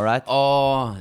All 0.00 0.06
right. 0.06 0.22
Åh, 0.28 0.94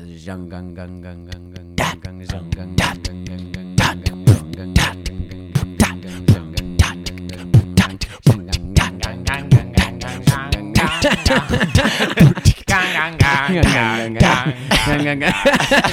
ganger. 15.07 15.33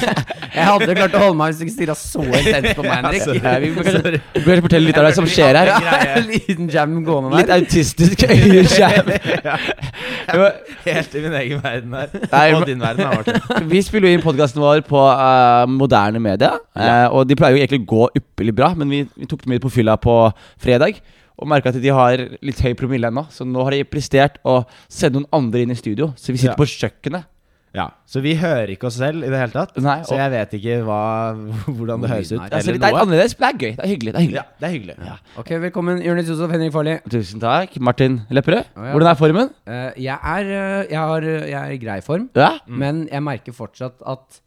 jeg 0.57 0.67
hadde 0.69 0.97
klart 0.99 1.17
å 1.17 1.23
holde 1.23 1.37
meg 1.39 1.53
hvis 1.53 1.61
du 1.61 1.65
ikke 1.65 1.75
stirra 1.75 1.97
så 1.99 2.25
intenst 2.25 2.79
på 2.79 2.85
meg, 2.85 2.95
Henrik. 2.99 3.23
Ja, 3.39 3.55
vi 3.63 4.43
bør 4.45 4.63
fortelle 4.67 4.91
litt 4.91 5.01
av 5.01 5.09
det 5.09 5.15
som 5.19 5.29
skjer 5.31 5.59
her. 5.61 5.73
En 6.19 6.29
liten 6.33 6.71
jam 6.73 6.99
gående 7.07 7.33
der. 7.33 7.43
Litt 7.43 7.55
autistisk 7.57 8.27
øyejam. 8.29 9.11
Helt 10.85 11.17
i 11.17 11.25
min 11.25 11.39
egen 11.41 11.65
verden 11.65 11.99
her. 11.99 12.15
Nei, 12.29 12.45
og 12.59 12.69
din 12.69 12.85
verden, 12.85 13.11
Martin. 13.11 13.69
Vi 13.73 13.83
spiller 13.87 14.11
jo 14.11 14.19
inn 14.19 14.25
podkasten 14.25 14.63
vår 14.65 14.85
på 14.89 15.01
uh, 15.01 15.65
moderne 15.71 16.23
media, 16.23 16.55
uh, 16.77 17.09
og 17.11 17.29
de 17.31 17.39
pleier 17.39 17.59
jo 17.59 17.65
egentlig 17.65 17.85
å 17.85 17.91
gå 17.95 18.09
ypperlig 18.21 18.57
bra, 18.57 18.73
men 18.79 18.93
vi, 18.93 19.05
vi 19.19 19.29
tok 19.31 19.45
dem 19.45 19.57
med 19.57 19.65
på 19.65 19.73
fylla 19.73 19.99
på 20.01 20.19
fredag 20.63 21.03
og 21.35 21.49
merka 21.51 21.73
at 21.73 21.79
de 21.83 21.91
har 21.91 22.21
litt 22.47 22.61
høy 22.63 22.73
promille 22.79 23.11
ennå. 23.11 23.27
Så 23.35 23.47
nå 23.47 23.65
har 23.67 23.75
de 23.75 23.87
prestert 23.89 24.39
å 24.47 24.61
sende 24.87 25.19
noen 25.19 25.31
andre 25.35 25.65
inn 25.65 25.75
i 25.75 25.79
studio. 25.79 26.13
Så 26.17 26.31
vi 26.31 26.39
sitter 26.39 26.55
ja. 26.55 26.59
på 26.61 26.69
kjøkkenet 26.71 27.27
ja, 27.75 27.89
Så 28.07 28.21
vi 28.23 28.37
hører 28.39 28.71
ikke 28.71 28.87
oss 28.87 28.95
selv 29.01 29.25
i 29.27 29.31
det 29.33 29.39
hele 29.41 29.51
tatt. 29.51 29.73
Nei, 29.83 29.97
Så 30.07 30.15
jeg 30.15 30.31
vet 30.31 30.53
ikke 30.61 30.77
hva, 30.87 30.99
hvordan 31.77 32.05
det 32.05 32.11
høres 32.13 32.31
ut. 32.31 32.39
Nei, 32.39 32.49
Altså, 32.55 32.75
det 32.77 32.87
er 32.87 32.99
annerledes, 33.01 33.35
men 33.41 33.49
det 33.49 33.49
er 33.51 33.59
gøy. 33.59 33.73
Det 33.75 33.83
er 33.85 33.91
hyggelig. 33.91 34.13
Det 34.15 34.21
er 34.21 34.25
hyggelig. 34.27 34.39
Ja, 34.39 34.45
det 34.61 34.69
er 34.69 34.75
hyggelig. 34.77 34.95
Ja. 35.09 35.17
Ok, 35.43 35.51
velkommen, 35.65 36.03
Jonis 36.07 36.31
Josef 36.31 36.55
Henrik 36.55 36.73
Farli. 36.77 36.95
Tusen 37.11 37.43
takk. 37.43 37.75
Martin 37.83 38.21
Lepperød, 38.31 38.71
oh, 38.77 38.85
ja. 38.87 38.93
hvordan 38.95 39.11
er 39.11 39.19
formen? 39.19 39.51
Uh, 39.67 39.75
jeg, 40.05 40.19
er, 40.37 40.53
eh, 40.61 40.87
jeg, 40.93 41.01
har, 41.01 41.27
jeg 41.27 41.59
er 41.65 41.75
i 41.75 41.81
grei 41.83 41.99
form, 42.07 42.29
Ja? 42.39 42.53
men 42.69 43.09
jeg 43.11 43.27
merker 43.27 43.53
fortsatt 43.59 43.99
at 44.07 44.41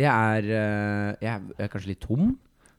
jeg 0.00 0.08
er, 0.08 0.48
eh, 0.48 1.10
jeg 1.22 1.36
er, 1.60 1.68
kanskje 1.70 1.92
litt 1.92 2.00
tom. 2.08 2.32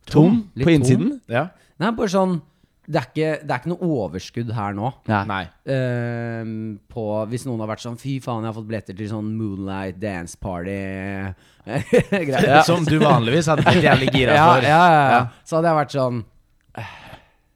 Tom 0.09 0.41
Litt 0.55 0.65
på 0.65 0.71
tom. 0.71 0.75
innsiden? 0.79 1.13
Ja. 1.31 1.45
Nei, 1.79 1.93
bare 1.97 2.11
sånn 2.11 2.39
det 2.85 2.99
er, 3.01 3.05
ikke, 3.09 3.29
det 3.41 3.53
er 3.55 3.61
ikke 3.63 3.71
noe 3.71 3.87
overskudd 3.95 4.51
her 4.53 4.75
nå. 4.77 4.91
Nei. 5.09 5.41
Uh, 5.65 6.49
på, 6.91 7.05
hvis 7.31 7.45
noen 7.47 7.63
har 7.63 7.71
vært 7.71 7.81
sånn 7.85 7.97
Fy 8.01 8.19
faen, 8.21 8.43
jeg 8.45 8.51
har 8.51 8.57
fått 8.59 8.67
billetter 8.69 8.97
til 8.99 9.09
sånn 9.09 9.31
Moonlight 9.39 9.97
Dance 10.01 10.37
Party. 10.37 10.77
Ja. 11.65 12.59
Som 12.61 12.83
du 12.85 12.99
vanligvis 13.01 13.47
hadde 13.49 13.63
blitt 13.65 13.81
jævlig 13.87 14.11
gira 14.13 14.35
Ja, 14.37 14.43
for. 14.53 14.65
ja, 14.67 14.69
ja, 14.69 14.89
ja. 14.93 15.05
Ja. 15.15 15.21
Så 15.49 15.57
hadde 15.57 15.71
jeg 15.71 15.77
vært 15.79 15.95
sånn 15.95 16.19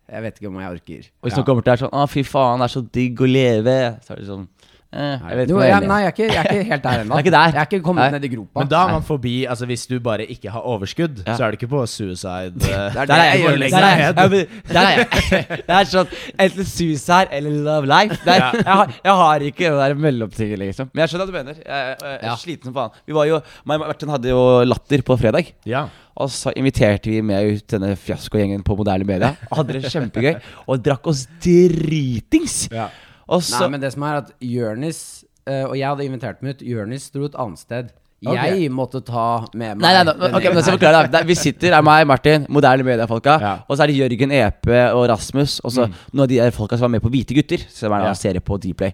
Jeg 0.10 0.24
vet 0.26 0.40
ikke 0.40 0.50
om 0.50 0.58
jeg 0.64 0.72
orker. 0.80 1.04
Og 1.22 1.28
hvis 1.30 1.36
noen 1.38 1.46
kommer 1.52 1.66
til 1.68 1.72
deg 1.76 1.82
sånn 1.84 1.94
Å, 1.94 2.06
fy 2.10 2.24
faen, 2.26 2.64
det 2.64 2.66
er 2.66 2.74
så 2.74 2.82
digg 2.98 3.22
å 3.22 3.28
leve. 3.30 3.76
Så 4.02 4.16
er 4.16 4.24
det 4.24 4.26
sånn 4.32 4.48
eh, 4.94 5.20
Jeg 5.30 5.38
vet 5.38 5.50
ikke 5.50 5.54
Jo, 5.54 5.60
jeg 5.62 5.88
nei, 5.88 5.98
jeg 6.02 6.08
er, 6.08 6.14
ikke, 6.16 6.28
jeg 6.34 6.40
er 6.40 6.50
ikke 6.60 6.70
helt 6.72 6.84
der 6.84 7.02
ennå. 7.04 7.16
Jeg 7.20 7.26
er 7.26 7.30
ikke. 7.30 7.42
Jeg 7.54 7.60
er 7.62 7.68
ikke 7.70 7.80
kommet 7.86 8.04
Nei. 8.06 8.12
ned 8.20 8.24
i 8.26 8.32
gropa. 8.36 8.60
Men 8.64 8.70
da 8.72 8.80
er 8.88 8.92
man 8.96 9.04
forbi 9.06 9.34
Altså 9.46 9.66
Hvis 9.70 9.84
du 9.88 10.00
bare 10.00 10.26
ikke 10.26 10.50
har 10.54 10.62
overskudd, 10.74 11.22
Ja. 11.28 11.36
så 11.38 11.44
er 11.46 11.52
du 11.52 11.58
ikke 11.60 11.70
på 11.72 11.84
suicide. 11.86 12.54
eh, 12.70 12.96
Det 12.96 13.04
er 13.04 13.06
Der 13.06 13.14
er 13.14 13.30
jeg. 13.34 13.44
Der 13.50 13.58
lenger 13.64 13.78
er 13.78 14.02
jeg. 14.02 14.16
ned. 14.16 14.48
Der 14.74 14.80
er 14.80 14.98
jeg. 14.98 15.08
Det 15.70 15.78
er 15.80 15.90
sånn 15.94 16.08
Enten 16.40 16.66
suicide 16.66 17.28
eller 17.32 17.52
love 17.70 17.86
life. 17.90 18.18
Der, 18.26 18.36
ja. 18.42 18.52
jeg, 18.58 18.76
har, 18.82 18.94
jeg 19.06 19.14
har 19.24 19.46
ikke 19.52 19.70
det 19.70 19.80
der 19.84 19.94
mellomtinget, 19.96 20.60
liksom. 20.66 20.90
Men 20.94 21.02
jeg 21.06 21.10
skjønner 21.14 21.26
hva 21.26 21.32
du 21.32 21.38
mener. 21.40 21.60
Jeg, 21.66 21.66
jeg, 21.68 21.98
jeg 22.04 22.20
er 22.22 22.28
Ja. 22.30 22.36
sliten 22.42 22.70
som 22.70 22.74
faen. 22.80 22.98
Vi 23.08 23.14
var 23.18 23.26
jo 23.30 23.40
meg 23.70 23.80
og 23.82 23.88
Martin 23.88 24.10
hadde 24.14 24.30
jo 24.32 24.42
Latter 24.66 25.02
på 25.06 25.18
fredag. 25.20 25.54
Ja. 25.70 25.86
Og 26.20 26.28
så 26.34 26.52
inviterte 26.58 27.08
vi 27.14 27.22
med 27.24 27.54
ut 27.56 27.68
denne 27.72 27.94
fiaskogjengen 27.96 28.64
på 28.68 28.76
moderne 28.76 29.06
media. 29.08 29.30
Og 29.52 29.62
hadde 29.62 29.78
det 29.80 29.92
kjempegøy. 29.94 30.34
Og 30.68 30.82
drakk 30.84 31.08
oss 31.08 31.22
dritings. 31.44 32.66
Ja. 32.74 32.90
Og 33.30 33.44
så 33.46 33.60
Nei, 33.62 33.70
men 33.76 33.82
det 33.84 33.92
som 33.94 34.04
er 34.10 34.16
at 34.24 34.30
Jørnis 34.42 35.00
eh, 35.46 35.64
Og 35.70 35.76
jeg 35.78 35.86
hadde 35.88 36.06
invitert 36.10 36.42
meg 36.42 36.56
ut. 36.58 36.64
Jørnis 36.66 37.10
dro 37.14 37.28
et 37.30 37.36
annet 37.38 37.62
sted. 37.62 37.92
Jeg 38.26 38.68
måtte 38.76 39.00
ta 39.08 39.46
med 39.56 39.78
meg 39.78 39.84
Nei, 39.86 39.92
nei, 39.96 40.04
nei, 40.04 40.28
okay, 40.28 40.50
ok, 40.50 40.56
men 40.58 40.64
så 40.66 40.74
forklare 40.76 41.04
det. 41.06 41.12
Det- 41.14 41.28
Vi 41.30 41.36
sitter, 41.40 41.72
er 41.78 41.82
meg, 41.88 42.06
Martin, 42.10 42.46
moderne 42.50 42.84
mediefolka. 42.84 43.38
Ja. 43.40 43.54
Og 43.70 43.78
så 43.78 43.84
er 43.86 43.88
det 43.94 43.96
Jørgen 43.96 44.32
Epe 44.36 44.82
og 44.92 45.06
Rasmus. 45.14 45.60
Og 45.64 45.72
så 45.72 45.86
noen 45.88 46.26
av 46.26 46.28
de 46.28 46.36
der 46.42 46.52
folka 46.52 46.76
som 46.76 46.90
var 46.90 46.98
med 46.98 47.02
på 47.06 47.10
Hvite 47.14 47.34
gutter. 47.38 47.64
Som 47.70 47.94
er 47.94 48.02
en 48.02 48.06
Ja. 48.10 48.14
serie 48.14 48.42
på 48.42 48.58
Dplay. 48.60 48.92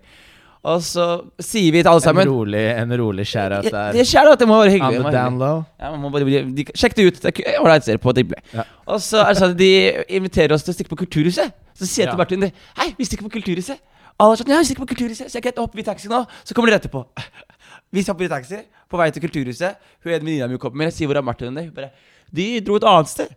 Og 0.65 0.79
så 0.81 1.07
sier 1.39 1.71
vi 1.71 1.81
til 1.83 1.89
alle 1.91 2.01
sammen 2.01 2.25
En 2.27 2.33
rolig, 2.33 2.61
en 2.77 2.89
rolig 2.97 3.25
share-out 3.29 3.63
Det 3.63 3.71
der. 3.71 3.91
det 3.93 4.05
skjer 4.09 4.35
det 4.37 4.47
må 4.47 4.55
være 4.61 4.71
On 4.71 4.73
hyggelig. 4.73 4.97
the 4.97 5.03
må 5.03 5.11
down 5.11 5.33
hyggelig. 5.33 5.39
low. 5.39 5.65
Ja, 5.79 5.91
man 5.91 5.99
må 6.01 6.09
bare, 6.11 6.25
bli- 6.25 6.55
de, 6.55 6.63
sjekk 6.73 6.95
det 6.95 7.05
ut. 7.05 7.21
Det 7.21 7.39
er 7.45 7.59
ålreit 7.61 7.83
serie 7.83 7.97
på 8.01 8.13
Dplay. 8.13 8.41
Ja. 8.53 8.63
Og 8.87 8.97
så 8.99 9.21
er 9.25 9.33
det 9.33 9.37
sånn 9.41 9.51
at 9.51 9.57
de 9.57 10.03
inviterer 10.09 10.51
oss 10.53 10.63
til 10.63 10.73
å 10.73 10.77
stikke 10.77 10.89
på 10.89 10.97
Kulturhuset. 11.05 11.51
Så 11.77 11.85
sier 11.85 12.05
jeg 12.05 12.09
til. 12.13 12.17
Martin 12.17 12.51
Hei, 12.77 12.95
vi 12.97 13.05
stikker 13.05 13.25
på 13.29 13.33
Kulturhuset. 13.39 13.77
Alle 14.23 14.37
sånn 14.39 14.51
Ja, 14.53 14.61
vi 14.63 14.75
på 14.77 14.87
Kulturhuset. 14.87 15.27
Så 15.31 15.39
jeg 15.39 15.43
kan 15.43 15.59
hoppe 15.59 15.81
i 15.81 15.83
taxi 15.83 16.07
nå. 16.11 16.21
Så 16.47 16.55
kommer 16.55 16.71
dere 16.71 16.79
etterpå. 16.83 17.03
Vi 17.95 18.03
hopper 18.03 18.25
i 18.25 18.31
taxi 18.31 18.61
på 18.91 18.99
vei 18.99 19.09
til 19.11 19.23
Kulturhuset. 19.23 19.75
Hun 20.03 20.11
ene 20.11 20.23
venninna 20.23 20.47
mi 20.51 20.59
kommer 20.59 20.81
med. 20.81 20.89
Jeg 20.91 20.97
sier 20.99 21.09
hvor 21.11 21.19
er 21.19 21.25
Martin? 21.25 21.55
Hun 21.55 21.73
bare 21.75 21.91
De 22.35 22.47
dro 22.65 22.79
et 22.79 22.87
annet 22.87 23.11
sted. 23.11 23.33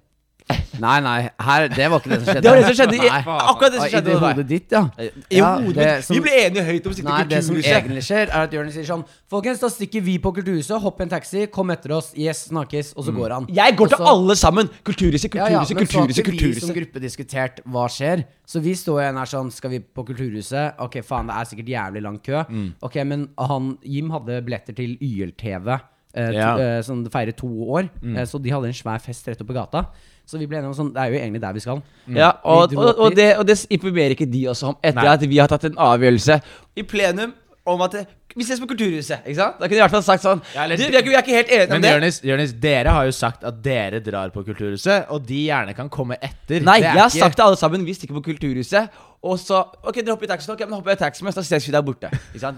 Nei, 0.79 1.01
nei, 1.03 1.29
her, 1.43 1.65
det 1.69 1.87
var 1.91 1.99
ikke 2.01 2.11
det 2.13 2.19
som 2.23 2.29
skjedde. 2.29 2.43
Det 2.45 2.51
var 2.51 2.57
det 2.61 2.67
som 2.69 2.77
skjedde. 2.79 2.99
i-. 3.03 3.09
Akkurat 3.51 3.73
det 3.75 3.81
som 3.83 3.99
I 3.99 4.01
det 4.07 4.15
hodet 4.23 4.45
ditt, 4.49 4.71
ja. 4.73 4.83
I 5.03 5.37
Ja, 5.41 5.49
hodet 5.59 5.77
mitt. 5.77 6.05
som- 6.07 6.15
Vi 6.15 6.21
ble 6.23 6.31
enige 6.47 6.63
høyt 6.69 6.87
om 6.87 6.93
å 6.93 6.95
kulturhuset. 6.95 7.05
Nei, 7.09 7.25
det 7.33 7.41
som 7.45 7.57
egentlig 7.57 8.03
skjer, 8.07 8.29
er 8.31 8.43
at 8.47 8.53
Jonis 8.55 8.75
sier 8.79 8.87
sånn 8.87 9.05
Folkens, 9.29 9.59
da 9.61 9.69
stikker 9.69 10.01
vi 10.07 10.15
på 10.19 10.33
Kulturhuset. 10.33 10.81
Hopp 10.81 11.01
i 11.01 11.03
en 11.05 11.11
taxi, 11.11 11.47
kom 11.53 11.69
etter 11.75 11.93
oss. 11.99 12.13
Yes, 12.17 12.47
snakkes. 12.49 12.95
Og 12.97 13.05
så 13.05 13.13
går 13.13 13.31
han. 13.35 13.45
Mm. 13.47 13.55
Jeg 13.59 13.77
går 13.77 13.89
til 13.89 14.07
alle 14.07 14.35
sammen. 14.37 14.71
Kulturhuset, 14.85 15.35
Ja, 15.35 15.49
ja, 15.49 15.59
Kulturhuset, 15.65 15.75
men 15.75 15.87
så 15.87 15.99
har 15.99 16.07
Kulturhuset. 16.07 16.25
ikke 16.25 16.31
vi 16.33 16.61
som 16.61 16.69
Kulturhuset. 16.71 16.77
gruppe 16.79 17.03
diskutert 17.03 17.61
hva 17.69 17.85
skjer. 17.93 18.25
Så 18.47 18.63
vi 18.63 18.73
står 18.73 19.03
igjen 19.03 19.19
her 19.19 19.27
sånn 19.27 19.53
Skal 19.53 19.71
vi 19.71 19.81
på 19.81 20.07
Kulturhuset? 20.07 20.75
Ok, 20.79 21.03
faen, 21.05 21.27
det 21.27 21.35
er 21.37 21.45
sikkert 21.45 21.69
jævlig 21.69 22.03
lang 22.03 22.19
kø. 22.23 22.45
Mm. 22.49 22.75
Ok, 22.83 22.95
men 23.05 23.29
han 23.39 23.77
Jim 23.85 24.09
hadde 24.11 24.41
billetter 24.47 24.75
til 24.75 24.97
YLTV. 25.03 25.81
Eh, 26.15 26.31
Ja. 26.33 26.57
to, 26.57 26.63
eh, 26.63 26.81
som 26.83 27.05
feirer 27.11 27.37
to 27.37 27.47
år. 27.47 27.91
Mm. 28.03 28.17
Eh, 28.17 28.25
så 28.25 28.41
de 28.41 28.49
hadde 28.51 28.65
en 28.67 28.73
svær 28.73 28.99
fest 29.01 29.27
rett 29.29 29.39
oppe 29.43 29.53
gata. 29.53 29.89
Så 30.29 30.37
vi 30.39 30.45
ble 30.47 30.59
enige 30.61 30.69
om 30.69 30.77
sånn 30.77 30.91
Det 30.93 31.01
er 31.01 31.15
jo 31.15 31.19
egentlig 31.23 31.41
der 31.41 31.55
vi 31.57 31.61
skal. 31.65 31.79
Ja, 32.13 32.31
og, 32.45 32.71
Vi 32.71 32.77
og, 32.77 32.99
og, 33.01 33.15
det, 33.17 33.31
og 33.41 33.47
det 33.49 33.57
informerer 33.73 34.13
ikke 34.13 34.29
de 34.29 34.45
også 34.53 34.75
om 34.75 34.77
etter 34.85 35.01
Nei. 35.07 35.15
at 35.17 35.25
vi 35.31 35.39
har 35.41 35.49
tatt 35.49 35.65
en 35.71 35.79
avgjørelse 35.89 36.41
i 36.77 36.85
plenum 36.85 37.33
om 37.69 37.83
at 37.85 37.93
det, 37.93 38.03
vi 38.37 38.45
ses 38.49 38.61
på 38.61 38.69
Kulturhuset. 38.71 39.25
Ikke 39.29 39.37
sant? 39.37 39.57
Da 39.59 39.67
kunne 39.67 39.77
de 39.77 39.81
i 39.81 39.83
hvert 39.83 39.93
fall 39.93 40.05
sagt 40.07 40.23
sånn 40.25 40.41
Ja, 40.55 40.63
eller- 40.65 40.77
du, 40.81 40.85
vi, 40.89 40.95
er 40.97 41.03
ikke, 41.03 41.11
vi 41.11 41.17
er 41.19 41.25
ikke 41.25 41.37
helt 41.37 41.51
enige 41.53 41.77
om 41.77 41.83
det. 41.83 41.91
Men 42.01 42.13
Jonis, 42.31 42.53
dere 42.61 42.95
har 42.97 43.05
jo 43.09 43.13
sagt 43.13 43.45
at 43.45 43.59
dere 43.65 44.01
drar 44.05 44.31
på 44.33 44.45
Kulturhuset, 44.47 45.09
og 45.13 45.27
de 45.29 45.41
gjerne 45.49 45.75
kan 45.77 45.89
komme 45.93 46.17
etter. 46.23 46.61
Nei, 46.65 46.79
Det 46.81 46.87
er 46.89 46.95
jeg 46.95 47.03
har 47.03 47.11
ikke- 47.11 47.19
sagt 47.25 47.37
til 47.37 47.45
alle 47.45 47.57
sammen 47.61 47.85
vi 47.85 47.93
stikker 47.97 48.15
på 48.21 48.25
Kulturhuset. 48.31 48.89
Og 49.25 49.35
så 49.43 49.59
Ok, 49.83 49.97
dere 49.99 50.13
hopper 50.15 50.29
i 50.29 50.31
taxien. 50.31 50.53
Ok, 50.55 50.61
men 50.63 50.77
hopper 50.77 50.93
jeg 50.93 50.99
i 50.99 51.01
taxien, 51.01 51.31
så 51.35 51.43
ses 51.43 51.65
vi 51.67 51.73
der 51.75 51.83
borte. 51.83 52.11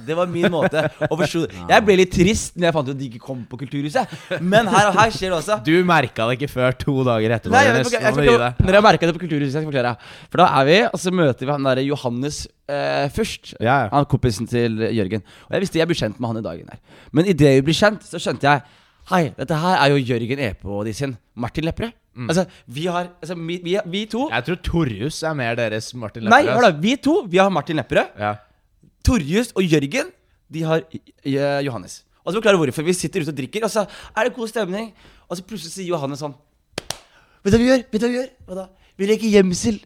Det 0.06 0.16
var 0.16 0.28
min 0.28 0.48
måte 0.52 0.82
å 1.06 1.16
forstå 1.16 1.46
Jeg 1.70 1.84
ble 1.86 1.96
litt 2.02 2.12
trist 2.12 2.58
når 2.58 2.68
jeg 2.68 2.76
fant 2.76 2.90
ut 2.90 2.92
at 2.94 3.00
de 3.00 3.08
ikke 3.08 3.22
kom 3.24 3.42
på 3.48 3.60
Kulturhuset. 3.62 4.14
Men 4.44 4.68
her 4.68 4.90
og 4.90 4.98
her 4.98 5.14
skjer 5.14 5.32
det 5.32 5.38
også. 5.38 5.58
Du 5.64 5.72
merka 5.88 6.26
det 6.28 6.36
ikke 6.38 6.50
før 6.52 6.76
to 6.76 6.96
dager 7.06 7.36
etterpå. 7.38 7.54
Nei, 7.54 7.62
jeg, 7.68 7.78
jeg, 7.80 7.92
jeg, 7.96 8.16
jeg, 8.20 8.34
jeg, 8.34 8.66
når 8.66 8.78
jeg 8.78 8.86
merka 8.90 9.08
det 9.08 9.16
på 9.16 9.22
Kulturhuset, 9.24 9.54
skal 9.54 9.64
jeg 9.64 9.70
forklare. 9.70 9.94
For 10.28 10.42
da 10.42 10.48
er 10.60 10.68
vi, 10.68 10.78
og 10.90 11.04
så 11.04 11.14
møter 11.22 11.48
vi 11.48 11.54
han 11.54 11.70
derre 11.70 11.86
Johannes 11.86 12.42
eh, 12.68 13.06
først. 13.16 13.54
Ja, 13.56 13.78
ja. 13.86 13.88
Han 13.94 14.10
kompisen 14.10 14.50
til 14.50 14.84
Jørgen. 14.90 15.24
Og 15.48 15.56
jeg 15.56 15.64
visste 15.64 15.80
jeg 15.80 15.88
ble 15.90 15.96
kjent 16.02 16.20
med 16.20 16.32
han 16.34 16.42
i 16.42 16.44
dagen 16.44 16.68
der. 16.74 16.84
Men 17.16 17.30
idet 17.30 17.56
vi 17.60 17.66
ble 17.70 17.76
kjent, 17.76 18.04
så 18.04 18.20
skjønte 18.20 18.50
jeg 18.50 18.78
Hei, 19.10 19.24
dette 19.34 19.56
her 19.58 19.80
er 19.80 19.90
jo 19.90 19.96
Jørgen 20.12 20.38
Epe 20.44 20.68
og 20.70 20.84
de 20.86 20.92
sin. 20.94 21.16
Martin 21.34 21.64
Lepperød. 21.66 21.96
Altså, 22.28 22.44
vi 22.66 22.86
har 22.90 23.08
altså, 23.22 23.36
vi, 23.38 23.60
vi, 23.62 23.76
vi 23.86 24.00
to 24.10 24.24
Jeg 24.32 24.44
tror 24.44 24.56
Torjus 24.66 25.22
er 25.22 25.34
mer 25.38 25.54
deres 25.54 25.92
Martin 25.94 26.24
Nei, 26.26 26.40
Lepperød. 26.42 26.56
hør 26.56 26.66
da. 26.66 26.80
Vi 26.82 26.94
to 26.96 27.14
vi 27.30 27.38
har 27.38 27.50
Martin 27.54 27.78
Lepperød. 27.78 28.18
Ja. 28.18 28.32
Torjus 29.06 29.52
og 29.54 29.62
Jørgen 29.62 30.10
De 30.50 30.64
har 30.66 30.82
eh, 30.90 31.60
Johannes. 31.64 32.00
Og 32.24 32.32
så 32.32 32.40
forklarer 32.40 32.58
jeg 32.58 32.64
hvorfor. 32.64 32.82
Vi 32.88 32.92
sitter 32.98 33.22
ute 33.22 33.30
og 33.32 33.38
drikker, 33.38 33.64
og 33.64 33.70
så 33.70 33.86
er 34.16 34.26
det 34.26 34.34
god 34.34 34.50
stemning. 34.50 34.90
Og 35.30 35.38
så 35.38 35.44
plutselig 35.46 35.72
sier 35.72 35.92
Johannes 35.92 36.20
sånn 36.22 36.34
Vet 37.40 37.54
du 37.54 37.56
hva 37.56 37.62
vi 37.62 37.68
gjør? 37.70 37.84
Vet 37.86 38.02
du 38.02 38.04
hva 38.04 38.10
vi 38.10 38.18
gjør? 38.18 38.30
Hva 38.48 38.58
da? 38.58 38.66
Vi 39.00 39.06
leker 39.08 39.32
gjemsel. 39.32 39.78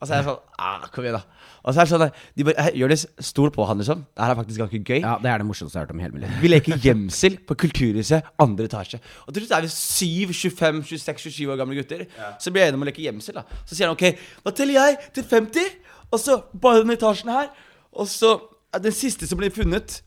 Og 0.00 0.08
så 0.08 0.16
er 0.16 0.18
jeg 0.22 0.26
sånn 0.26 0.40
ah, 0.58 0.88
Kom 0.92 1.04
igjen, 1.06 1.20
da. 1.20 1.35
Og 1.66 1.74
så 1.74 1.82
er 1.82 1.88
det 1.88 1.90
sånn 1.90 2.04
De 2.38 2.44
bare 2.46 2.70
Jonis, 2.78 3.02
stol 3.26 3.50
på 3.54 3.66
han, 3.66 3.80
liksom. 3.82 4.04
Det 4.14 4.22
her 4.22 4.32
er 4.32 4.38
faktisk 4.38 4.62
ganske 4.62 4.80
gøy. 4.86 5.00
Ja, 5.02 5.16
det 5.22 5.30
er 5.32 5.42
det 5.42 5.46
morsomste 5.48 5.74
jeg 5.76 5.82
har 5.82 5.88
hørt 5.88 5.94
om 5.96 6.00
i 6.00 6.06
hele 6.06 6.14
mitt 6.14 6.24
liv. 6.26 6.36
Vi 6.44 6.50
leker 6.52 6.78
gjemsel 6.84 7.38
på 7.48 7.56
Kulturhuset, 7.64 8.30
andre 8.42 8.68
etasje. 8.70 9.00
Og 9.26 9.34
til 9.34 9.44
slutt 9.44 9.56
er 9.58 9.66
vi 9.66 9.72
7, 9.74 10.32
25, 10.32 10.82
26, 10.92 11.24
27 11.26 11.52
år 11.52 11.60
gamle 11.62 11.78
gutter. 11.80 12.06
Så 12.42 12.54
blir 12.54 12.62
jeg 12.64 12.72
enig 12.72 12.80
om 12.80 12.86
å 12.86 12.90
leke 12.90 13.02
gjemsel. 13.02 13.40
da 13.40 13.64
Så 13.64 13.74
sier 13.74 13.90
han 13.90 13.96
ok, 13.98 14.22
da 14.46 14.54
teller 14.54 14.78
jeg 14.78 14.98
til 15.18 15.26
50, 15.34 15.72
og 16.12 16.22
så 16.22 16.38
bare 16.54 16.84
den 16.84 16.94
etasjen 16.94 17.32
her. 17.34 17.50
Og 17.96 18.06
så 18.10 18.36
den 18.82 18.94
siste 18.94 19.26
som 19.26 19.38
blir 19.40 19.50
funnet 19.54 20.00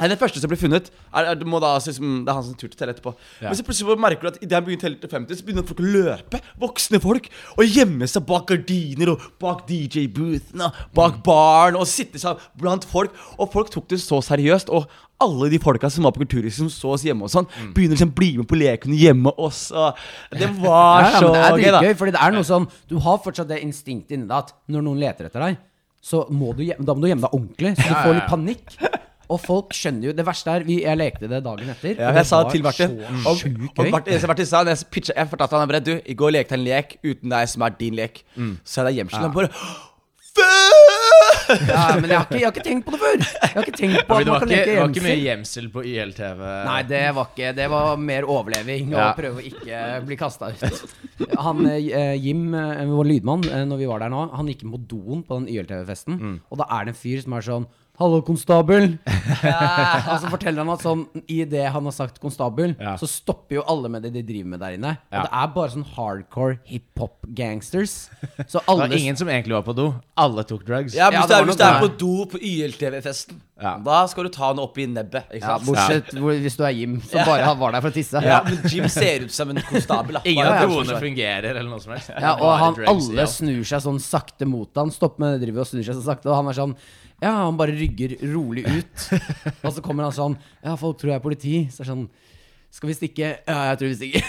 Nei, 0.00 0.08
Den 0.14 0.20
første 0.20 0.40
som 0.40 0.48
blir 0.48 0.60
funnet, 0.60 0.88
er, 1.12 1.30
er, 1.34 1.36
da, 1.36 1.74
liksom, 1.76 2.22
det 2.24 2.32
er 2.32 2.38
han 2.38 2.46
som 2.48 2.56
tur 2.56 2.66
til 2.70 2.78
å 2.78 2.80
telle 2.80 2.96
etterpå. 2.96 3.12
Men 3.44 3.58
så 3.58 3.66
plutselig 3.66 3.98
merker 4.00 4.24
du 4.24 4.32
at 4.32 4.40
idet 4.40 4.56
han 4.56 4.64
begynner 4.64 4.80
å 4.80 4.86
telle 4.88 5.00
til 5.02 5.12
50, 5.12 5.36
så 5.36 5.46
begynner 5.46 5.68
folk 5.68 5.84
å 5.84 5.92
løpe. 5.98 6.40
Voksne 6.62 7.02
folk. 7.04 7.28
Og 7.58 7.68
gjemme 7.68 8.08
seg 8.08 8.24
bak 8.28 8.48
gardiner 8.48 9.12
og 9.12 9.28
bak 9.42 9.66
DJ-boothene, 9.68 10.72
bak 10.96 11.10
bak 11.10 11.22
baren 11.26 11.78
og 11.80 11.88
sitte 11.88 12.20
seg 12.20 12.40
blant 12.60 12.86
folk. 12.88 13.14
Og 13.38 13.50
folk 13.52 13.70
tok 13.72 13.88
det 13.90 14.00
så 14.02 14.20
seriøst. 14.24 14.70
Og 14.74 14.88
alle 15.20 15.50
de 15.52 15.58
folka 15.60 15.90
som 15.92 16.06
var 16.06 16.14
på 16.16 16.22
Kulturhuset, 16.22 16.62
som 16.62 16.70
så 16.72 16.94
oss 16.94 17.04
hjemme 17.04 17.26
og 17.26 17.32
sånn, 17.32 17.48
begynner 17.74 17.96
liksom 17.96 18.12
å 18.14 18.16
bli 18.16 18.30
med 18.38 18.48
på 18.48 18.56
lekene 18.56 18.96
hjemme 18.96 19.34
hos 19.36 19.66
oss. 19.68 19.96
Og 20.32 20.40
det 20.40 20.48
var 20.62 21.04
Ja, 21.04 21.10
ja, 21.10 21.18
så 21.18 21.32
det 21.34 21.42
er 21.42 21.58
gøy, 21.58 21.72
da. 21.76 21.98
fordi 22.00 22.14
det 22.16 22.22
er 22.24 22.36
noe 22.36 22.46
sånn 22.48 22.68
Du 22.88 22.96
har 23.04 23.20
fortsatt 23.20 23.50
det 23.50 23.60
instinktet 23.66 24.16
inni 24.16 24.30
deg 24.30 24.38
at 24.38 24.54
når 24.72 24.86
noen 24.86 25.02
leter 25.02 25.28
etter 25.28 25.44
deg, 25.44 25.60
så 26.00 26.24
må 26.32 26.54
du, 26.56 26.64
da 26.64 26.96
må 26.96 27.04
du 27.04 27.10
gjemme 27.10 27.26
deg 27.26 27.36
ordentlig, 27.36 27.74
så 27.76 27.84
du 27.84 27.96
får 28.00 28.16
litt 28.16 28.30
panikk. 28.30 28.76
Og 29.30 29.38
folk 29.40 29.74
skjønner 29.76 30.10
jo 30.10 30.12
Det 30.18 30.24
verste 30.26 30.50
er 30.58 30.64
vi, 30.66 30.80
Jeg 30.82 30.98
lekte 30.98 31.28
det 31.30 31.42
dagen 31.44 31.68
etter. 31.70 31.94
Ja, 31.94 32.08
og 32.10 32.16
jeg 32.16 32.24
det 32.24 32.26
sa 32.30 32.42
var 32.42 32.50
til 32.50 32.62
Martin 32.66 32.96
så 32.98 33.30
Og, 33.30 33.36
og 33.36 33.84
gøy. 33.84 33.90
Martin, 33.94 34.12
det 34.18 34.28
Martin 34.32 34.46
sa 34.50 34.64
jeg, 34.66 34.82
pitcha, 34.90 35.14
jeg 35.16 35.30
fortalte 35.30 35.60
han 35.60 35.68
bare, 35.70 35.80
Du, 35.86 35.94
i 36.04 36.14
går 36.18 36.34
lekte 36.34 36.56
jeg 36.56 36.60
en 36.60 36.66
lek 36.66 36.96
uten 37.06 37.30
deg 37.36 37.48
som 37.52 37.62
er 37.68 37.76
din 37.78 37.94
lek. 38.00 38.24
Så 38.64 38.82
er 38.82 38.90
det 38.90 38.96
gjemsel. 38.98 39.22
Han 39.28 39.36
bare 39.38 39.52
Ja, 41.50 41.96
men 41.98 42.06
jeg 42.06 42.14
har, 42.14 42.26
ikke, 42.28 42.38
jeg 42.38 42.46
har 42.46 42.52
ikke 42.54 42.62
tenkt 42.62 42.84
på 42.86 42.92
det 42.94 42.98
før. 43.02 43.14
Jeg 43.18 43.50
har 43.56 43.64
ikke 43.66 43.74
tenkt 43.80 44.04
på 44.06 44.18
at 44.20 44.28
man 44.28 44.36
kan 44.38 44.52
ikke, 44.52 44.58
leke 44.60 44.68
det 44.70 44.76
var 44.78 44.92
ikke 44.92 45.02
mye 45.02 45.14
gjemsel. 45.16 45.24
gjemsel 45.26 45.64
på 45.74 45.82
YLTV. 45.90 46.42
Nei, 46.68 46.76
det 46.86 47.00
var 47.16 47.30
ikke 47.32 47.48
Det 47.58 47.66
var 47.72 47.96
mer 47.98 48.26
overleving 48.30 48.92
og 48.92 49.00
Ja. 49.00 49.08
prøve 49.18 49.42
å 49.42 49.46
ikke 49.50 49.80
bli 50.06 50.18
kasta 50.20 50.52
ut. 50.54 50.94
Han 51.42 51.66
eh, 51.66 52.14
Jim, 52.22 52.44
eh, 52.54 52.84
vår 52.86 53.08
lydmann, 53.10 53.42
eh, 53.50 53.64
når 53.66 53.82
vi 53.82 53.88
var 53.90 53.98
der 54.04 54.12
nå, 54.14 54.22
han 54.36 54.46
gikk 54.52 54.62
inn 54.64 54.74
på 54.76 54.82
doen 54.94 55.24
på 55.26 55.40
den 55.40 55.48
YLTV-festen, 55.50 56.20
Mm. 56.20 56.38
og 56.50 56.58
da 56.62 56.66
er 56.70 56.84
det 56.86 56.94
en 56.94 57.00
fyr 57.02 57.22
som 57.26 57.32
er 57.34 57.40
sånn 57.50 57.66
Hallo, 58.00 58.22
konstabel. 58.24 58.94
og 60.08 60.14
så 60.22 60.28
forteller 60.32 60.62
han 60.64 60.70
at 60.72 60.80
sånn 60.80 61.02
i 61.28 61.42
det 61.44 61.66
han 61.74 61.84
har 61.84 61.92
sagt 61.92 62.16
konstabel, 62.22 62.72
Ja. 62.80 62.94
så 62.96 63.04
stopper 63.04 63.58
jo 63.58 63.64
alle 63.68 63.90
med 63.92 64.06
det 64.06 64.14
de 64.14 64.22
driver 64.24 64.48
med 64.54 64.62
der 64.62 64.76
inne. 64.78 64.92
Ja. 65.12 65.20
Og 65.20 65.26
det 65.26 65.32
er 65.42 65.50
bare 65.58 65.72
sånn 65.74 65.84
hardcore 65.98 66.56
hiphop-gangsters. 66.70 67.96
Så 68.52 68.62
alle... 68.64 68.86
Det 68.88 68.94
var 68.94 69.02
ingen 69.02 69.18
som 69.20 69.28
egentlig 69.28 69.52
var 69.58 69.66
på 69.66 69.74
do. 69.76 69.86
Alle 70.16 70.46
tok 70.48 70.64
drugs. 70.64 70.96
Ja, 70.96 71.10
Ja, 71.10 71.20
hvis, 71.20 71.28
det 71.28 71.36
er, 71.36 71.44
hvis 71.50 71.60
du 71.60 71.64
er 71.66 71.80
på 71.82 71.90
do 72.00 72.12
på 72.32 72.40
YLTV-festen, 72.40 73.42
Ja. 73.60 73.74
da 73.84 73.98
skal 74.08 74.24
du 74.24 74.30
ta 74.32 74.48
den 74.54 74.62
opp 74.64 74.78
i 74.80 74.86
nebbet. 74.88 75.28
Ja? 75.36 75.58
Bortsett 75.60 76.08
hvis 76.16 76.56
du 76.56 76.64
er 76.64 76.72
Jim, 76.72 76.96
som 77.04 77.20
bare 77.28 77.52
var 77.60 77.76
der 77.76 77.84
for 77.84 77.92
å 77.92 77.98
tisse. 77.98 78.22
Ja, 78.24 78.40
men 78.46 78.64
Jim 78.72 78.88
ser 78.88 79.26
ut 79.28 79.36
som 79.36 79.52
en 79.52 79.60
konstabel. 79.68 80.16
Ingen 80.30 80.48
av 80.48 80.64
doene 80.72 80.96
fungerer, 81.04 81.50
eller 81.52 81.68
noe 81.68 81.84
som 81.84 81.92
helst. 81.92 82.14
Ja, 82.16 82.32
og 82.40 82.56
han, 82.64 82.80
drugs 82.80 82.88
alle 83.12 83.28
snur 83.28 83.60
seg 83.68 83.84
sånn 83.84 84.00
sakte 84.00 84.48
mot 84.48 84.72
han 84.80 84.88
Stopper 84.94 85.20
med 85.26 85.36
det 85.36 85.44
driver 85.44 85.66
og 85.66 85.68
snur 85.68 85.84
seg 85.84 86.00
så 86.00 86.06
sakte. 86.08 86.32
Og 86.32 86.38
han 86.40 86.48
er 86.48 86.56
sånn 86.56 86.72
Ja, 87.20 87.34
han 87.44 87.56
bare 87.60 87.74
rygger 87.76 88.16
rolig 88.32 88.64
ut. 88.64 89.06
og 89.64 89.72
så 89.76 89.82
kommer 89.84 90.06
han 90.08 90.12
sånn 90.16 90.38
Ja, 90.64 90.74
folk 90.80 90.98
tror 91.00 91.12
jeg 91.14 91.20
er 91.20 91.24
politi. 91.24 91.54
Så 91.68 91.82
er 91.82 91.88
det 91.88 91.92
sånn 91.94 92.06
Skal 92.70 92.86
vi 92.86 92.94
stikke? 92.94 93.28
Ja, 93.50 93.58
jeg 93.72 93.78
tror 93.80 93.88
vi 93.90 93.96
stikker. 93.98 94.22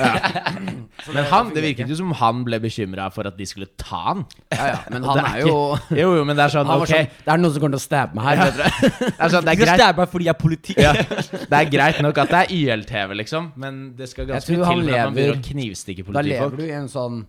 Men 1.16 1.28
han, 1.30 1.52
det 1.54 1.62
virket 1.64 1.90
jo 1.92 1.96
som 2.00 2.12
han 2.18 2.40
ble 2.48 2.58
bekymra 2.64 3.06
for 3.14 3.30
at 3.30 3.36
de 3.38 3.46
skulle 3.46 3.68
ta 3.80 4.00
han. 4.08 4.24
ja, 4.52 4.66
ja, 4.72 4.80
men 4.92 5.06
han 5.06 5.20
er, 5.22 5.28
er 5.30 5.40
jo 5.44 5.52
ikke- 5.78 5.98
Jo, 6.00 6.08
jo, 6.18 6.24
men 6.26 6.36
det 6.40 6.44
er 6.48 6.54
sånn, 6.56 6.72
ok 6.74 6.88
sånn, 6.90 7.08
Det 7.26 7.32
er 7.36 7.42
noen 7.42 7.54
som 7.54 7.62
kommer 7.64 7.78
til 7.78 7.82
å 7.82 7.86
stabbe 7.86 8.18
meg 8.18 8.26
her. 8.28 8.42
Ja. 8.42 8.72
Det 9.00 9.12
er, 9.14 9.30
sånn, 9.36 9.46
det, 9.46 9.54
De 9.54 9.54
er 9.54 9.62
greit, 9.78 9.98
meg 10.02 10.12
fordi 10.16 10.28
jeg 10.28 10.34
er 10.36 10.40
politi. 10.42 10.76
ja, 10.82 10.92
det 10.98 11.60
er 11.62 11.70
greit 11.78 12.02
nok 12.06 12.22
at 12.26 12.34
det 12.34 12.42
er 12.42 12.54
YLTV, 12.58 13.16
liksom, 13.22 13.52
men 13.62 13.80
det 13.98 14.10
skal 14.12 14.30
ganske 14.34 14.50
til 14.52 14.58
for 14.62 14.68
at 14.68 14.76
man 14.76 14.86
begynner 14.90 15.16
lever- 15.22 15.38
å 15.38 15.48
knivstikke 15.52 16.08
Da 16.18 16.26
lever 16.26 16.58
du 16.58 16.66
i 16.66 16.74
en 16.82 16.90
sånn 16.92 17.22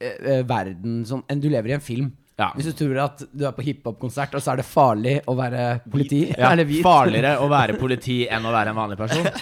eh, 0.00 0.16
eh, 0.38 0.42
verden 0.48 1.02
sånn, 1.08 1.22
Du 1.44 1.48
lever 1.52 1.74
i 1.74 1.76
en 1.78 1.84
film. 1.84 2.12
Ja. 2.34 2.48
Hvis 2.56 2.66
du 2.66 2.72
tror 2.74 2.96
at 3.04 3.20
du 3.30 3.44
er 3.46 3.52
på 3.54 3.62
hiphop-konsert, 3.62 4.32
og 4.34 4.42
så 4.42 4.50
er 4.52 4.58
det 4.58 4.64
farlig 4.66 5.12
å 5.30 5.36
være 5.38 5.66
politi 5.86 6.24
Ja, 6.34 6.48
eller 6.50 6.66
hvit 6.66 6.82
farligere 6.82 7.36
å 7.38 7.46
være 7.52 7.76
politi 7.78 8.24
enn 8.26 8.48
å 8.48 8.54
være 8.54 8.72
en 8.74 8.80
vanlig 8.80 8.98
person. 8.98 9.28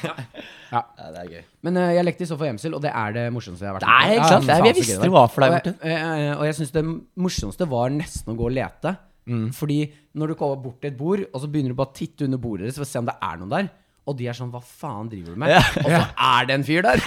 Ja, 0.72 0.80
det 1.12 1.20
er 1.20 1.26
gøy. 1.28 1.40
Men 1.68 1.76
uh, 1.76 1.90
jeg 1.92 2.04
lekte 2.06 2.24
i 2.24 2.28
så 2.30 2.36
for 2.40 2.48
gjemsel, 2.48 2.72
og 2.78 2.80
det 2.80 2.88
er 2.96 3.12
det 3.12 3.24
morsomste 3.34 3.66
jeg 3.66 3.68
har 3.68 3.76
vært 3.76 3.84
med 3.84 4.22
på. 4.22 4.52
er- 4.54 4.62
jeg 4.70 4.76
visste 4.78 5.02
det 5.02 5.10
var 5.12 5.26
for 5.28 5.44
deg, 5.44 5.50
Og 5.50 5.56
Martin. 5.58 5.74
jeg, 5.84 5.98
eh, 6.22 6.30
og 6.38 6.44
jeg 6.48 6.54
syns 6.56 6.72
det 6.72 6.82
morsomste 7.26 7.66
var 7.68 7.92
nesten 7.92 8.32
å 8.32 8.36
gå 8.38 8.46
og 8.48 8.54
lete. 8.56 8.94
Mm. 9.28 9.50
Fordi 9.52 9.76
når 10.16 10.32
du 10.32 10.34
kommer 10.40 10.62
bort 10.64 10.80
til 10.80 10.88
et 10.90 10.96
bord, 10.96 11.20
og 11.28 11.42
så 11.44 11.50
begynner 11.52 11.74
du 11.74 11.78
bare 11.82 11.92
å 11.92 11.98
titte 11.98 12.24
under 12.24 12.40
bordet 12.40 12.64
deres 12.70 12.80
for 12.80 12.86
å 12.86 12.88
se 12.88 13.02
om 13.02 13.10
det 13.10 13.14
er 13.28 13.36
noen 13.42 13.52
der, 13.52 13.68
og 14.02 14.16
de 14.18 14.26
er 14.26 14.34
sånn 14.34 14.50
Hva 14.50 14.58
faen 14.66 15.06
driver 15.10 15.36
du 15.36 15.38
med? 15.38 15.52
Ja. 15.52 15.60
Og 15.78 15.86
så 15.86 16.00
er 16.26 16.48
det 16.48 16.54
en 16.56 16.64
fyr 16.66 16.82
der! 16.82 17.02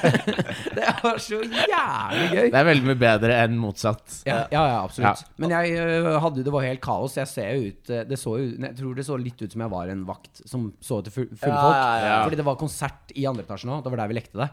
det 0.78 0.92
var 1.02 1.18
så 1.18 1.40
jævlig 1.42 2.26
gøy. 2.30 2.46
Det 2.52 2.60
er 2.60 2.68
veldig 2.68 2.86
mye 2.86 3.00
bedre 3.00 3.38
enn 3.42 3.56
motsatt. 3.58 4.20
Ja, 4.28 4.44
ja, 4.52 4.62
ja 4.70 4.76
absolutt. 4.84 5.24
Men 5.42 5.54
jeg 5.56 5.74
øh, 5.82 6.10
hadde 6.22 6.44
Det 6.46 6.54
var 6.54 6.66
helt 6.68 6.82
kaos. 6.84 7.18
Jeg 7.18 7.30
ser 7.30 7.64
ut 7.66 7.90
øh, 7.90 8.04
Det 8.06 8.18
så 8.20 8.36
jo 8.38 8.46
Jeg 8.54 8.76
tror 8.78 8.98
det 9.00 9.06
så 9.08 9.18
litt 9.18 9.42
ut 9.42 9.56
som 9.56 9.64
jeg 9.66 9.74
var 9.74 9.90
en 9.90 10.04
vakt 10.06 10.42
som 10.46 10.70
så 10.78 11.00
etter 11.02 11.16
full- 11.16 11.32
fulle 11.34 11.56
folk. 11.56 11.80
Fordi 12.28 12.38
det 12.42 12.46
var 12.46 12.60
konsert 12.62 13.16
i 13.18 13.26
andre 13.30 13.46
etasje 13.48 13.70
nå. 13.70 13.80
Det 13.82 13.90
var 13.90 14.04
der 14.04 14.12
vi 14.14 14.20
lekte 14.20 14.44
det. 14.44 14.50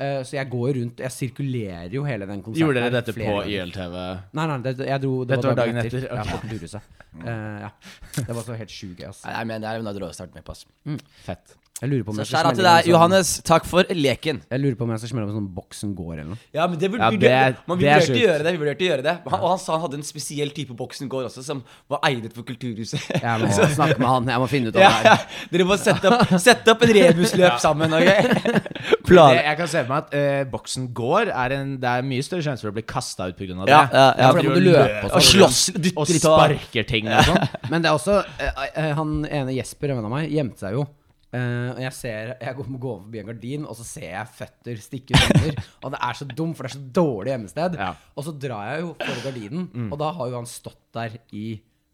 Eh, 0.00 0.22
så 0.24 0.36
jeg 0.38 0.48
går 0.48 0.70
rundt 0.78 1.00
Jeg 1.04 1.12
sirkulerer 1.12 1.92
jo 1.92 2.04
hele 2.06 2.24
den 2.28 2.40
konserten. 2.40 2.62
Gjorde 2.64 2.84
dere 2.86 2.94
dette 2.94 3.12
på 3.16 3.20
ganger. 3.20 3.50
YLTV? 3.52 3.96
Nei, 4.38 4.46
nei, 4.48 4.58
det, 4.64 4.74
jeg 4.88 5.02
dro 5.04 5.12
det 5.24 5.36
Dette 5.36 5.50
var 5.50 5.58
dagen 5.60 5.80
etter, 5.82 6.06
Ja, 6.06 6.22
ok. 6.22 6.30
på 6.30 6.38
Kulturhuset. 6.46 6.94
Eh, 7.20 7.56
ja. 7.66 7.70
Det 8.16 8.36
var 8.38 8.46
så 8.46 8.56
helt 8.56 8.72
sjukt 8.72 9.02
ass. 9.10 9.24
Nei, 9.28 9.42
men 9.50 9.60
det 9.60 9.68
er 9.68 9.80
jo 9.80 9.84
noe 9.84 10.12
starte 10.16 10.38
med 10.38 10.46
på. 10.46 10.56
Mm. 10.88 11.00
Fett. 11.26 11.56
Jeg 11.80 11.88
lurer 11.88 12.04
på 12.04 12.12
om 12.12 12.16
Så 12.18 12.20
jeg 12.20 12.28
skal 12.28 12.36
skjæra 12.40 12.50
til 12.50 12.60
smelle 12.60 12.70
deg, 12.70 12.70
inn 12.70 12.76
en 12.76 12.84
sånn- 12.84 12.92
Johannes. 12.92 13.28
Takk 13.48 13.64
for 13.64 13.82
leken. 13.96 14.40
Jeg 14.50 14.60
lurer 14.60 14.74
på 14.76 14.84
om 14.84 14.90
jeg 14.92 15.00
skal 15.00 15.10
smelle 15.14 15.24
om 15.24 15.30
en 15.32 15.38
sånn 15.40 15.54
boksen 15.56 15.94
går 15.96 16.12
eller 16.18 16.28
noe. 16.34 16.38
Ja, 16.52 16.66
men 16.66 16.78
det 16.78 16.90
burde, 16.92 17.00
Ja, 17.00 17.10
det 17.10 17.56
Man 17.66 17.78
det 17.78 17.88
er 17.88 17.94
vurderte 17.96 18.04
å 18.04 18.06
sjukt. 18.10 18.20
gjøre 18.26 18.42
det. 18.44 18.52
Vi 18.52 18.60
vurderte 18.60 18.84
å 18.84 18.88
gjøre 18.90 19.02
det. 19.06 19.14
Han, 19.30 19.40
og 19.40 19.48
han 19.54 19.58
sa 19.58 19.72
han 19.72 19.80
hadde 19.86 19.94
en 19.96 20.02
spesiell 20.04 20.50
type 20.52 20.76
boksen 20.76 21.08
går 21.08 21.24
også, 21.30 21.42
som 21.46 21.62
var 21.88 22.00
egnet 22.04 22.34
for 22.36 22.42
Kulturhuset. 22.44 23.00
Jeg 23.24 23.40
må 23.40 23.48
snakke 23.48 23.98
med 23.98 24.08
han. 24.08 24.28
Jeg 24.28 24.38
må 24.44 24.48
finne 24.52 24.68
ut 24.68 24.76
av 24.76 24.82
ja, 24.84 24.90
det 24.90 25.04
ja. 25.08 25.14
her. 25.16 25.48
Dere 25.50 25.64
må 25.64 25.78
sette 25.80 26.12
opp, 26.12 26.34
sette 26.38 26.68
opp 26.74 26.82
en 26.84 26.92
rebusløp 26.98 27.56
sammen, 27.64 27.96
OK? 27.96 28.04
Det, 28.04 28.62
Plan. 29.10 29.34
jeg 29.34 29.56
kan 29.58 29.66
se 29.66 29.80
for 29.82 29.88
meg 29.90 30.04
at 30.04 30.14
eh, 30.14 30.44
boksen 30.52 30.84
går. 30.94 31.32
Er 31.32 31.56
en, 31.56 31.72
det 31.82 31.88
er 31.88 32.02
mye 32.06 32.22
større 32.22 32.44
sjanse 32.44 32.60
for 32.62 32.70
å 32.70 32.76
bli 32.76 32.84
kasta 32.86 33.26
ut 33.32 33.36
pga. 33.40 33.56
det. 33.64 33.72
Ja, 33.72 33.80
ja, 33.90 34.04
ja. 34.20 34.28
for 34.30 34.38
da 34.38 34.48
må 34.52 34.54
du 34.54 34.68
løpe 34.68 35.00
og 35.08 35.16
Og 35.16 35.22
sånn. 35.24 35.28
slåss, 35.32 35.62
Og 35.74 35.80
litt 35.82 35.96
og 35.96 36.06
sparker 36.20 36.86
ting 36.86 37.08
og 37.08 37.24
sånn. 37.24 37.48
Men 37.72 37.82
det 37.82 37.90
er 37.90 37.96
også 37.96 38.20
eh, 38.38 38.64
eh, 38.76 38.92
Han 39.00 39.24
ene 39.26 39.56
Jesper, 39.56 39.90
en 39.90 39.96
venn 40.02 40.10
av 40.12 40.14
meg, 40.14 40.30
gjemte 40.30 40.58
seg 40.62 40.76
jo. 40.78 40.86
Eh, 41.30 41.68
og 41.76 41.78
jeg 41.78 41.94
ser 41.94 42.30
Jeg 42.42 42.56
går, 42.58 42.70
går 42.82 42.96
forbi 43.04 43.20
en 43.20 43.28
gardin, 43.30 43.66
og 43.70 43.76
så 43.78 43.86
ser 43.86 44.08
jeg 44.08 44.34
føtter 44.34 44.80
stikke 44.82 45.14
ut 45.16 45.34
under. 45.36 45.60
og 45.84 45.94
det 45.94 46.00
er 46.08 46.20
så 46.20 46.28
dumt, 46.30 46.58
for 46.58 46.66
det 46.66 46.72
er 46.72 46.76
så 46.76 46.86
dårlig 47.00 47.34
gjemmested. 47.34 47.80
Ja. 47.80 47.90
Og 48.14 48.26
så 48.26 48.36
drar 48.46 48.70
jeg 48.72 48.86
jo 48.86 48.94
for 48.98 49.26
gardinen, 49.26 49.68
og 49.88 49.98
da 50.02 50.12
har 50.16 50.32
jo 50.32 50.40
han 50.40 50.50
stått 50.50 50.82
der 50.96 51.20
i 51.36 51.46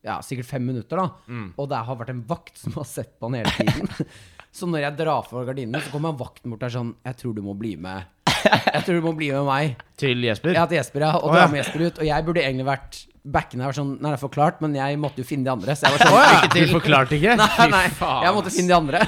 ja, 0.07 0.21
sikkert 0.23 0.49
fem 0.49 0.67
minutter. 0.67 1.01
da 1.01 1.45
Og 1.59 1.69
det 1.71 1.83
har 1.89 1.99
vært 1.99 2.13
en 2.15 2.25
vakt 2.29 2.59
som 2.61 2.77
har 2.79 2.87
sett 2.89 3.17
på 3.19 3.29
han 3.29 3.41
hele 3.41 3.55
tiden. 3.59 4.11
så 4.57 4.69
når 4.71 4.87
jeg 4.87 4.99
drar 5.03 5.27
for 5.29 5.49
gardinene, 5.49 5.83
så 5.83 5.93
kommer 5.93 6.17
vakten 6.17 6.53
bort 6.53 6.63
der 6.63 6.73
sånn 6.73 6.95
Jeg 7.05 7.19
tror 7.23 7.35
du 7.37 7.43
må 7.45 7.57
bli 7.59 7.75
med. 7.81 8.07
Jeg 8.47 8.83
tror 8.87 9.01
du 9.01 9.07
må 9.09 9.13
bli 9.19 9.33
med 9.35 9.47
meg. 9.49 9.85
Til 9.99 10.23
Jesper. 10.23 10.55
Ja, 10.55 10.67
til 10.71 10.79
Jesper, 10.79 11.03
ja. 11.09 11.13
Og 11.19 11.35
dra 11.35 11.45
ja. 11.45 11.51
med 11.51 11.61
Jesper 11.65 11.87
ut. 11.89 12.01
Og 12.03 12.09
jeg 12.09 12.27
burde 12.29 12.45
egentlig 12.45 12.69
vært 12.69 13.01
backen 13.33 13.63
her. 13.65 13.75
Sånn, 13.77 13.97
nei, 13.99 14.13
det 14.13 14.19
er 14.19 14.23
forklart, 14.23 14.63
men 14.65 14.77
jeg 14.79 14.99
måtte 15.03 15.23
jo 15.23 15.29
finne 15.29 15.49
de 15.49 15.53
andre. 15.53 15.77
Så 15.77 15.89
jeg 15.89 15.97
var 15.97 16.05
sånn 16.07 16.17
oh, 16.17 16.25
ja, 16.27 16.49
du 16.53 16.73
forklarte 16.73 17.19
ikke? 17.19 17.37
Nei, 17.43 17.51
Fy 17.57 17.69
nei, 17.73 17.85
faen, 17.99 18.25
jeg 18.27 18.37
måtte 18.39 18.55
finne 18.55 18.73
de 18.73 18.77
andre. 18.79 19.05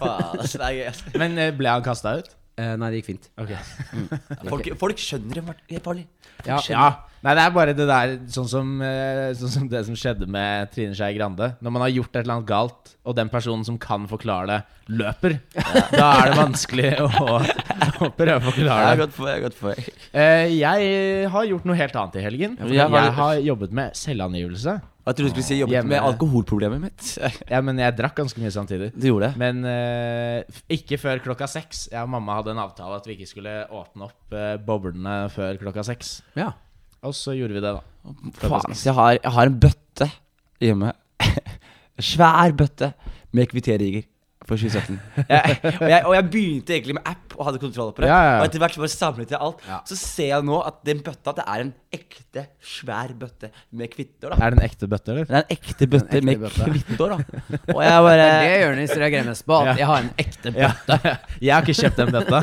Faen, 0.00 0.26
altså, 0.38 0.60
det 0.62 0.66
er 0.66 0.76
gøy. 0.80 1.06
Men 1.22 1.38
eh, 1.42 1.54
ble 1.56 1.72
han 1.76 1.86
kasta 1.86 2.18
ut? 2.20 2.34
Eh, 2.56 2.72
nei, 2.80 2.88
det 2.88 3.02
gikk 3.02 3.10
fint. 3.10 3.26
Folk, 4.52 4.68
folk 4.80 5.00
skjønner 5.00 5.40
det, 5.40 5.42
Martin. 5.44 6.06
Ja. 6.46 6.56
Ja. 6.72 6.86
Nei, 7.24 7.32
det 7.36 7.42
er 7.42 7.52
bare 7.52 7.72
det 7.74 7.86
der 7.88 8.12
Sånn 8.30 8.46
som, 8.48 8.68
eh, 8.84 9.32
sånn 9.36 9.50
som 9.50 9.68
det 9.68 9.80
som 9.88 9.96
skjedde 9.98 10.28
med 10.30 10.70
Trine 10.72 10.94
Skei 10.96 11.16
Grande. 11.16 11.50
Når 11.64 11.74
man 11.74 11.84
har 11.84 11.92
gjort 11.92 12.14
et 12.14 12.22
eller 12.22 12.36
annet 12.38 12.48
galt, 12.48 12.94
og 13.04 13.16
den 13.18 13.28
personen 13.32 13.64
som 13.66 13.76
kan 13.82 14.06
forklare 14.08 14.48
det, 14.48 14.58
løper, 14.88 15.38
da 15.92 16.10
er 16.22 16.30
det 16.30 16.38
vanskelig 16.38 16.90
å, 17.04 17.08
å 17.10 18.10
prøve 18.16 18.38
å 18.40 18.46
forklare 18.48 18.88
det. 18.92 19.00
gått 19.04 19.16
for, 19.16 19.32
jeg 19.32 19.44
har 19.46 19.56
for. 19.60 19.88
Eh, 20.16 20.56
jeg 20.56 21.32
har 21.36 21.48
gjort 21.52 21.68
noe 21.68 21.80
helt 21.80 22.00
annet 22.04 22.20
i 22.20 22.24
helgen. 22.24 22.56
Ja, 22.62 22.86
det? 22.88 23.04
Jeg 23.04 23.16
har 23.20 23.40
jobbet 23.52 23.80
med 23.82 24.00
selvangivelse. 24.00 24.78
Jeg 25.06 25.14
trodde 25.14 25.28
du 25.30 25.34
skulle 25.36 25.46
si 25.46 25.56
jobbet 25.60 25.76
Hjemme. 25.76 25.92
med 25.92 26.02
alkoholproblemet 26.02 26.80
mitt. 26.82 27.10
Ja, 27.52 27.60
men 27.62 27.78
jeg 27.78 27.94
drakk 27.94 28.16
ganske 28.18 28.40
mye 28.42 28.50
samtidig. 28.50 28.88
Du 28.96 29.06
gjorde 29.06 29.28
det? 29.30 29.38
Men 29.38 29.60
eh, 29.70 30.62
ikke 30.74 30.98
før 30.98 31.20
klokka 31.22 31.46
seks. 31.50 31.84
Jeg 31.92 32.02
og 32.02 32.10
mamma 32.10 32.40
hadde 32.40 32.50
en 32.56 32.62
avtale 32.64 32.98
at 32.98 33.06
vi 33.06 33.14
ikke 33.14 33.28
skulle 33.30 33.52
åpne 33.70 34.08
opp 34.08 34.34
eh, 34.34 34.56
boblene 34.66 35.14
før 35.30 35.60
klokka 35.62 35.84
seks. 35.86 36.16
Ja. 36.38 36.50
Og 37.06 37.14
så 37.14 37.36
gjorde 37.38 37.54
vi 37.54 37.62
det, 37.62 37.76
da. 37.76 37.84
Faen, 38.42 38.74
så 38.74 38.88
jeg 38.90 38.96
har, 38.98 39.12
jeg 39.20 39.34
har 39.38 39.52
en 39.52 39.60
bøtte 39.62 40.10
hjemme. 40.64 40.90
Svær 42.10 42.52
bøtte 42.58 42.90
med 43.36 43.46
kvitteringer 43.52 44.08
for 44.46 44.54
2017. 44.58 44.98
Jeg, 45.32 45.56
og, 45.80 45.88
jeg, 45.90 46.02
og 46.06 46.12
jeg 46.14 46.24
begynte 46.30 46.74
egentlig 46.76 46.94
med 46.94 47.08
app 47.10 47.32
og 47.34 47.48
hadde 47.48 47.58
kontroll 47.58 47.88
på 47.96 48.04
det. 48.04 48.10
Ja, 48.12 48.18
ja, 48.22 48.28
ja. 48.36 48.42
Og 48.42 48.46
etter 48.46 48.62
hvert 48.62 48.76
så 48.76 48.82
bare 48.84 48.92
samlet 48.92 49.32
jeg 49.34 49.40
alt. 49.42 49.64
Så 49.90 49.96
ser 49.98 50.28
jeg 50.30 50.46
nå 50.46 50.60
at 50.62 50.76
den 50.86 51.00
bøtta 51.02 51.32
Det 51.34 51.42
er 51.50 51.64
en 51.64 51.72
ekte 51.96 52.44
svær 52.62 53.10
bøtte 53.18 53.50
med 53.72 53.90
kvitter. 53.92 54.30
da 54.32 54.38
Er 54.46 54.54
det 54.54 54.60
en 54.60 54.64
ekte 54.68 54.88
bøtte, 54.92 55.12
eller? 55.14 55.24
Det 55.26 55.36
er 55.36 55.44
en 55.44 55.56
ekte 55.56 55.88
bøtte 55.92 56.16
ekte 56.20 56.24
med 56.28 56.40
bøtte. 56.44 56.68
kvitter. 56.70 57.14
da 57.16 57.74
Og 57.74 57.82
jeg 57.82 58.04
bare 58.06 58.26
Det 58.26 58.50
gjør 58.52 58.64
Jonis 58.66 58.94
reagerer 59.02 59.26
mest 59.30 59.46
på. 59.48 59.58
At 59.60 59.66
Ja. 59.66 59.74
jeg 59.80 59.86
har 59.86 59.98
en 60.04 60.10
ekte 60.24 60.54
Ja. 60.56 60.70
bøtte. 60.86 61.18
Jeg 61.46 61.52
har 61.54 61.62
ikke 61.62 61.76
kjøpt 61.82 61.96
den 62.00 62.12
bøtta. 62.14 62.38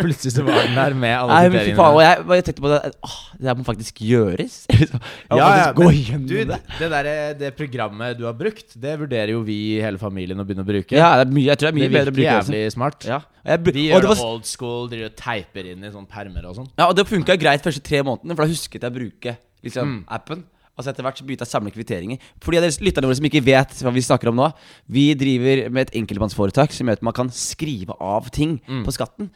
Plutselig 0.00 0.32
så 0.36 0.42
var 0.46 0.62
den 0.66 0.74
der 0.76 0.94
med 0.94 1.14
alle 1.16 1.32
faen, 1.32 1.46
og 1.46 1.52
kvitteringene. 1.56 2.36
jeg, 2.36 2.44
tenkte 2.46 2.62
på 2.62 2.70
det 2.72 2.80
Åh, 3.06 3.16
det 3.38 3.44
der 3.50 3.54
må 3.54 3.64
faktisk 3.66 3.94
gjøres. 4.06 4.54
Jeg 4.70 4.88
må 5.30 5.36
Ja, 5.36 5.36
ja, 5.36 5.46
faktisk 5.46 5.76
gå 5.76 5.84
men 5.90 6.02
gjennom 6.06 6.26
du, 6.28 6.36
det. 6.52 6.60
det, 6.78 6.90
der, 6.90 7.34
det 7.40 7.50
programmet 7.56 8.18
du 8.18 8.24
har 8.28 8.32
brukt, 8.38 8.76
det 8.80 8.98
vurderer 9.00 9.32
jo 9.34 9.42
vi 9.46 9.56
i 9.76 9.80
hele 9.82 9.98
familien 9.98 10.38
å 10.40 10.44
begynne 10.46 10.64
å 10.64 10.68
bruke. 10.68 10.92
Ja, 10.96 11.16
det 11.20 11.26
er 11.28 11.32
mye, 11.36 11.48
jeg 11.50 11.58
tror 11.58 11.70
det 11.70 11.74
er 11.74 11.78
mye 11.80 11.88
det 11.88 11.96
bedre 11.98 12.12
å 12.12 12.16
bruke 12.16 12.30
det. 12.30 12.36
også. 12.40 12.52
jævlig 12.56 12.72
smart. 12.76 13.04
Ja, 13.10 13.20
jeg, 13.46 13.60
Vi 13.66 13.84
gjør 13.88 14.00
det 14.00 14.08
det 14.08 14.10
var, 14.10 14.24
old 14.26 14.46
school, 14.48 14.88
driver 14.90 15.10
og 15.10 15.16
teiper 15.20 15.68
inn 15.72 15.84
i 15.86 15.90
sånne 15.92 16.08
permer 16.10 16.46
og 16.50 16.56
sånn. 16.56 16.68
ja, 16.78 16.86
og 16.88 16.96
det 16.98 17.06
funka 17.06 17.36
greit 17.38 17.62
første 17.62 17.82
tre 17.86 18.00
månedene, 18.02 18.34
for 18.36 18.42
da 18.46 18.50
husket 18.50 18.82
jeg 18.82 18.95
bruke 18.96 19.36
liksom, 19.64 19.96
Mm. 19.98 20.04
appen. 20.08 20.44
Altså 20.76 20.90
Etter 20.92 21.06
hvert 21.06 21.16
så 21.16 21.24
begynte 21.24 21.40
jeg 21.46 21.48
å 21.48 21.54
samle 21.56 21.70
kvitteringer. 21.72 22.18
For 22.44 22.52
de 22.52 22.60
lytterne 22.84 23.08
våre 23.08 23.16
som 23.16 23.24
ikke 23.24 23.40
vet 23.46 23.70
hva 23.80 23.92
vi 23.96 24.02
snakker 24.04 24.28
om 24.28 24.36
nå, 24.36 24.50
vi 24.92 25.06
driver 25.16 25.70
med 25.72 25.86
et 25.88 25.94
enkeltmannsforetak 26.02 26.74
som 26.76 26.86
gjør 26.90 26.98
at 26.98 27.06
man 27.08 27.14
kan 27.16 27.30
skrive 27.32 27.96
av 27.98 28.28
ting 28.30 28.58
Mm. 28.68 28.82
på 28.84 28.92
skatten. 28.92 29.30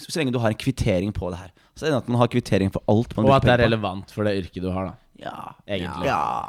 Så 0.00 0.16
lenge 0.16 0.32
du 0.32 0.38
har 0.40 0.48
en 0.48 0.56
kvittering 0.56 1.12
på 1.12 1.28
det 1.30 1.38
her. 1.42 1.50
Så 1.76 1.84
er 1.86 1.90
det 1.92 1.98
at 2.00 2.08
man 2.08 2.18
har 2.22 2.28
kvittering 2.32 2.72
for 2.72 2.80
alt 2.88 3.12
man 3.16 3.26
Og 3.28 3.34
at 3.36 3.42
det 3.44 3.52
er 3.60 3.64
relevant 3.68 4.10
for 4.10 4.24
det 4.24 4.32
yrket 4.44 4.62
du 4.64 4.70
har, 4.72 4.86
da. 4.86 4.94
Ja. 5.22 5.52
Egentlig. 5.68 6.06
Ja. 6.08 6.48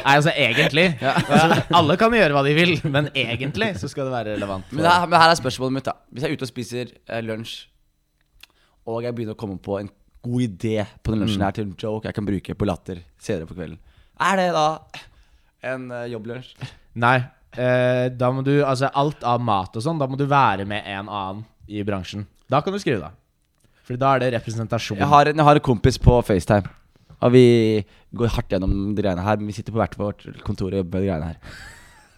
Nei, 0.00 0.16
altså 0.16 0.32
egentlig. 0.34 0.86
Altså, 1.02 1.62
alle 1.76 1.96
kan 2.00 2.10
gjøre 2.16 2.32
hva 2.34 2.42
de 2.48 2.54
vil, 2.56 2.72
men 2.90 3.10
egentlig 3.14 3.74
så 3.78 3.88
skal 3.92 4.08
det 4.08 4.12
være 4.16 4.32
relevant. 4.34 4.64
Men, 4.72 4.84
her, 4.88 5.04
men 5.06 5.20
her 5.20 5.30
er 5.30 5.38
spørsmålet 5.38 5.76
mitt, 5.76 5.84
da. 5.84 5.92
Hvis 6.10 6.24
jeg 6.24 6.32
er 6.32 6.36
ute 6.40 6.48
og 6.48 6.50
spiser 6.50 6.90
eh, 7.06 7.20
lunsj, 7.22 7.66
og 8.88 9.02
jeg 9.04 9.14
begynner 9.14 9.36
å 9.36 9.38
komme 9.38 9.60
på 9.62 9.76
en 9.78 9.90
god 10.22 10.42
idé 10.44 10.86
på 11.02 11.12
den 11.14 11.22
lunsjen 11.24 11.44
her 11.44 11.54
til 11.56 11.68
en 11.68 11.76
joke 11.80 12.08
jeg 12.08 12.16
kan 12.16 12.26
bruke 12.26 12.56
på 12.56 12.68
latter 12.68 13.00
senere 13.20 13.48
på 13.48 13.56
kvelden, 13.56 13.78
er 14.20 14.36
det 14.40 14.48
da 14.56 14.66
en 15.70 15.86
uh, 15.92 16.04
jobblunsj? 16.10 16.50
Nei, 17.00 17.16
eh, 17.54 18.08
da 18.12 18.30
må 18.34 18.42
du 18.44 18.52
Altså 18.64 18.90
alt 18.96 19.24
av 19.24 19.40
mat 19.44 19.76
og 19.76 19.84
sånn, 19.84 20.00
da 20.00 20.08
må 20.10 20.18
du 20.20 20.26
være 20.28 20.66
med 20.68 20.84
en 20.88 21.08
annen 21.08 21.44
i 21.70 21.84
bransjen. 21.86 22.26
Da 22.50 22.60
kan 22.64 22.74
du 22.74 22.80
skrive, 22.82 23.00
da. 23.06 23.12
For 23.86 23.98
da 24.00 24.14
er 24.16 24.24
det 24.24 24.32
representasjon. 24.36 24.98
Jeg 24.98 25.08
har, 25.10 25.30
en, 25.30 25.38
jeg 25.38 25.46
har 25.46 25.58
en 25.60 25.64
kompis 25.64 25.96
på 26.02 26.16
FaceTime. 26.26 26.68
Og 27.20 27.32
vi 27.34 27.44
går 28.16 28.32
hardt 28.34 28.52
gjennom 28.54 28.72
de 28.96 29.02
greiene 29.04 29.22
her. 29.22 29.38
Men 29.38 29.50
vi 29.50 29.54
sitter 29.56 29.74
på 29.74 29.80
hvert 29.80 29.94
vårt 30.00 30.24
kontor 30.46 30.72
og 30.72 30.80
jobber 30.80 30.98
med 30.98 31.06
de 31.06 31.12
greiene 31.12 31.30
her. 31.30 31.38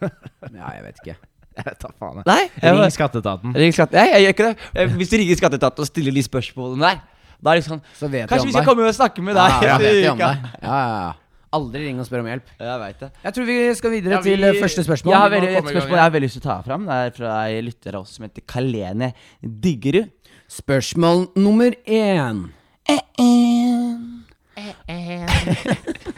Ja, 0.57 0.73
jeg 0.75 0.83
vet 0.83 0.97
ikke. 1.03 1.13
Jeg 1.53 1.65
vet 1.67 1.79
da 1.83 1.89
faen. 2.01 2.17
jeg. 2.19 2.25
Nei, 2.27 2.71
Ring 2.73 2.93
skatteetaten. 2.95 3.53
Ring 3.55 3.75
skatte, 3.75 3.95
Nei, 3.95 4.09
jeg 4.11 4.23
gjør 4.25 4.33
ikke 4.35 4.47
det. 4.49 4.69
Eh, 4.73 4.95
Hvis 4.99 5.11
du 5.11 5.15
ringer 5.21 5.39
skatteetaten 5.39 5.85
og 5.85 5.89
stiller 5.89 6.15
de 6.17 6.23
spørsmålene 6.25 6.89
der, 6.89 7.03
da 7.43 7.51
er 7.51 7.59
det 7.59 7.65
sånn 7.67 7.81
Så 7.99 8.07
vet 8.09 8.29
Kanskje 8.31 8.47
vi 8.47 8.51
vi 8.51 8.53
om 8.53 8.55
skal 8.55 8.63
deg. 8.63 8.69
komme 8.71 8.87
og 8.87 8.95
snakke 8.95 9.21
med 9.27 9.35
deg? 9.35 9.51
Ja, 9.67 9.75
etter 9.75 9.83
vet 9.83 10.09
om 10.11 10.17
uka? 10.17 10.31
deg. 10.33 10.55
Ja, 10.63 10.79
ja, 10.79 10.97
ja. 11.03 11.13
Aldri 11.53 11.83
ring 11.85 11.99
og 12.01 12.07
spør 12.07 12.23
om 12.23 12.27
hjelp. 12.31 12.47
Jeg 12.57 12.79
vet 12.81 12.99
det. 13.03 13.09
Jeg 13.27 13.33
tror 13.35 13.45
vi 13.45 13.57
skal 13.77 13.91
videre 13.93 14.15
Ja, 14.15 14.21
vi- 14.25 14.31
til 14.33 14.43
eh, 14.47 14.55
første 14.63 14.83
spørsmål. 14.87 15.11
Jeg 15.13 15.19
har 15.21 15.29
vi 15.29 15.35
må 15.35 15.41
veldig, 15.43 15.49
et 15.51 15.57
komme 15.59 15.69
i 15.69 15.73
gang 15.73 15.75
spørsmål 15.83 15.97
jeg 15.99 16.03
har 16.07 16.13
veldig 16.15 16.25
lyst 16.29 16.37
til 16.39 16.41
å 16.41 16.49
ta 16.49 16.55
fram. 16.65 16.87
Det 16.89 16.95
er 17.03 17.11
fra 17.19 17.33
ei 17.45 17.61
lytter 17.61 17.93
av 17.93 18.01
oss 18.07 18.15
som 18.17 18.25
heter 18.25 18.41
Kalene 18.49 19.11
Diggerud. 19.43 20.09
Spørsmål 20.49 21.27
nummer 21.37 21.71
én. 21.85 22.41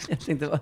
Jeg 0.09 0.17
tenkte 0.25 0.47
på 0.49 0.59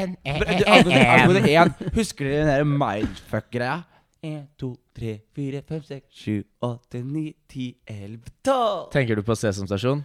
Angående 0.00 1.44
én, 1.50 1.72
husker 1.94 2.24
dere 2.28 2.44
den 2.44 2.50
der 2.50 2.64
mindfuck-greia? 2.64 3.78
1, 4.22 4.46
2, 4.56 4.76
3, 4.96 5.20
4, 5.34 5.62
5, 5.62 5.84
6, 5.86 6.06
7, 6.10 6.44
8, 6.60 7.02
9, 7.02 7.32
10, 7.48 7.74
11, 7.86 8.20
12 8.44 8.90
Tenker 8.92 9.16
du 9.16 9.22
på 9.22 9.36
Sesam 9.36 9.66
Stasjon? 9.66 10.02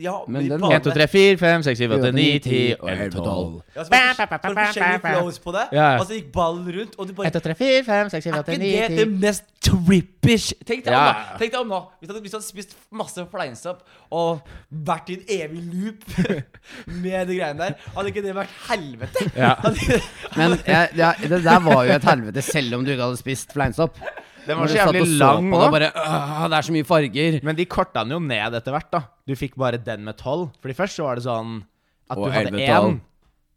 Ja, 0.00 0.12
Men 0.26 0.48
den- 0.48 0.60
banene- 0.60 0.74
1, 0.76 0.82
2, 0.84 0.90
3, 0.90 1.06
4, 1.08 1.36
5, 1.38 1.62
6, 1.62 1.78
7, 1.78 1.90
8, 1.92 2.12
9, 2.12 2.38
10, 2.38 2.76
11, 2.80 3.10
12. 3.12 3.62
Ja, 3.76 3.82
så 3.84 3.90
var 3.90 3.98
det 4.08 4.16
for- 4.16 4.38
for 4.48 4.54
forskjellige 4.54 5.00
flows 5.00 5.38
på 5.38 5.52
det, 5.52 5.64
Ja. 5.72 5.98
og 6.00 6.06
så 6.06 6.12
gikk 6.16 6.32
ballen 6.32 6.64
rundt, 6.78 6.94
og 6.98 7.08
du 7.08 7.12
bare 7.12 7.26
1, 7.26 7.32
2, 7.34 7.40
3, 7.40 7.54
4, 7.54 7.84
5, 7.84 8.08
6, 8.10 8.24
7, 8.24 8.30
Er 8.32 8.38
8, 8.38 8.56
9, 8.56 8.58
10. 8.58 8.76
Er 8.78 8.82
ikke 8.88 8.96
det 8.96 8.98
det 8.98 9.20
mest 9.20 9.44
trippish 9.60 10.52
Tenk 10.66 10.84
deg 10.84 10.94
om, 10.94 11.00
Ja. 11.00 11.14
deg 11.38 11.54
om 11.60 11.68
nå 11.68 11.80
Hvis 12.00 12.08
du 12.08 12.12
hadde, 12.14 12.22
hvis 12.22 12.30
du 12.30 12.36
hadde 12.38 12.48
spist 12.48 12.76
masse 12.90 13.26
fleinsopp 13.30 13.82
og 14.10 14.40
vært 14.72 15.10
i 15.10 15.12
en 15.14 15.24
evig 15.28 15.62
loop 15.74 16.02
med 16.86 17.26
de 17.28 17.36
greiene 17.38 17.58
der, 17.58 17.74
hadde 17.94 18.06
ikke 18.12 18.22
det 18.22 18.34
vært 18.34 18.52
helvete? 18.70 19.30
Ja. 19.36 19.54
Hadde- 19.56 20.02
Men 20.36 20.58
jeg, 20.66 20.88
ja, 20.96 21.12
det 21.20 21.44
der 21.44 21.60
var 21.60 21.84
jo 21.84 21.92
et 21.92 22.02
helvete, 22.04 22.42
selv 22.42 22.74
om 22.74 22.84
du 22.84 22.92
ikke 22.92 23.02
hadde 23.02 23.16
spist 23.18 23.52
fleinsopp. 23.52 23.98
Den 24.46 24.58
var 24.58 24.66
så 24.66 24.78
jævlig 24.80 25.04
lang 25.20 25.50
på 25.52 25.58
det, 25.60 25.66
òg. 25.68 25.72
bare, 25.76 26.48
Det 26.50 26.58
er 26.58 26.66
så 26.66 26.72
mye 26.74 26.84
farger. 26.88 27.38
Men 27.46 27.56
de 27.56 27.66
korta 27.66 28.02
den 28.02 28.10
jo 28.16 28.18
ned 28.20 28.54
etter 28.58 28.72
hvert, 28.74 28.90
da. 28.90 29.02
Du 29.26 29.34
fikk 29.38 29.54
bare 29.56 29.78
den 29.78 30.04
med 30.04 30.16
12. 30.18 30.50
Fordi 30.62 30.74
først 30.74 30.98
så 30.98 31.06
var 31.06 31.14
det 31.20 31.24
sånn 31.28 31.62
at 32.10 32.18
Og 32.18 32.26
du 32.26 32.30
hadde 32.34 32.50
11, 32.58 32.66
én. 32.66 33.00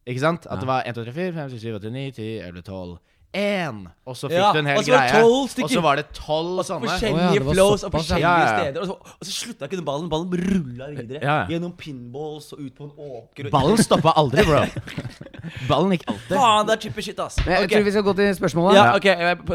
Ikke 0.06 0.22
sant? 0.22 0.46
At 0.46 0.54
Ja. 0.54 0.60
det 0.62 0.68
var 0.70 0.84
1, 0.86 0.96
2, 0.96 1.04
3, 1.04 1.14
4, 1.14 1.34
5, 1.34 1.50
6, 1.50 1.62
7, 1.62 1.76
8, 1.80 1.92
9, 1.92 2.12
10, 2.12 2.40
11, 2.46 2.62
12. 2.62 2.98
Én! 3.36 3.80
Og 4.08 4.16
så 4.16 4.30
fikk 4.30 4.38
Ja, 4.40 4.54
du 4.54 4.60
en 4.60 4.66
hel 4.70 4.78
og 4.78 4.86
så 4.86 4.92
var 4.94 5.02
det 5.02 5.12
greie. 5.12 5.22
12 5.26 5.64
Og 5.66 5.70
så 5.74 5.82
var 5.84 5.96
det 6.00 6.06
tolv 6.16 6.60
sånne. 6.64 6.88
Forskjellige 6.88 7.26
Å 7.26 7.34
ja, 7.36 7.52
flows 7.52 7.84
og 7.84 7.92
forskjellige 7.92 8.46
steder. 8.54 8.80
Og 8.80 8.88
så, 8.88 8.96
og 8.96 9.26
så 9.28 9.32
slutta 9.36 9.66
ikke 9.68 9.76
den 9.82 9.84
ballen. 9.90 10.08
Ballen 10.08 10.32
rulla 10.32 10.88
videre. 10.94 11.20
Gjennom 11.50 11.74
pinballs 11.76 12.54
og 12.54 12.60
ut 12.62 12.76
på 12.78 12.86
en 12.86 12.94
åker. 12.96 13.50
Og 13.50 13.52
Ballen 13.52 13.78
stoppa 13.84 14.14
aldri, 14.16 14.46
bro. 14.48 14.62
Ballen 15.70 15.94
gikk 15.96 16.04
alltid. 16.12 16.34
Faen, 16.36 16.66
det 16.68 16.74
er 16.76 16.82
type 16.86 17.04
shit, 17.06 17.20
ass. 17.24 17.38
Men 17.46 17.56
jeg 17.58 17.70
tror 17.72 17.86
vi 17.88 17.94
skal 17.96 18.06
gå 18.08 18.14
til 18.20 18.32
spørsmålet. 18.38 18.78
Ja, 18.78 18.86
ok, 18.98 19.08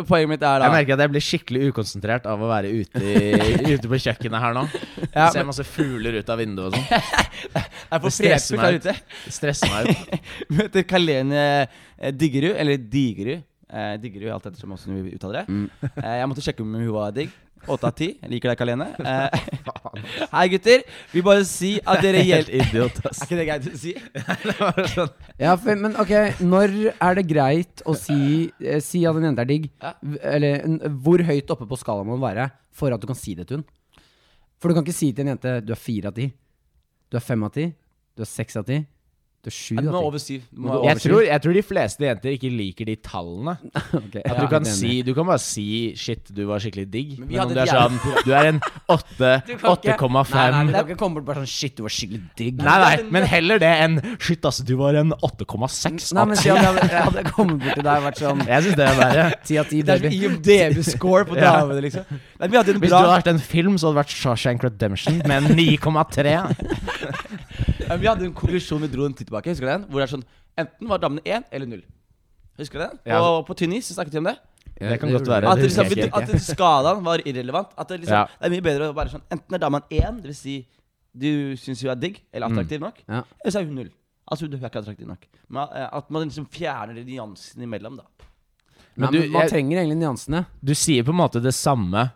Poenget 0.08 0.30
mitt 0.32 0.42
er 0.46 0.62
da 0.62 0.68
Jeg 0.68 0.74
merker 0.76 0.96
at 0.96 1.04
jeg 1.04 1.12
blir 1.14 1.24
skikkelig 1.26 1.70
ukonsentrert 1.72 2.28
av 2.30 2.40
å 2.44 2.48
være 2.50 2.70
ute, 2.72 3.02
i, 3.02 3.74
ute 3.74 3.90
på 3.90 4.00
kjøkkenet 4.06 4.44
her 4.44 4.56
nå. 4.56 4.64
Ja, 5.10 5.28
Ser 5.30 5.40
men- 5.42 5.50
masse 5.52 5.66
fugler 5.68 6.20
ut 6.20 6.32
av 6.32 6.40
vinduet 6.42 6.70
og 6.70 6.78
sånn. 6.78 7.20
Jeg 7.90 8.02
får 8.06 8.16
stresser 8.16 8.60
meg 8.60 8.66
der 8.66 8.80
ut. 8.80 8.88
ute. 8.90 9.30
Stresser 9.34 9.72
meg 9.74 9.90
ut. 9.90 10.18
Møter 10.60 10.84
Kalene 10.88 11.44
eh, 11.50 12.12
Diggerud, 12.14 12.54
eller 12.56 12.78
Digerud. 12.90 13.46
Eh, 13.70 13.92
Diggerud, 14.02 14.30
alt 14.34 14.46
ettersom 14.50 14.72
hvordan 14.74 15.04
vi 15.06 15.14
uttaler 15.18 15.40
det. 15.42 15.54
Mm. 15.54 15.68
Eh, 16.02 16.16
jeg 16.20 16.28
måtte 16.30 16.44
sjekke 16.46 16.64
om 16.66 16.74
hun 16.74 16.88
var 16.94 17.12
digg. 17.14 17.34
Åtte 17.68 17.86
av 17.90 17.92
ti. 17.98 18.06
Jeg 18.22 18.30
liker 18.32 18.52
deg, 18.52 18.58
Kalene. 18.60 18.86
Eh, 19.10 19.40
hei, 20.34 20.44
gutter. 20.52 20.84
Vil 21.12 21.24
bare 21.26 21.44
si 21.48 21.74
at 21.82 22.00
dere 22.04 22.22
Helt 22.24 22.48
hjelper 22.48 22.62
idiot, 22.64 23.00
Er 23.04 23.18
ikke 23.26 23.38
det 23.40 23.46
greit 23.48 23.66
å 23.68 23.80
si? 23.80 23.92
sånn. 24.94 25.10
Ja, 25.40 25.56
for, 25.60 25.80
men 25.82 25.96
ok, 26.00 26.12
når 26.46 26.74
er 26.94 27.18
det 27.18 27.26
greit 27.30 27.82
å 27.88 27.96
si, 27.98 28.48
eh, 28.64 28.80
si 28.84 29.02
at 29.08 29.18
en 29.18 29.28
jente 29.30 29.44
er 29.44 29.50
digg? 29.50 29.68
Eller 30.22 30.64
hvor 31.04 31.22
høyt 31.26 31.52
oppe 31.52 31.68
på 31.68 31.78
skalaen 31.80 32.08
må 32.08 32.16
den 32.16 32.24
være 32.24 32.48
for 32.80 32.94
at 32.94 33.02
du 33.02 33.08
kan 33.10 33.18
si 33.18 33.34
det 33.36 33.48
til 33.50 33.60
hun? 33.60 33.66
For 34.60 34.70
du 34.70 34.76
kan 34.78 34.84
ikke 34.86 34.96
si 34.96 35.10
til 35.16 35.24
en 35.26 35.34
jente 35.34 35.58
du 35.64 35.74
er 35.74 35.80
fire 35.80 36.10
av 36.12 36.16
ti, 36.16 36.28
du 37.10 37.16
er 37.18 37.24
fem 37.24 37.44
av 37.46 37.52
ti, 37.54 37.66
du 38.16 38.24
er 38.24 38.28
seks 38.28 38.58
av 38.60 38.66
ti, 38.68 38.80
du 39.40 39.48
er 39.48 39.54
sju 39.56 39.74
Ja, 39.76 39.80
du 39.80 39.88
må 39.94 40.00
over 40.04 40.20
syv. 40.20 40.42
Du 40.52 40.60
må 40.60 40.72
over 40.74 40.84
Jeg 40.90 41.00
syv. 41.00 41.10
tror, 41.10 41.20
jeg 41.24 41.40
tror 41.44 41.54
de 41.56 41.62
fleste 41.64 42.04
jenter 42.04 42.34
ikke 42.36 42.50
liker 42.52 42.84
de 42.90 42.96
tallene. 43.00 43.54
okay, 44.00 44.20
At 44.20 44.34
ja, 44.34 44.40
du, 44.42 44.46
kan 44.52 44.64
si, 44.68 44.90
du 45.06 45.14
kan 45.16 45.24
bare 45.30 45.40
si 45.40 45.64
'shit, 45.96 46.28
du 46.36 46.42
var 46.46 46.60
skikkelig 46.60 46.84
digg'. 46.92 47.18
Men 47.20 47.28
Men, 47.28 47.40
om 47.40 47.54
du 47.54 47.60
er 47.60 47.70
sånn 47.72 47.96
Du 48.26 48.32
er 48.36 48.44
en 48.50 48.60
8 48.88 49.30
Du 49.48 49.56
kan 49.56 49.76
ikke- 49.80 49.96
8,5 49.96 50.34
Nei, 50.34 50.50
nei, 50.50 50.64
Nei, 50.64 50.66
du 50.66 50.72
kan 50.76 50.88
ikke 50.90 50.98
komme 51.00 51.14
bort 51.20 51.24
bare 51.30 51.40
sånn 51.46 51.48
Shit, 51.54 51.76
du 51.76 51.82
var 51.86 51.94
skikkelig 51.96 52.20
digg. 52.36 52.60
nei, 52.60 53.02
men 53.10 53.24
heller 53.24 53.58
det 53.58 53.72
enn 53.86 53.96
'shit, 54.20 54.44
altså, 54.44 54.62
du 54.68 54.76
var 54.76 54.94
en 55.00 55.12
8,6'. 55.24 56.12
Nei, 56.14 56.24
men 56.26 56.36
si 56.36 56.50
at 56.50 56.56
jeg 56.60 56.66
hadde, 56.68 56.84
jeg 56.92 57.04
hadde 57.08 57.24
kommet 57.32 57.58
bort 57.64 57.74
til 57.80 57.82
deg 57.88 57.96
og 57.96 58.04
vært 58.10 58.20
sånn 58.20 58.44
Jeg 58.46 58.62
syns 58.68 58.76
det 58.76 58.86
er 58.90 59.00
verre. 59.00 59.26
ti 59.46 59.56
av 59.58 59.66
ti, 59.72 59.80
Det 59.82 59.96
som 60.00 60.08
baby. 60.10 60.20
IMDb-score 60.28 61.24
på 61.32 61.34
damene, 61.40 61.80
liksom. 61.88 62.04
Nei, 62.40 62.48
vi 62.52 62.56
hadde 62.60 62.74
en 62.76 62.80
Hvis 62.84 62.90
du 62.92 62.96
hadde 62.96 63.16
vært 63.16 63.32
en 63.32 63.38
film, 63.40 63.78
så 63.80 63.88
hadde 63.88 63.96
det 63.96 64.02
vært 64.04 64.14
Shawshank 64.20 64.64
Redemption 64.68 65.22
med 65.24 65.36
en 65.48 65.56
9,3. 65.56 66.36
Ja, 67.90 67.96
Vi 67.98 68.06
hadde 68.06 68.24
en 68.28 68.34
konklusjon 68.36 68.80
vi 68.84 68.88
dro 68.92 69.06
en 69.08 69.14
tid 69.18 69.26
tilbake. 69.26 69.50
Husker 69.50 69.66
du 69.66 69.72
den? 69.72 69.84
Hvor 69.90 70.00
det 70.02 70.06
er 70.06 70.12
sånn 70.16 70.24
Enten 70.60 70.88
var 70.90 70.98
damene 71.02 71.22
én 71.24 71.44
eller 71.50 71.66
null. 71.70 71.82
Husker 72.58 72.78
du 72.78 72.84
den? 72.84 72.98
Ja. 73.08 73.20
Og 73.24 73.46
på 73.48 73.54
tynn 73.56 73.72
is 73.72 73.88
snakket 73.94 74.12
vi 74.14 74.18
om 74.20 74.28
det. 74.28 74.36
Det 74.80 74.98
kan 75.00 75.10
godt 75.12 75.28
være. 75.28 75.48
At, 75.48 75.60
det 75.60 75.68
liksom, 75.70 76.12
at 76.16 76.42
skalaen 76.44 77.02
var 77.04 77.22
irrelevant. 77.28 77.72
At 77.78 77.88
det, 77.88 78.00
liksom, 78.02 78.14
Ja. 78.16 78.26
det 78.40 78.46
er 78.48 78.54
mye 78.54 78.64
bedre 78.64 78.88
å 78.90 78.96
være 78.96 79.10
sånn 79.14 79.22
Enten 79.30 79.54
er 79.54 79.58
damen 79.62 79.82
én, 79.90 80.20
dvs. 80.22 80.36
Si, 80.40 80.54
du 81.16 81.56
syns 81.56 81.82
hun 81.82 81.90
er 81.90 81.96
digg 82.00 82.20
eller 82.32 82.48
Mm. 82.48 82.58
attraktiv 82.58 82.80
nok, 82.80 82.98
Ja. 83.08 83.22
eller 83.42 83.50
så 83.52 83.60
er 83.60 83.64
hun 83.64 83.74
null. 83.74 83.90
Altså 84.30 84.46
hun 84.46 84.52
er 84.54 84.68
ikke 84.68 84.78
attraktiv 84.82 85.06
nok. 85.06 85.26
Men, 85.48 85.68
eh, 85.74 85.88
at 85.92 86.10
man 86.10 86.28
liksom 86.28 86.46
fjerner 86.46 86.94
de 86.94 87.04
nyansene 87.04 87.62
imellom, 87.64 87.96
da. 87.96 88.04
Men 88.96 89.10
Men 89.10 89.12
du, 89.22 89.28
man 89.30 89.42
jeg- 89.42 89.50
trenger 89.50 89.78
egentlig 89.78 89.98
nyansene. 89.98 90.46
Du 90.62 90.72
sier 90.74 91.02
på 91.02 91.08
en 91.10 91.16
måte 91.16 91.42
det 91.42 91.54
samme, 91.54 92.12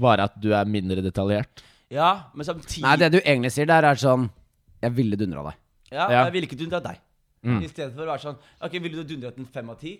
bare 0.00 0.20
at 0.24 0.40
du 0.40 0.52
er 0.52 0.64
mindre 0.64 1.02
detaljert. 1.02 1.62
Ja, 1.90 2.24
men 2.34 2.44
samtidig 2.46 2.82
Nei, 2.82 2.96
det 2.96 3.12
du 3.12 3.20
egentlig 3.20 3.52
sier 3.52 3.66
der, 3.66 3.84
er 3.84 3.94
sånn 3.94 4.30
Jeg 4.82 4.96
ville 4.96 5.16
dundra 5.16 5.42
deg. 5.50 5.58
Ja, 5.92 6.06
Ja. 6.10 6.24
jeg 6.24 6.32
ville 6.32 6.46
ikke 6.48 6.58
dundra 6.58 6.80
deg. 6.80 7.00
Mm. 7.42 7.60
I 7.62 7.68
stedet 7.68 7.92
for 7.94 8.02
å 8.04 8.06
være 8.06 8.22
sånn 8.22 8.36
Ok, 8.62 8.72
ville 8.82 9.02
du 9.02 9.14
dundret 9.16 9.38
en 9.38 9.46
fem 9.46 9.68
av 9.70 9.78
ti? 9.80 9.96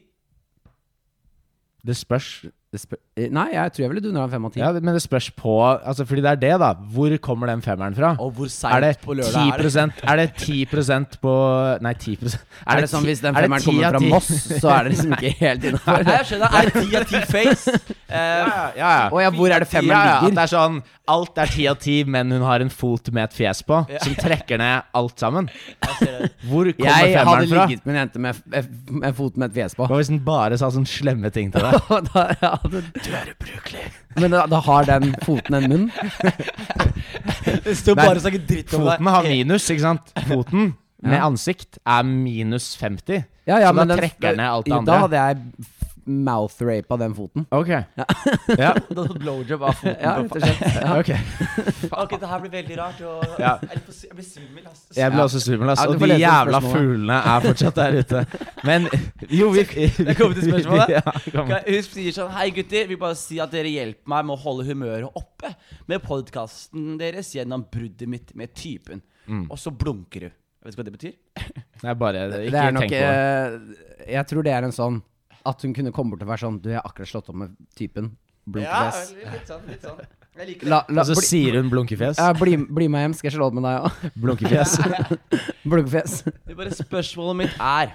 Det 1.84 1.96
spørs. 1.98 2.46
Det 2.72 2.80
spør 2.80 2.96
eh, 3.20 3.26
Nei, 3.28 3.50
jeg 3.52 3.72
tror 3.74 3.82
jeg 3.84 3.90
ville 3.92 4.02
dundra 4.06 4.22
en 4.24 4.30
fem 4.32 4.46
av 4.48 4.52
ti. 4.54 4.60
Ja, 4.62 4.70
men 4.72 4.94
det 4.96 5.02
spørs 5.04 5.26
på 5.36 5.52
altså, 5.60 6.06
Fordi 6.08 6.22
det 6.24 6.30
er 6.30 6.38
det, 6.40 6.52
da. 6.62 6.70
Hvor 6.94 7.12
kommer 7.20 7.50
den 7.52 7.60
femmeren 7.64 7.92
fra? 7.98 8.14
Og 8.22 8.30
hvor 8.38 8.48
Er 8.48 8.54
seint 8.54 8.86
det 8.86 8.92
på 9.02 9.16
lørdag 9.18 9.60
10 9.60 10.06
Er 10.08 10.22
det 10.22 10.28
10% 10.40 11.18
på 11.20 11.34
Nei, 11.84 11.92
10% 12.00 12.38
Er 12.64 12.80
det 12.80 12.88
sånn 12.94 13.04
hvis 13.04 13.20
den 13.20 13.36
er 13.36 13.44
femmeren 13.44 13.66
kommer 13.66 13.98
fra 13.98 14.02
Moss, 14.14 14.30
så 14.62 14.72
er 14.72 14.88
det 14.88 14.94
liksom 14.94 15.12
ikke 15.18 15.34
helt 15.42 15.68
innafor? 15.68 16.06
Jeg 16.16 16.30
skjønner. 16.30 16.56
Er 16.62 16.70
det 16.70 16.86
ti 16.86 16.96
av 17.02 17.08
ti 17.12 17.22
face? 17.34 17.76
Uh, 18.12 18.18
Ja, 18.18 18.64
ja, 18.76 18.88
ja. 18.92 19.04
Å 19.08 19.20
ja, 19.22 19.28
hvor 19.32 19.48
er 19.48 19.62
det 19.64 19.68
femmeren 19.70 19.82
femmeren 19.82 20.08
ja, 20.08 20.16
ja, 20.16 20.20
ligger? 20.20 20.36
det 20.36 20.42
er 20.42 20.50
sånn 20.52 20.82
Alt 21.12 21.38
er 21.42 21.50
ti 21.50 21.64
av 21.66 21.78
ti, 21.82 21.94
men 22.06 22.30
hun 22.30 22.44
har 22.46 22.62
en 22.62 22.70
fot 22.70 23.08
med 23.12 23.24
et 23.24 23.34
fjes 23.34 23.62
på, 23.66 23.78
som 23.90 24.12
trekker 24.20 24.60
ned 24.60 24.84
alt 24.94 25.18
sammen. 25.18 25.48
jeg 25.82 25.96
ser 25.98 26.12
det. 26.20 26.28
Hvor 26.46 26.68
kommer 26.68 26.86
Jeg 26.86 26.94
hadde 26.94 27.16
femmeren 27.16 27.48
fra? 27.50 27.64
ligget 27.66 27.88
med 27.88 27.94
en 27.94 27.98
jente 27.98 28.22
med, 28.22 28.38
med 28.52 29.08
en 29.08 29.16
fot 29.18 29.40
med 29.40 29.48
et 29.50 29.56
fjes 29.56 29.74
på. 29.78 29.88
Hva 29.90 29.98
hvis 29.98 30.12
den 30.12 30.20
bare 30.24 30.60
sa 30.60 30.70
sånne 30.72 30.92
slemme 30.92 31.32
ting 31.34 31.50
til 31.52 31.66
deg? 31.66 31.90
Da, 32.12 32.22
ja, 32.38 32.52
det, 32.70 32.82
Du 32.94 33.10
er 33.12 33.32
ubrukelig. 33.34 33.84
men 34.16 34.30
da, 34.30 34.46
da 34.46 34.60
har 34.60 34.84
den 34.84 35.14
foten 35.24 35.54
en 35.54 35.68
munn? 35.70 35.90
Det 37.64 37.74
står 37.78 37.94
bare 37.98 38.16
og 38.16 38.22
snakker 38.22 38.42
dritt 38.46 38.72
om 38.74 38.84
deg. 38.86 38.92
Foten 38.98 39.06
har 39.16 39.22
minus, 39.26 39.66
ikke 39.72 39.82
sant? 39.84 40.12
Foten 40.28 40.72
med 41.02 41.18
ansikt 41.26 41.78
er 41.82 42.02
minus 42.06 42.76
50. 42.78 43.24
Ja, 43.46 43.58
ja, 43.58 43.68
Så 43.68 43.74
men 43.74 43.88
da 43.88 43.94
den- 43.96 44.02
trekker 44.04 44.28
den 44.28 44.36
ned 44.38 44.46
alt 44.52 44.66
det 44.66 44.72
andre. 44.76 44.92
Da 44.92 44.98
hadde 45.00 45.16
jeg 45.16 45.36
mouth-rapa 46.06 46.96
den 46.98 47.14
foten. 47.14 47.46
Ok. 47.50 47.68
Ja. 47.68 48.06
Da 48.96 49.04
blowjob 49.06 49.62
av 49.62 49.72
foten. 49.78 49.96
Ja, 50.02 50.14
rett 50.18 50.34
og 50.36 50.42
slett. 50.42 50.62
Ja. 50.82 50.98
Ok. 50.98 51.10
Ok, 52.02 52.14
det 52.20 52.28
her 52.30 52.40
blir 52.42 52.52
veldig 52.52 52.76
rart. 52.78 53.00
Og 53.06 53.38
Ja. 53.40 53.52
jeg, 53.62 53.82
blir 54.14 54.24
svimmel. 54.26 54.66
ass. 54.70 54.82
Jeg 54.96 55.12
blir 55.12 55.22
også 55.24 55.40
svimmel, 55.42 55.70
ass. 55.72 55.82
Ja, 55.84 55.90
Og 55.92 56.00
de 56.00 56.18
jævla 56.22 56.60
fuglene 56.64 57.18
er 57.34 57.44
fortsatt 57.46 57.78
der 57.78 57.98
ute. 58.00 58.24
Men 58.64 58.88
jo, 59.30 59.50
vi 59.54 59.62
Det 59.64 60.16
kommer 60.18 60.34
til 60.38 60.48
spørsmålet. 60.50 60.94
Ja, 60.96 61.02
Hun 61.66 61.82
sier 61.86 62.12
sånn 62.16 62.30
Hei 62.36 62.48
gutter, 62.54 62.86
vil 62.90 62.98
bare 63.00 63.16
si 63.18 63.38
at 63.42 63.52
dere 63.54 63.70
hjelper 63.72 64.08
meg 64.14 64.24
med 64.28 64.36
å 64.36 64.40
holde 64.42 64.66
humøret 64.68 65.10
oppe 65.18 65.52
med 65.90 66.02
podkasten 66.06 66.96
deres 67.00 67.32
gjennom 67.36 67.64
bruddet 67.70 68.08
mitt 68.08 68.34
med 68.38 68.54
typen. 68.54 69.02
og 69.50 69.58
så 69.58 69.70
blunker 69.70 70.20
du. 70.28 70.30
Jeg 70.62 70.64
vet 70.64 70.72
ikke 70.74 70.82
hva 70.82 70.84
det 70.86 70.94
betyr. 70.98 71.14
Er 71.82 71.94
bare 71.98 72.20
Ikke 72.30 72.50
Det 72.54 72.60
er 72.62 72.72
nok 72.76 72.82
tenk 72.84 72.92
på 72.92 72.98
det. 73.02 73.72
eh, 74.06 74.12
Jeg 74.12 74.26
tror 74.30 74.42
det 74.46 74.52
er 74.54 74.62
en 74.68 74.72
sånn 74.76 75.00
At 75.48 75.62
hun 75.66 75.72
kunne 75.74 75.92
komme 75.94 76.14
bort 76.14 76.22
og 76.22 76.28
være 76.30 76.44
sånn 76.44 76.58
Du, 76.62 76.68
jeg 76.70 76.78
har 76.78 76.86
akkurat 76.88 77.10
slått 77.10 77.30
opp 77.32 77.38
med 77.42 77.54
typen. 77.78 78.12
Blunkefjes. 78.46 79.14
Ja, 79.22 79.32
litt 79.36 79.50
sånn. 79.50 79.64
litt 79.70 79.84
sånn 79.86 79.98
Jeg 80.38 80.48
liker 80.48 80.70
La, 80.72 80.78
la, 80.88 81.02
Og 81.04 81.10
så 81.12 81.16
bli, 81.18 81.26
sier 81.28 81.58
hun 81.60 81.68
blunkefjes. 81.70 82.18
ja, 82.18 82.32
bli, 82.34 82.56
bli 82.66 82.88
med 82.90 83.04
hjem, 83.04 83.14
skal 83.18 83.28
jeg 83.30 83.36
slå 83.36 83.48
opp 83.50 83.58
med 83.58 83.66
deg 83.68 83.86
òg. 83.86 84.06
Blunkefjes. 84.24 84.78
Blunkefjes. 85.70 86.14
Det 86.30 86.54
er 86.54 86.58
bare 86.58 86.72
Spørsmålet 86.74 87.38
mitt 87.42 87.58
er 87.60 87.92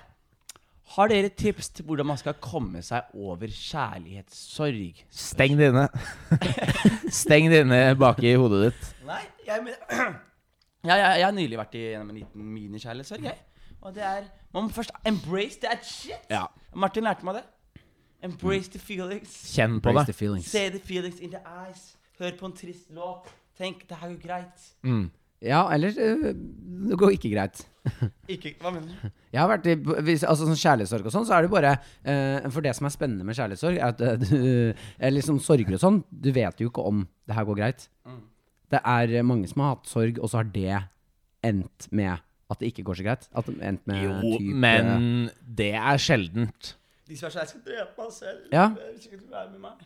Har 0.95 1.11
dere 1.11 1.29
tips 1.35 1.69
til 1.75 1.87
hvordan 1.89 2.07
man 2.13 2.19
skal 2.21 2.37
komme 2.39 2.79
seg 2.85 3.09
over 3.17 3.51
kjærlighetssorg? 3.51 5.01
Steng 5.11 5.57
det 5.59 5.71
inne. 5.73 5.87
Steng 7.21 7.49
det 7.51 7.65
inne 7.65 7.81
bak 7.99 8.21
i 8.23 8.37
hodet 8.39 8.69
ditt. 8.69 8.87
Nei, 9.09 9.19
jeg 9.49 9.65
mener 9.65 9.83
jeg, 10.87 10.95
jeg, 10.95 11.03
jeg 11.19 11.27
har 11.27 11.35
nylig 11.35 11.59
vært 11.59 11.75
igjennom 11.75 11.91
gjennom 12.07 12.15
en 12.15 12.21
liten 12.21 12.49
minikjærlighetssorg, 12.55 13.27
jeg. 13.27 13.43
Og 13.81 13.93
det 13.95 14.03
er 14.03 14.27
Man 14.53 14.63
må 14.63 14.69
først 14.73 14.91
embrace 15.05 15.59
that 15.61 15.85
shit. 15.85 16.23
Ja. 16.29 16.45
Martin 16.75 17.03
lærte 17.03 17.25
meg 17.25 17.35
det. 17.35 17.43
Embrace 18.23 18.71
the 18.71 18.79
feelings. 18.79 19.35
Kjenn 19.53 19.81
på 19.81 19.89
Embrace 19.89 20.13
det. 20.13 20.43
Se 20.45 20.69
the 20.73 20.79
feelings 20.79 21.19
in 21.19 21.29
the 21.29 21.41
eyes. 21.45 21.97
Hør 22.19 22.31
på 22.39 22.49
en 22.49 22.55
trist 22.57 22.89
låt. 22.95 23.29
Tenk, 23.57 23.85
det 23.89 23.97
her 23.97 24.13
går 24.13 24.21
greit. 24.21 24.67
Mm. 24.83 25.09
Ja, 25.41 25.67
eller 25.73 25.93
eh, 26.01 26.31
det 26.89 26.97
går 26.97 27.13
ikke 27.13 27.29
greit. 27.29 27.61
Ikke 28.33 28.55
Hva 28.59 28.71
mener 28.73 28.89
du? 28.89 29.11
Jeg 29.31 29.39
har 29.39 29.49
vært 29.51 29.67
i 29.69 29.75
hvis, 29.77 30.25
altså 30.25 30.47
sånn 30.47 30.57
kjærlighetssorg 30.59 31.05
og 31.07 31.13
sånn, 31.13 31.27
så 31.29 31.37
er 31.37 31.45
det 31.45 31.51
bare 31.53 31.69
eh, 32.03 32.47
For 32.51 32.65
det 32.65 32.73
som 32.75 32.89
er 32.89 32.91
spennende 32.91 33.23
med 33.27 33.37
kjærlighetssorg, 33.37 33.77
er 33.77 33.93
at 33.93 34.01
eh, 34.03 34.17
du 34.23 34.33
Eller 34.97 35.15
liksom 35.19 35.37
sorger 35.43 35.77
og 35.77 35.83
sånn, 35.83 36.01
du 36.09 36.31
vet 36.35 36.59
jo 36.59 36.71
ikke 36.71 36.83
om 36.89 37.05
det 37.29 37.37
her 37.37 37.47
går 37.47 37.59
greit. 37.61 37.87
Mm. 38.07 38.21
Det 38.73 38.81
er 38.81 39.13
mange 39.23 39.47
som 39.47 39.63
har 39.63 39.75
hatt 39.75 39.87
sorg, 39.87 40.17
og 40.19 40.31
så 40.31 40.41
har 40.41 40.49
det 40.51 40.81
endt 41.45 41.87
med 41.95 42.25
at 42.49 42.59
det 42.61 42.69
ikke 42.71 42.83
går 42.87 42.99
så 43.01 43.03
greit. 43.09 43.27
At 43.35 43.45
det 43.49 43.57
endte 43.61 43.89
med 43.91 44.03
Jo, 44.05 44.13
type 44.37 44.55
men 44.63 45.29
det 45.57 45.73
er 45.75 45.97
sjeldent. 45.99 46.73
De 47.07 47.15
som 47.17 47.27
er 47.27 47.33
sånn 47.35 47.43
Jeg 47.45 47.51
skal 47.53 47.61
drepe 47.67 48.01
meg 48.03 48.11
selv. 48.15 48.41
Ja. 48.51 48.65
Hvis 48.93 49.05
ikke 49.09 49.19
du 49.21 49.31
er 49.35 49.49
med 49.51 49.59
meg. 49.63 49.85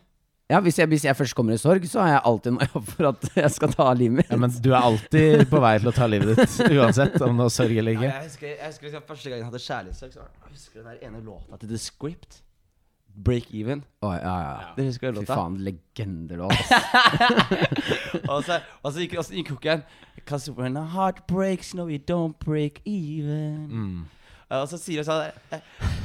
Ja, 0.52 0.60
hvis 0.60 0.76
jeg, 0.82 0.88
hvis 0.92 1.06
jeg 1.08 1.16
først 1.16 1.34
kommer 1.38 1.56
i 1.56 1.58
sorg, 1.62 1.86
så 1.88 2.02
har 2.04 2.10
jeg 2.12 2.22
alltid 2.28 2.52
noe 2.58 2.66
jobb 2.74 2.88
for 2.90 3.08
at 3.08 3.28
jeg 3.40 3.52
skal 3.56 3.72
ta 3.72 3.86
livet 3.96 4.18
mitt. 4.18 4.32
Ja, 4.34 4.36
men 4.42 4.52
du 4.52 4.74
er 4.74 4.82
alltid 4.84 5.46
på 5.48 5.62
vei 5.64 5.78
til 5.80 5.88
å 5.88 5.94
ta 5.96 6.10
livet 6.12 6.36
ditt, 6.42 6.58
uansett 6.76 7.16
om 7.24 7.38
du 7.40 7.46
har 7.46 7.54
sorg 7.56 7.78
eller 7.80 7.96
Ja, 7.96 8.02
ikke. 8.02 8.10
jeg 8.18 8.26
husker, 8.28 8.48
jeg 8.52 8.66
husker 8.74 8.88
liksom, 8.90 9.06
første 9.14 9.32
gang 9.32 9.40
jeg 9.40 9.48
hadde 9.48 9.62
kjærlighetssorg, 9.64 10.12
så 10.12 10.20
var 10.20 10.28
det- 10.28 10.42
jeg 10.44 10.58
husker 10.58 10.82
den 10.84 10.90
der 10.92 11.08
ene 11.08 11.22
låta 11.24 11.62
til 11.62 11.72
The 11.72 11.80
Script. 11.86 12.42
Break 13.16 13.52
Even. 13.54 13.84
Oh, 14.02 14.14
ja, 14.14 14.20
ja, 14.22 14.52
ja. 14.62 14.70
Dere 14.78 14.88
husker 14.88 15.12
den 15.14 15.26
Fy 15.26 15.34
faen, 15.34 15.58
legendelåt. 15.66 16.54
og 18.32 18.44
så, 18.48 18.60
og 18.84 18.94
så 18.94 19.04
gikk, 19.04 19.18
og 19.20 19.26
så 19.28 19.36
gikk 19.36 19.52
hooken 19.56 19.84
Cause 20.28 20.52
when 20.54 20.78
a 20.78 20.84
heart 20.94 21.24
breaks, 21.28 21.74
no, 21.74 21.88
you 21.90 21.98
don't 22.00 22.38
break 22.46 22.80
even. 22.86 23.68
Mm. 23.72 24.02
Og 24.52 24.68
så 24.68 24.78
sier 24.82 25.00
de 25.02 25.08
sånn 25.08 25.30
eh, 25.56 25.62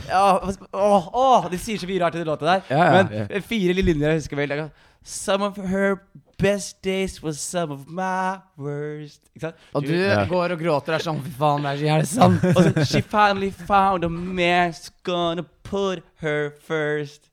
ja, 0.07 0.21
åh, 0.39 1.09
åh, 1.19 1.49
De 1.51 1.59
sier 1.59 1.81
så 1.83 1.89
mye 1.91 1.99
rart 2.05 2.15
i 2.15 2.21
den 2.23 2.29
låta 2.31 2.47
der. 2.47 2.63
Ja, 2.71 2.85
ja, 2.87 3.07
men 3.27 3.43
fire 3.43 3.75
lille 3.75 3.91
linjer 3.93 4.15
jeg 4.15 4.23
husker 4.23 4.39
vel. 4.39 4.55
jeg 4.55 4.59
kan- 4.65 4.71
Some 5.07 5.45
of 5.47 5.59
her 5.71 6.01
best 6.39 6.83
days 6.83 7.23
was 7.23 7.41
some 7.41 7.71
of 7.73 7.87
my 7.89 8.39
worst. 8.59 9.21
Ikke 9.35 9.41
sant? 9.41 9.57
Og 9.75 9.83
du 9.87 9.93
Ja. 9.95 10.25
går 10.29 10.53
og 10.53 10.59
gråter 10.61 10.95
og 10.95 11.01
er 11.01 11.05
sånn 11.05 11.23
Fy 11.23 11.31
faen, 11.39 11.63
det 11.63 11.71
er 11.73 11.77
så 11.77 11.87
jævlig 11.89 12.07
sant. 12.07 12.45
Og 12.57 12.63
så 12.65 12.85
She 12.85 13.01
finally 13.03 13.51
found 13.51 14.05
a 14.05 14.09
man 14.09 14.71
who's 14.73 14.91
gonna 15.03 15.45
put 15.63 16.03
her 16.21 16.51
first. 16.61 17.31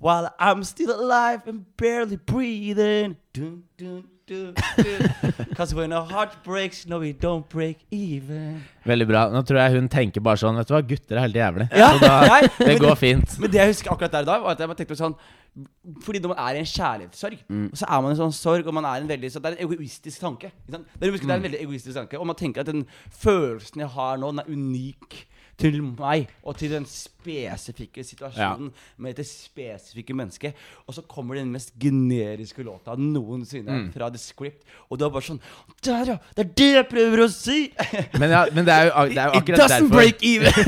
While 0.00 0.30
I'm 0.38 0.62
still 0.62 0.92
alive 0.92 1.42
and 1.46 1.64
barely 1.76 2.16
breathing. 2.16 3.16
Dun, 3.32 3.64
dun, 3.76 4.04
dun, 4.26 4.54
dun. 4.76 5.54
Cause 5.56 5.74
when 5.74 5.92
a 5.92 6.04
heart 6.04 6.44
breaks, 6.44 6.86
no, 6.86 7.00
we 7.00 7.12
don't 7.12 7.48
break 7.48 7.78
even. 7.90 8.62
Veldig 8.86 9.06
bra. 9.08 9.24
Nå 9.32 9.42
tror 9.42 9.58
jeg 9.58 9.74
hun 9.74 9.88
tenker 9.90 10.22
bare 10.22 10.38
sånn 10.38 10.60
Vet 10.60 10.70
du 10.70 10.76
hva, 10.76 10.82
gutter 10.86 11.18
er 11.18 11.26
helt 11.26 11.38
jævlig. 11.40 11.66
Ja, 11.74 11.90
Så 11.96 12.04
da, 12.04 12.12
nei, 12.30 12.40
det 12.60 12.76
går 12.78 12.94
fint. 13.00 13.34
Men 13.42 13.50
det 13.50 13.58
jeg 13.58 13.72
husker 13.72 13.94
akkurat 13.94 14.14
der 14.14 14.28
da, 14.28 14.36
var 14.44 14.54
at 14.54 14.62
jeg 14.62 14.78
tenkte 14.78 14.98
sånn 15.00 15.16
Fordi 16.04 16.22
når 16.22 16.34
man 16.34 16.42
er 16.44 16.60
i 16.60 16.62
en 16.62 16.70
kjærlighetssorg, 16.70 17.42
mm. 17.48 17.66
så 17.80 17.88
er 17.88 18.04
man 18.04 18.12
i 18.12 18.14
en 18.14 18.20
sånn 18.20 18.36
sorg, 18.38 18.70
og 18.70 18.78
man 18.78 18.86
er 18.86 19.02
en 19.02 19.10
veldig 19.10 19.32
så 19.34 19.42
Det 19.42 19.50
er 19.50 19.58
en 19.58 19.66
egoistisk 19.66 20.22
tanke. 20.22 20.52
Ikke 20.62 20.76
sant? 20.76 20.94
Det, 20.94 21.10
er, 21.10 21.18
det 21.18 21.26
er 21.26 21.40
en 21.40 21.48
veldig 21.48 21.64
egoistisk 21.64 21.98
tanke 21.98 22.22
Og 22.22 22.30
man 22.30 22.38
tenker 22.38 22.62
at 22.62 22.70
den 22.70 22.86
følelsen 23.10 23.82
jeg 23.82 23.90
har 23.98 24.22
nå, 24.22 24.30
den 24.30 24.44
er 24.44 24.54
unik 24.54 25.24
til 25.58 25.82
meg 25.82 26.28
og 26.46 26.56
til 26.58 26.70
den 26.72 26.86
spesifikke 26.88 28.04
situasjonen 28.06 28.70
med 29.02 29.08
dette 29.16 29.26
spesifikke 29.28 30.14
mennesket. 30.16 30.52
Og 30.86 30.94
så 30.96 31.02
kommer 31.10 31.34
den 31.38 31.50
mest 31.52 31.70
generiske 31.82 32.62
låta 32.66 32.90
noensinne 32.98 33.92
fra 33.94 34.06
The 34.14 34.20
Script. 34.22 34.62
Og 34.88 34.94
du 35.00 35.04
er 35.06 35.12
bare 35.14 35.26
sånn 35.26 35.40
Der, 35.84 36.04
ja! 36.14 36.18
Det 36.36 36.42
er 36.44 36.50
det 36.62 36.70
jeg 36.76 36.86
prøver 36.92 37.18
å 37.24 37.26
si! 37.32 37.58
Men, 38.18 38.28
ja, 38.32 38.42
men 38.54 38.62
det 38.68 38.74
er 38.74 38.82
jo, 38.88 38.92
det 39.10 39.18
er 39.18 39.26
jo 39.26 39.32
It 39.34 39.38
akkurat 39.42 39.60
doesn't 39.64 39.74
derfor 39.74 39.94
break 39.98 40.18
even! 40.22 40.52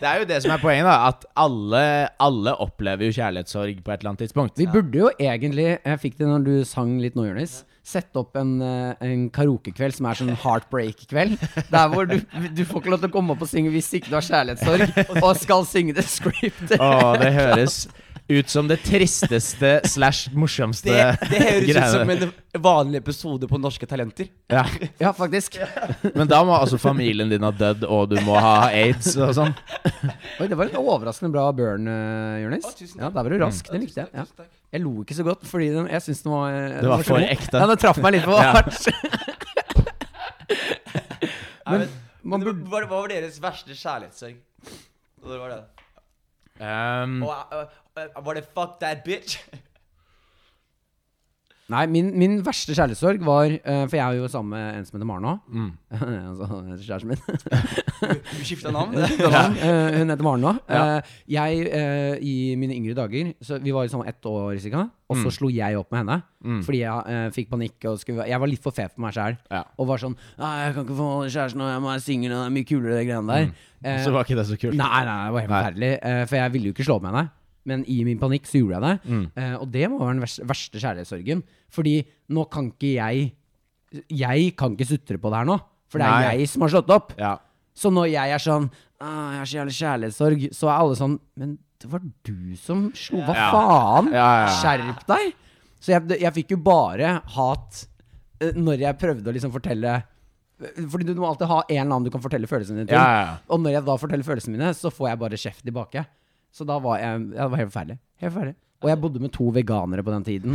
Det 0.00 0.08
er 0.08 0.16
jo 0.22 0.26
det 0.28 0.38
som 0.42 0.50
er 0.54 0.60
poenget, 0.62 0.86
da. 0.88 0.96
At 1.10 1.20
alle, 1.38 1.82
alle 2.22 2.52
opplever 2.64 3.04
jo 3.08 3.12
kjærlighetssorg 3.18 3.76
på 3.84 3.90
et 3.92 3.98
eller 4.00 4.10
annet 4.14 4.22
tidspunkt. 4.24 4.54
Vi 4.60 4.66
burde 4.70 4.96
jo 5.02 5.08
egentlig 5.20 5.66
Jeg 5.76 6.00
fikk 6.02 6.14
det 6.20 6.26
når 6.30 6.40
du 6.46 6.54
sang 6.68 6.90
litt 7.02 7.16
nå, 7.18 7.22
Jonis. 7.28 7.54
Sette 7.82 8.20
opp 8.20 8.36
en, 8.36 8.58
eh, 8.62 9.06
en 9.06 9.24
karaokekveld 9.32 9.96
som 9.96 10.10
er 10.10 10.18
sånn 10.18 10.34
heartbreak-kveld. 10.42 11.40
Der 11.72 11.88
hvor 11.92 12.08
du, 12.10 12.18
du 12.52 12.62
får 12.68 12.82
ikke 12.82 12.92
lov 12.92 13.00
til 13.00 13.10
å 13.10 13.14
komme 13.14 13.34
opp 13.34 13.46
og 13.46 13.50
synge 13.50 13.72
hvis 13.72 13.88
ikke 13.96 14.12
du 14.12 14.18
har 14.18 14.26
kjærlighetssorg, 14.26 15.00
og 15.24 15.32
skal 15.40 15.66
synge 15.68 15.96
The 15.96 16.04
Script. 16.04 16.76
Å, 16.76 17.16
det 17.20 17.32
høres 17.38 17.86
ut 18.30 18.52
som 18.52 18.68
det 18.70 18.76
tristeste 18.84 19.80
slash 19.90 20.30
morsomste 20.38 20.92
Det, 20.92 21.06
det 21.32 21.40
høres 21.42 21.70
ut 21.70 21.96
som 21.96 22.12
en 22.14 22.62
vanlig 22.62 23.00
episode 23.00 23.48
på 23.50 23.58
Norske 23.58 23.88
Talenter. 23.90 24.28
Ja. 24.50 24.64
Ja, 24.98 25.12
faktisk. 25.16 25.58
Men 26.14 26.30
da 26.30 26.42
må 26.46 26.54
altså 26.54 26.78
familien 26.78 27.30
din 27.30 27.42
ha 27.46 27.50
dødd, 27.54 27.86
og 27.88 28.10
du 28.12 28.18
må 28.26 28.38
ha 28.38 28.70
aids 28.70 29.16
og 29.16 29.34
sånn. 29.38 29.54
Oi, 30.38 30.46
det 30.46 30.58
var 30.58 30.68
en 30.68 30.78
overraskende 30.80 31.32
bra 31.34 31.48
burn, 31.56 31.90
uh, 31.90 32.38
Jonis. 32.44 32.70
Ja, 32.94 33.08
der 33.08 33.20
var 33.22 33.30
du 33.30 33.38
rask. 33.42 33.70
Det 33.70 33.82
likte 33.82 34.04
jeg. 34.04 34.10
Ja. 34.14 34.26
Jeg 34.72 34.80
lo 34.84 34.92
ikke 35.02 35.14
så 35.18 35.24
godt, 35.26 35.42
fordi 35.50 35.68
den, 35.74 35.88
jeg 35.90 36.02
syns 36.04 36.20
den 36.22 36.32
var 36.32 36.52
eh, 36.54 36.76
Det 36.80 36.88
var 36.88 37.00
var 37.00 37.06
for 37.08 37.18
ekte. 37.24 37.58
Ja, 37.58 37.66
den 37.66 37.80
traff 37.82 37.98
meg 38.04 38.12
litt 38.14 38.24
for 38.28 38.38
hardt. 38.44 38.86
Men, 41.70 41.84
man 42.22 42.40
men 42.40 42.46
burde- 42.48 42.68
hva, 42.70 42.80
hva 42.90 43.00
var 43.04 43.08
deres 43.12 43.36
verste 43.42 43.74
kjærlighetssorg? 43.78 44.38
Hva 45.22 45.36
var 45.38 45.52
det? 45.52 45.60
Um, 46.60 47.22
Og, 47.24 47.54
uh, 47.54 47.68
uh, 47.96 48.24
var 48.26 48.34
det 48.36 48.44
'fuck 48.50 48.78
that 48.80 49.04
bitch'? 49.06 49.38
Nei, 51.70 51.84
min, 51.86 52.08
min 52.18 52.32
verste 52.42 52.74
kjærlighetssorg 52.74 53.20
var 53.22 53.52
eh, 53.54 53.84
For 53.86 53.94
jeg 53.94 54.02
er 54.02 54.16
jo 54.18 54.28
sammen 54.32 54.50
med 54.56 54.78
en 54.80 54.86
som 54.88 54.96
heter 54.98 55.06
Maren 55.06 55.22
nå. 55.22 55.34
mm. 55.54 55.68
altså 56.30 56.48
kjæresten 56.82 57.12
min. 57.12 57.20
Du 58.40 58.44
skifta 58.48 58.72
navn? 58.74 58.96
Eh, 59.00 59.98
hun 60.00 60.10
heter 60.10 60.24
Maren 60.26 60.42
nå. 60.44 60.52
Ja. 60.68 60.82
Eh, 60.98 61.10
jeg, 61.36 61.66
eh, 61.76 62.16
i 62.24 62.34
mine 62.58 62.74
yngre 62.78 62.94
dager 62.96 63.32
Så 63.44 63.58
Vi 63.62 63.72
var 63.76 63.84
jo 63.86 63.92
sammen 63.92 64.08
ett 64.10 64.24
år 64.26 64.58
cirka. 64.62 64.88
Og 65.10 65.16
så 65.18 65.26
Mm. 65.26 65.32
slo 65.34 65.48
jeg 65.50 65.74
opp 65.76 65.90
med 65.90 65.98
henne. 66.04 66.16
Mm. 66.44 66.60
Fordi 66.62 66.78
jeg 66.84 67.02
eh, 67.10 67.30
fikk 67.34 67.48
panikk. 67.50 67.84
Og 67.90 67.98
skulle, 67.98 68.26
jeg 68.30 68.38
var 68.40 68.46
litt 68.50 68.62
for 68.62 68.70
fet 68.74 68.92
for 68.94 69.02
meg 69.02 69.12
sjæl. 69.16 69.36
Ja. 69.50 69.64
Og 69.78 69.88
var 69.90 69.98
sånn 69.98 70.14
Nei, 70.38 70.52
jeg 70.66 70.74
kan 70.76 70.84
ikke 70.86 70.98
få 71.00 71.08
kjæresten, 71.26 71.60
og 71.64 71.70
jeg 71.72 71.82
må 71.82 71.90
være 71.90 72.04
singel, 72.04 72.32
og 72.32 72.38
det 72.38 72.46
er 72.46 72.54
mye 72.54 72.68
kulere, 72.70 72.94
de 73.00 73.08
greiene 73.08 73.26
der. 73.34 73.50
Eh, 73.82 73.98
Så 74.04 74.12
var 74.14 74.24
ikke 74.24 74.38
det 74.38 74.46
så 74.46 74.58
kult. 74.60 74.78
Nei, 74.78 75.02
nei, 75.08 75.18
det 75.26 75.32
var 75.34 75.40
helt 75.46 75.50
forferdelig. 75.56 75.92
eh, 76.02 76.24
for 76.30 76.36
jeg 76.40 76.52
ville 76.54 76.70
jo 76.70 76.74
ikke 76.76 76.86
slå 76.86 76.96
opp 77.00 77.02
med 77.08 77.10
henne. 77.14 77.30
Men 77.68 77.82
i 77.92 77.98
min 78.06 78.18
panikk 78.18 78.46
så 78.48 78.60
gjorde 78.62 78.78
jeg 78.78 78.84
det. 78.86 79.10
Mm. 79.12 79.24
Eh, 79.36 79.54
og 79.60 79.66
det 79.74 79.84
må 79.92 79.98
være 80.00 80.14
den 80.16 80.22
verste, 80.24 80.46
verste 80.48 80.80
kjærlighetssorgen. 80.80 81.42
Fordi 81.70 81.96
nå 82.32 82.44
kan 82.50 82.70
ikke 82.72 82.94
jeg 82.96 83.32
Jeg 84.08 84.52
kan 84.56 84.76
ikke 84.76 84.86
sutre 84.86 85.18
på 85.18 85.30
det 85.32 85.40
her 85.42 85.48
nå. 85.50 85.58
For 85.90 85.98
det 85.98 86.06
er 86.06 86.20
Nei. 86.22 86.34
jeg 86.38 86.48
som 86.52 86.62
har 86.62 86.70
slått 86.70 86.90
opp. 86.94 87.12
Ja. 87.18 87.32
Så 87.74 87.90
når 87.90 88.06
jeg 88.12 88.30
er 88.36 88.38
sånn 88.42 88.68
«Ah, 89.00 89.32
Jeg 89.32 89.38
har 89.40 89.48
så 89.48 89.56
jævlig 89.58 89.74
kjærlighetssorg, 89.80 90.42
så 90.54 90.68
er 90.68 90.74
alle 90.76 90.96
sånn 90.98 91.18
Men 91.40 91.58
det 91.80 91.88
var 91.90 92.02
du 92.04 92.56
som 92.60 92.90
slo 92.94 93.22
Hva 93.24 93.34
Ja. 93.34 93.50
faen? 93.54 94.10
Ja. 94.12 94.28
Skjerp 94.60 95.06
deg! 95.08 95.34
Så 95.80 95.94
jeg, 95.94 96.20
jeg 96.20 96.34
fikk 96.36 96.50
jo 96.54 96.58
bare 96.62 97.22
hat 97.34 97.86
eh, 98.40 98.52
når 98.54 98.82
jeg 98.84 98.98
prøvde 99.00 99.32
å 99.32 99.34
liksom 99.34 99.52
fortelle 99.54 99.94
Fordi 100.60 101.06
du 101.08 101.14
må 101.16 101.30
alltid 101.30 101.48
ha 101.48 101.62
en 101.64 101.74
eller 101.80 101.86
annen 101.96 102.04
du 102.04 102.12
kan 102.12 102.20
fortelle 102.20 102.46
følelsene 102.50 102.82
dine 102.82 102.90
til. 102.92 102.98
Ja, 103.00 103.06
ja, 103.16 103.20
ja. 103.30 103.36
Og 103.48 103.62
når 103.64 103.78
jeg 103.78 103.84
da 103.86 103.96
forteller 103.96 104.26
følelsene 104.28 104.58
mine, 104.58 104.74
så 104.76 104.92
får 104.92 105.08
jeg 105.08 105.18
bare 105.22 105.38
kjeft 105.40 105.64
tilbake. 105.64 106.04
Så 106.52 106.66
da 106.68 106.78
var 106.82 106.98
jeg 106.98 107.30
ja, 107.34 107.44
Det 107.44 107.50
var 107.52 107.60
helt 107.62 107.72
forferdelig. 107.72 107.98
Helt 108.20 108.32
forferdelig. 108.34 108.56
Og 108.80 108.88
jeg 108.88 108.96
bodde 109.02 109.20
med 109.20 109.28
to 109.34 109.44
veganere 109.52 110.00
på 110.02 110.12
den 110.14 110.22
tiden. 110.24 110.54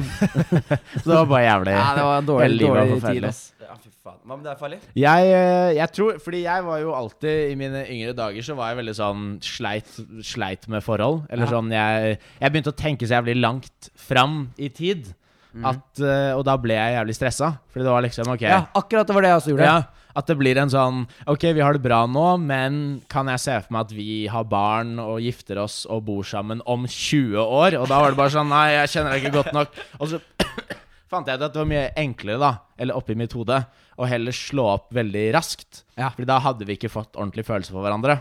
Så 1.01 1.03
det 1.05 1.13
var 1.13 1.27
bare 1.29 1.43
jævlig. 1.45 1.73
Ja, 1.75 1.89
det 1.93 2.05
var 2.08 2.23
dårlig, 2.25 2.55
dårlig 2.63 2.95
tid, 3.03 3.25
ass. 3.29 3.41
Ja, 3.62 3.75
fy 3.77 3.91
faen. 4.01 4.17
Hva 4.25 4.38
med 4.39 4.47
deg, 4.47 4.55
Farlig? 4.58 4.79
Jeg, 4.97 5.27
eh, 5.29 5.73
jeg 5.77 5.91
tror 5.93 6.17
Fordi 6.23 6.39
jeg 6.45 6.63
var 6.65 6.79
jo 6.81 6.93
alltid 6.97 7.51
I 7.51 7.55
mine 7.60 7.84
yngre 7.93 8.13
dager 8.17 8.45
så 8.45 8.55
var 8.58 8.71
jeg 8.71 8.79
veldig 8.81 8.95
sånn 8.97 9.21
sleit, 9.45 9.91
sleit 10.25 10.65
med 10.73 10.81
forhold. 10.86 11.27
Eller 11.29 11.45
Ja. 11.45 11.51
sånn 11.53 11.69
jeg, 11.75 12.17
jeg 12.41 12.51
begynte 12.55 12.73
å 12.73 12.79
tenke 12.81 13.05
så 13.05 13.19
jævlig 13.19 13.38
langt 13.41 13.91
fram 14.08 14.39
i 14.58 14.69
tid. 14.73 15.13
At, 15.55 16.01
eh, 16.01 16.34
og 16.36 16.41
da 16.49 16.58
ble 16.60 16.73
jeg 16.75 16.97
jævlig 16.97 17.15
stressa. 17.15 17.51
Fordi 17.71 17.86
det 17.86 17.93
var 17.93 18.01
liksom 18.10 18.34
OK. 18.34 18.41
Ja, 18.49 18.63
akkurat 18.75 19.05
det 19.08 19.15
var 19.15 19.21
det 19.23 19.29
jeg 19.36 19.39
også 19.43 19.53
gjorde. 19.53 19.69
Ja, 19.69 20.04
at 20.15 20.30
det 20.30 20.38
blir 20.39 20.58
en 20.62 20.71
sånn 20.71 21.04
Ok, 21.32 21.43
vi 21.56 21.63
har 21.63 21.75
det 21.75 21.84
bra 21.84 22.04
nå, 22.08 22.25
men 22.41 22.80
kan 23.12 23.30
jeg 23.32 23.43
se 23.43 23.58
for 23.65 23.75
meg 23.75 23.88
at 23.88 23.95
vi 23.95 24.10
har 24.32 24.47
barn 24.49 24.95
og 25.04 25.19
gifter 25.23 25.60
oss 25.62 25.84
og 25.91 26.06
bor 26.08 26.25
sammen 26.28 26.63
om 26.65 26.88
20 26.88 27.39
år? 27.41 27.80
Og 27.82 27.89
da 27.91 28.01
var 28.01 28.13
det 28.13 28.19
bare 28.21 28.36
sånn 28.36 28.51
Nei, 28.51 28.67
jeg 28.78 28.93
kjenner 28.95 29.15
deg 29.15 29.25
ikke 29.25 29.39
godt 29.39 29.56
nok. 29.56 29.82
Og 29.99 30.13
så, 30.13 30.21
fant 31.12 31.28
jeg 31.28 31.39
ut 31.39 31.47
at 31.47 31.51
det 31.56 31.62
var 31.62 31.71
mye 31.71 31.89
enklere, 31.99 32.39
da, 32.41 32.54
eller 32.82 32.99
oppi 32.99 33.17
mitt 33.17 33.36
hode, 33.38 33.60
å 33.95 34.08
heller 34.10 34.36
slå 34.36 34.69
opp 34.75 34.89
veldig 34.95 35.25
raskt. 35.36 35.84
Ja. 35.95 36.12
Fordi 36.13 36.28
da 36.30 36.39
hadde 36.43 36.67
vi 36.67 36.78
ikke 36.80 36.91
fått 36.91 37.15
ordentlig 37.15 37.45
følelse 37.47 37.75
for 37.75 37.86
hverandre. 37.86 38.19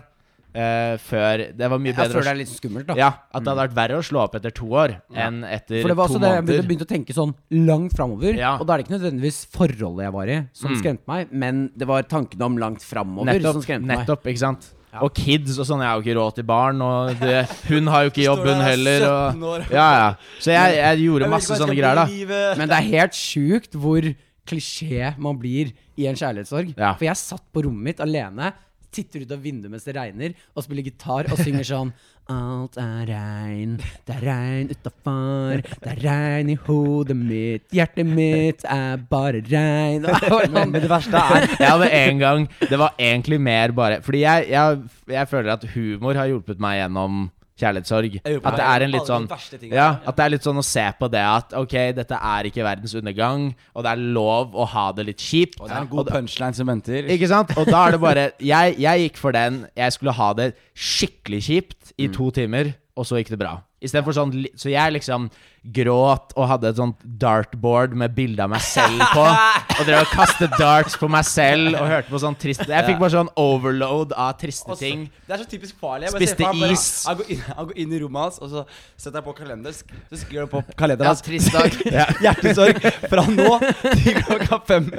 Eh, 0.54 0.94
før 1.02 1.40
Det 1.58 1.66
var 1.66 1.80
mye 1.82 1.90
Jeg 1.90 1.96
bedre 1.96 2.04
føler 2.06 2.14
tror 2.14 2.22
det 2.22 2.30
er 2.30 2.38
litt 2.38 2.50
skummelt, 2.54 2.86
da. 2.86 2.94
Ja, 2.94 3.08
at 3.34 3.42
det 3.42 3.50
hadde 3.50 3.62
vært 3.64 3.72
verre 3.74 3.96
å 3.98 4.04
slå 4.06 4.20
opp 4.22 4.36
etter 4.38 4.52
to 4.54 4.68
år 4.70 4.92
enn 5.10 5.40
etter 5.42 5.66
to 5.66 5.74
måneder. 5.74 5.82
For 5.82 5.90
det 5.90 5.96
var 5.98 6.04
altså 6.06 6.14
også 6.14 6.22
det 6.22 6.30
jeg 6.34 6.44
begynte, 6.46 6.68
begynte 6.68 6.86
å 6.86 6.90
tenke 6.92 7.16
sånn 7.16 7.32
langt 7.66 7.96
framover. 7.98 8.38
Ja. 8.38 8.52
Og 8.60 8.66
da 8.68 8.74
er 8.74 8.78
det 8.78 8.86
ikke 8.86 8.94
nødvendigvis 8.94 9.40
forholdet 9.50 10.04
jeg 10.06 10.12
var 10.14 10.30
i, 10.30 10.36
som 10.54 10.70
Mm. 10.70 10.78
skremte 10.78 11.06
meg, 11.10 11.32
men 11.32 11.70
det 11.76 11.88
var 11.90 12.02
tankene 12.06 12.42
om 12.46 12.56
langt 12.62 12.82
framover 12.86 13.34
som 13.34 13.42
Nettopp, 13.42 13.62
skremte 13.66 13.86
meg. 13.90 13.98
nettopp, 14.06 14.22
ikke 14.30 14.38
sant? 14.44 14.70
Og 15.02 15.10
kids 15.12 15.58
og 15.58 15.66
sånn. 15.66 15.80
Jeg 15.82 15.90
har 15.90 15.98
jo 15.98 16.02
ikke 16.06 16.16
råd 16.20 16.34
til 16.36 16.44
barn, 16.46 16.80
og 16.80 17.18
det, 17.18 17.48
hun 17.66 17.86
har 17.90 18.04
jo 18.06 18.10
ikke 18.14 18.22
jobb, 18.30 18.44
hun 18.46 18.62
heller. 18.62 19.08
Og, 19.10 19.34
17 19.34 19.42
år. 19.42 19.64
ja, 19.74 19.88
ja. 19.98 20.14
Så 20.38 20.52
jeg, 20.54 20.76
jeg 20.78 20.98
gjorde 21.08 21.30
masse 21.34 21.50
sånne 21.58 21.74
greier, 21.74 21.98
da. 21.98 22.54
Men 22.60 22.68
det 22.70 22.78
er 22.78 22.86
helt 22.94 23.12
sjukt 23.18 23.74
hvor 23.74 24.06
klisjé 24.46 25.16
man 25.18 25.34
blir 25.40 25.72
i 25.98 26.06
en 26.06 26.14
kjærlighetssorg. 26.14 26.74
Ja. 26.78 26.94
For 26.94 27.06
jeg 27.08 27.16
satt 27.18 27.42
på 27.52 27.64
rommet 27.66 27.82
mitt 27.90 28.00
alene, 28.04 28.52
titter 28.94 29.24
ut 29.24 29.32
av 29.34 29.42
vinduet 29.44 29.72
mens 29.72 29.86
det 29.86 29.96
regner, 29.96 30.34
og 30.54 30.64
spiller 30.66 30.86
gitar 30.86 31.30
og 31.30 31.40
synger 31.40 31.66
sånn 31.68 31.94
Alt 32.32 32.78
er 32.80 33.02
regn, 33.10 33.74
det 34.08 34.14
er 34.14 34.22
regn 34.24 34.70
utafor, 34.72 35.60
det 35.60 35.90
er 35.92 35.98
regn 36.00 36.54
i 36.54 36.56
hodet 36.64 37.16
mitt, 37.18 37.66
hjertet 37.76 38.08
mitt 38.08 38.64
er 38.64 39.02
bare 39.10 39.42
regn. 39.44 40.06
Sånn, 40.24 40.56
Men 40.72 40.80
det 40.80 40.88
verste 40.88 41.20
er 41.20 41.44
Jeg 41.52 41.68
hadde 41.68 41.90
en 41.98 42.22
gang 42.22 42.46
Det 42.62 42.78
var 42.80 42.96
egentlig 42.96 43.36
mer 43.44 43.74
bare 43.76 44.00
Fordi 44.04 44.22
jeg, 44.22 44.48
jeg, 44.54 44.80
jeg 45.12 45.28
føler 45.28 45.52
at 45.58 45.66
humor 45.74 46.16
har 46.16 46.30
hjulpet 46.30 46.62
meg 46.64 46.80
gjennom 46.80 47.26
kjærlighetssorg. 47.60 48.16
At 48.24 48.56
det 48.58 48.64
er 48.66 48.84
en 48.86 48.92
litt 48.94 49.08
sånn. 49.08 49.26
Ja, 49.70 49.88
at 50.02 50.16
det 50.18 50.24
er 50.24 50.32
litt 50.34 50.46
sånn 50.46 50.58
å 50.58 50.64
se 50.66 50.84
på 50.98 51.08
det 51.12 51.22
at 51.22 51.54
ok, 51.58 51.74
dette 51.98 52.18
er 52.18 52.48
ikke 52.50 52.66
verdens 52.66 52.94
undergang, 52.98 53.50
og 53.74 53.86
det 53.86 53.92
er 53.94 54.02
lov 54.16 54.56
å 54.58 54.66
ha 54.74 54.86
det 54.96 55.06
litt 55.10 55.22
kjipt. 55.22 55.60
Og 55.60 55.70
det 55.70 55.76
er 55.76 55.84
en 55.84 55.90
god 55.92 56.10
punchline 56.10 56.58
som 56.58 56.70
venter. 56.70 57.10
Ikke 57.14 57.30
sant? 57.30 57.54
Og 57.60 57.70
da 57.70 57.84
er 57.86 57.96
det 57.96 58.02
bare 58.02 58.24
Jeg, 58.42 58.74
jeg 58.82 59.06
gikk 59.06 59.20
for 59.20 59.36
den. 59.36 59.62
Jeg 59.78 59.94
skulle 59.94 60.16
ha 60.16 60.32
det 60.36 60.50
skikkelig 60.74 61.42
kjipt 61.48 61.94
i 61.98 62.10
to 62.12 62.30
timer, 62.34 62.74
og 62.98 63.06
så 63.06 63.20
gikk 63.20 63.34
det 63.34 63.40
bra. 63.42 63.58
Istedenfor 63.84 64.16
sånn 64.16 64.32
Så 64.56 64.72
jeg 64.72 64.96
liksom 64.98 65.28
gråt 65.64 66.34
og 66.36 66.44
hadde 66.50 66.68
et 66.68 66.76
sånt 66.76 66.98
dartboard 67.20 67.94
med 67.96 68.12
bilde 68.12 68.42
av 68.44 68.50
meg 68.52 68.60
selv 68.60 69.00
på. 69.14 69.22
Og 69.78 69.86
drev 69.88 70.02
og 70.04 70.10
kastet 70.12 70.52
darts 70.60 70.92
på 71.00 71.08
meg 71.10 71.24
selv 71.26 71.78
og 71.80 71.88
hørte 71.88 72.12
på 72.12 72.18
sånn 72.20 72.36
trist 72.38 72.60
Jeg 72.68 72.84
fikk 72.86 72.98
bare 73.00 73.10
sånn 73.14 73.30
overload 73.40 74.12
av 74.12 74.34
triste 74.38 74.68
Også, 74.70 74.82
ting. 74.84 75.06
Det 75.26 75.34
er 75.34 75.40
så 75.40 75.48
typisk 75.50 75.80
farlig. 75.80 76.10
Jeg 76.10 76.14
Spiste 76.20 76.44
bare- 76.44 76.68
is. 76.76 76.84
Han 77.08 77.16
går, 77.18 77.30
inn, 77.34 77.40
han 77.56 77.70
går 77.70 77.80
inn 77.82 77.94
i 77.96 78.00
rommet 78.04 78.22
hans, 78.26 78.36
og 78.44 78.52
så 78.52 78.62
setter 79.00 79.16
jeg 79.18 79.24
på 79.26 79.34
kalender. 79.40 79.72
Så 79.72 80.20
skriver 80.20 80.44
han 80.44 80.52
på 80.52 80.62
kalenderen 80.78 81.10
Ja, 81.10 81.24
trist 81.26 81.56
dag. 81.56 81.80
Hjertesorg 82.26 82.78
fra 83.10 83.24
nå 83.32 83.48
til 84.04 84.20
klokka 84.20 84.60
fem. 84.68 84.90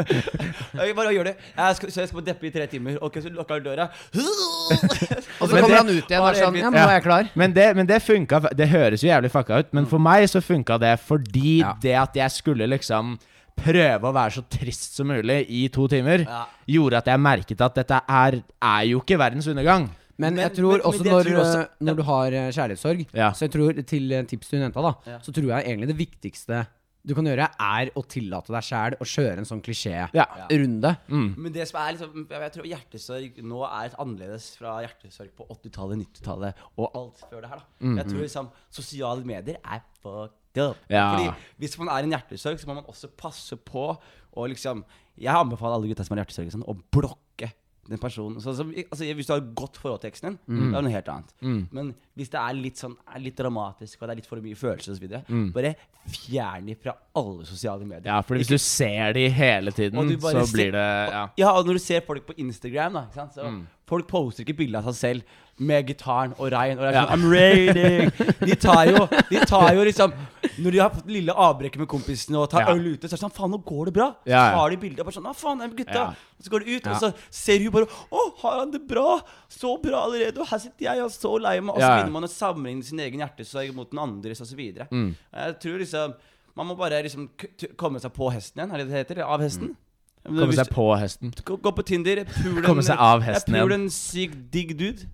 Jeg 0.82 0.98
bare 0.98 1.14
gjør 1.16 1.30
det. 1.30 1.36
Jeg 1.56 1.80
skal, 1.80 1.94
så 1.94 2.04
jeg 2.04 2.10
skal 2.12 2.20
på 2.20 2.26
deppe 2.34 2.50
i 2.50 2.54
tre 2.58 2.68
timer. 2.74 2.98
Ok, 3.06 3.22
så 3.24 3.32
lukker 3.32 3.62
han 3.62 3.68
døra. 3.70 3.88
Og 5.40 5.48
så 5.48 5.54
kommer 5.54 5.68
det- 5.70 5.78
han 5.78 5.90
ut 5.94 6.10
igjen 6.10 6.22
og 6.22 6.30
er 6.34 6.42
sånn 6.42 6.60
Ja, 6.60 6.70
nå 6.74 6.84
er 6.84 6.94
jeg 6.98 7.06
klar. 7.06 7.32
Men 7.38 7.54
det, 7.56 7.70
men 7.78 7.88
det 7.90 8.02
funka 8.04 8.42
Det 8.58 8.68
høres 8.76 9.02
jo 9.04 9.10
jævlig 9.10 9.32
fucka 9.32 9.60
ut, 9.64 9.74
men 9.74 9.86
for 9.90 10.00
meg 10.00 10.28
så 10.32 10.42
funka 10.44 10.78
det 10.80 11.00
fordi 11.00 11.60
Ja. 11.62 11.74
det 11.82 11.96
at 11.96 12.14
jeg 12.16 12.32
skulle 12.32 12.68
liksom 12.68 13.18
prøve 13.56 14.02
å 14.04 14.14
være 14.14 14.32
så 14.36 14.44
trist 14.52 14.96
som 14.98 15.08
mulig 15.08 15.46
i 15.50 15.68
to 15.70 15.88
timer, 15.88 16.26
Ja. 16.28 16.46
gjorde 16.68 16.98
at 16.98 17.06
jeg 17.06 17.20
merket 17.20 17.62
at 17.62 17.76
dette 17.76 18.02
er, 18.08 18.42
er 18.62 18.82
jo 18.90 19.00
ikke 19.00 19.18
verdens 19.18 19.48
undergang. 19.48 19.90
Men, 20.18 20.34
Men- 20.36 20.44
jeg 20.50 20.54
tror 20.58 20.72
men- 20.72 20.82
men 20.82 20.92
også 20.92 21.04
når, 21.04 21.24
tror 21.24 21.40
også- 21.44 21.68
når 21.82 21.88
ja. 21.88 21.94
du 21.94 22.04
har 22.04 22.28
eh, 22.28 22.52
kjærlighetssorg 22.52 23.06
Ja. 23.14 23.32
Så 23.32 23.40
jeg 23.40 23.52
tror 23.52 23.86
til 23.86 24.12
eh, 24.14 24.24
tips 24.24 24.50
du 24.50 24.58
hun 24.58 24.72
jenta, 24.72 24.82
da, 24.82 24.94
Ja. 25.12 25.18
så 25.20 25.32
tror 25.34 25.48
jeg 25.48 25.66
egentlig 25.66 25.88
det 25.88 25.98
viktigste 25.98 26.68
du 27.06 27.14
kan 27.18 27.28
gjøre, 27.30 27.46
er 27.62 27.92
å 27.94 28.02
tillate 28.10 28.54
deg 28.54 28.66
sjæl 28.66 28.96
å 29.02 29.06
kjøre 29.08 29.42
en 29.42 29.48
sånn 29.48 29.62
klisjé-runde. 29.66 30.92
Men 31.12 31.54
det 31.54 31.68
som 31.70 31.80
er 31.82 31.96
liksom 31.96 32.24
Jeg 32.32 32.54
tror 32.56 32.70
hjertesorg 32.70 33.42
nå 33.46 33.62
er 33.68 33.98
annerledes 34.02 34.48
fra 34.60 34.80
hjertesorg 34.86 35.34
på 35.38 35.46
80-tallet, 35.54 36.02
90-tallet 36.06 36.64
og 36.76 36.98
alt 37.02 37.22
før 37.30 37.46
det 37.46 37.52
her. 37.54 37.62
da 37.62 37.94
Jeg 38.02 38.10
tror 38.10 38.24
liksom 38.26 38.50
sosiale 38.80 39.28
medier 39.28 39.62
er 39.62 39.84
fucked 40.02 40.62
up. 40.64 40.82
Ja. 40.90 41.06
Fordi 41.14 41.30
hvis 41.62 41.78
man 41.82 41.92
er 41.94 42.08
en 42.08 42.16
hjertesorg, 42.16 42.58
så 42.62 42.70
må 42.70 42.78
man 42.80 42.90
også 42.90 43.12
passe 43.18 43.58
på 43.60 43.90
å 44.36 44.48
liksom 44.52 44.84
Jeg 45.16 45.32
anbefaler 45.32 45.78
alle 45.78 45.88
gutta 45.92 46.04
som 46.04 46.18
har 46.18 46.26
hjertesorg, 46.26 46.50
sånn, 46.52 46.66
å 46.68 46.76
blokke 46.92 47.22
den 47.88 47.98
personen. 48.02 48.40
Så, 48.42 48.54
så, 48.58 48.64
altså, 48.92 49.06
hvis 49.14 49.28
du 49.28 49.34
har 49.34 49.42
et 49.42 49.56
godt 49.56 49.78
forhold 49.78 50.02
til 50.02 50.10
eksen 50.12 50.30
din, 50.30 50.40
Mm. 50.48 50.72
det 50.72 50.78
er 50.78 50.82
noe 50.82 50.92
helt 50.92 51.10
annet. 51.14 51.34
Men 51.72 51.94
hvis 52.18 52.30
det 52.34 52.40
er 52.42 52.54
litt 52.54 52.78
sånn 52.78 52.96
er 53.14 53.20
litt 53.20 53.36
dramatisk, 53.38 54.02
og 54.02 54.08
det 54.08 54.12
er 54.16 54.16
litt 54.22 54.26
for 54.32 54.42
mye 54.42 54.56
følelser 54.56 54.92
osv., 54.96 55.24
Mm. 55.30 55.52
bare 55.54 55.76
fjern 56.10 56.66
de 56.66 56.76
fra 56.76 56.94
alle 57.16 57.46
sosiale 57.46 57.86
medier. 57.86 58.06
Ja, 58.14 58.22
for 58.22 58.36
hvis 58.38 58.48
du 58.48 58.58
ser 58.58 59.14
de 59.14 59.30
hele 59.30 59.72
tiden, 59.72 59.98
så 60.20 60.52
blir 60.54 60.72
det 60.72 61.12
Ja. 61.12 61.28
Ja, 61.38 61.52
og 61.52 61.66
når 61.66 61.74
du 61.74 61.80
ser 61.80 62.02
folk 62.02 62.26
på 62.26 62.34
Instagram, 62.38 62.94
da? 62.94 63.06
Så 63.34 63.44
Mm. 63.46 63.68
Folk 63.88 64.08
poster 64.10 64.42
ikke 64.44 64.58
bilde 64.58 64.80
av 64.80 64.88
seg 64.90 64.96
selv 64.98 65.42
med 65.62 65.86
gitaren 65.88 66.34
og 66.40 66.50
regn. 66.52 66.80
Og 66.80 66.84
det 66.84 66.90
er 66.90 67.06
sånn, 67.06 67.12
I'm 67.14 67.26
raining 67.32 68.10
De 68.50 68.56
tar 68.60 68.90
jo 68.90 69.06
De 69.30 69.40
tar 69.48 69.70
jo 69.78 69.84
liksom 69.88 70.12
Når 70.60 70.72
de 70.76 70.80
har 70.82 70.90
fått 70.92 71.08
lille 71.14 71.32
avbrekket 71.32 71.80
med 71.80 71.88
kompisene 71.88 72.40
og 72.42 72.50
tar 72.52 72.66
Ja. 72.66 72.74
øl 72.74 72.90
ute, 72.96 73.08
så 73.08 73.14
er 73.14 73.18
det 73.18 73.22
sånn 73.24 73.32
Faen, 73.38 73.52
nå 73.54 73.60
går 73.64 73.86
det 73.86 73.94
bra. 73.94 74.08
Så 74.26 74.34
Ja, 74.34 74.42
ja. 74.50 74.58
tar 74.58 74.70
de 74.74 74.80
bilde 74.82 75.00
og 75.00 75.06
bare 75.06 75.16
sånn 75.16 75.28
Hva 75.30 75.36
faen, 75.38 75.62
er 75.62 75.70
gutta? 75.78 75.94
Ja. 75.94 76.14
Så 76.42 76.50
går 76.52 76.66
de 76.66 76.76
ut, 76.76 76.86
Ja. 76.86 76.92
og 76.92 76.98
så 77.06 77.14
ser 77.30 77.60
hun 77.64 77.72
bare 77.72 77.86
Å, 78.12 78.26
har 78.42 78.60
han 78.60 78.72
det 78.72 78.84
bra? 78.88 79.22
Så 79.48 79.78
bra 79.82 80.04
allerede. 80.10 80.38
Og 80.42 80.48
her 80.48 80.58
sitter 80.66 80.86
jeg 80.90 81.00
og 81.00 81.06
er 81.06 81.16
så 81.16 81.40
lei 81.40 81.60
meg. 81.62 81.76
Og 81.76 81.80
så 81.80 81.86
Ja, 81.86 81.88
ja. 81.96 82.02
begynner 82.04 82.12
man 82.20 82.24
å 82.24 82.34
sammenligne 82.36 82.84
sin 82.84 83.00
egen 83.00 83.20
hjertesorg 83.22 83.74
mot 83.76 83.90
den 83.92 84.00
andres, 84.00 84.42
og 84.42 84.48
så 84.48 84.56
videre. 84.58 84.88
Mm. 84.92 85.16
Jeg 85.34 85.60
tror 85.62 85.78
liksom 85.80 86.14
Man 86.58 86.68
må 86.68 86.78
bare 86.78 87.04
liksom 87.04 87.30
k- 87.38 87.50
t- 87.58 87.68
komme 87.76 88.00
seg 88.00 88.14
på 88.16 88.32
hesten 88.32 88.62
igjen, 88.64 88.72
er 88.74 88.78
det 88.78 88.88
det 88.90 89.08
heter? 89.08 89.24
Av 89.28 89.40
hesten? 89.42 89.76
Mm. 90.26 90.40
Komme 90.40 90.48
Hvis- 90.52 90.58
seg 90.64 90.70
på 90.74 90.86
hesten. 90.98 91.32
Gå, 91.46 91.58
gå 91.62 91.72
på 91.78 91.84
Tinder. 91.86 92.24
Pul 92.26 92.62
Komme 92.66 92.82
seg 92.84 92.98
av 92.98 93.22
hesten 93.22 93.54
Jeg 93.54 93.62
igjen. 93.62 93.68
puler 93.70 93.76
en 93.80 93.90
sykt 93.94 94.52
digg 94.52 94.76
dude. 94.78 95.06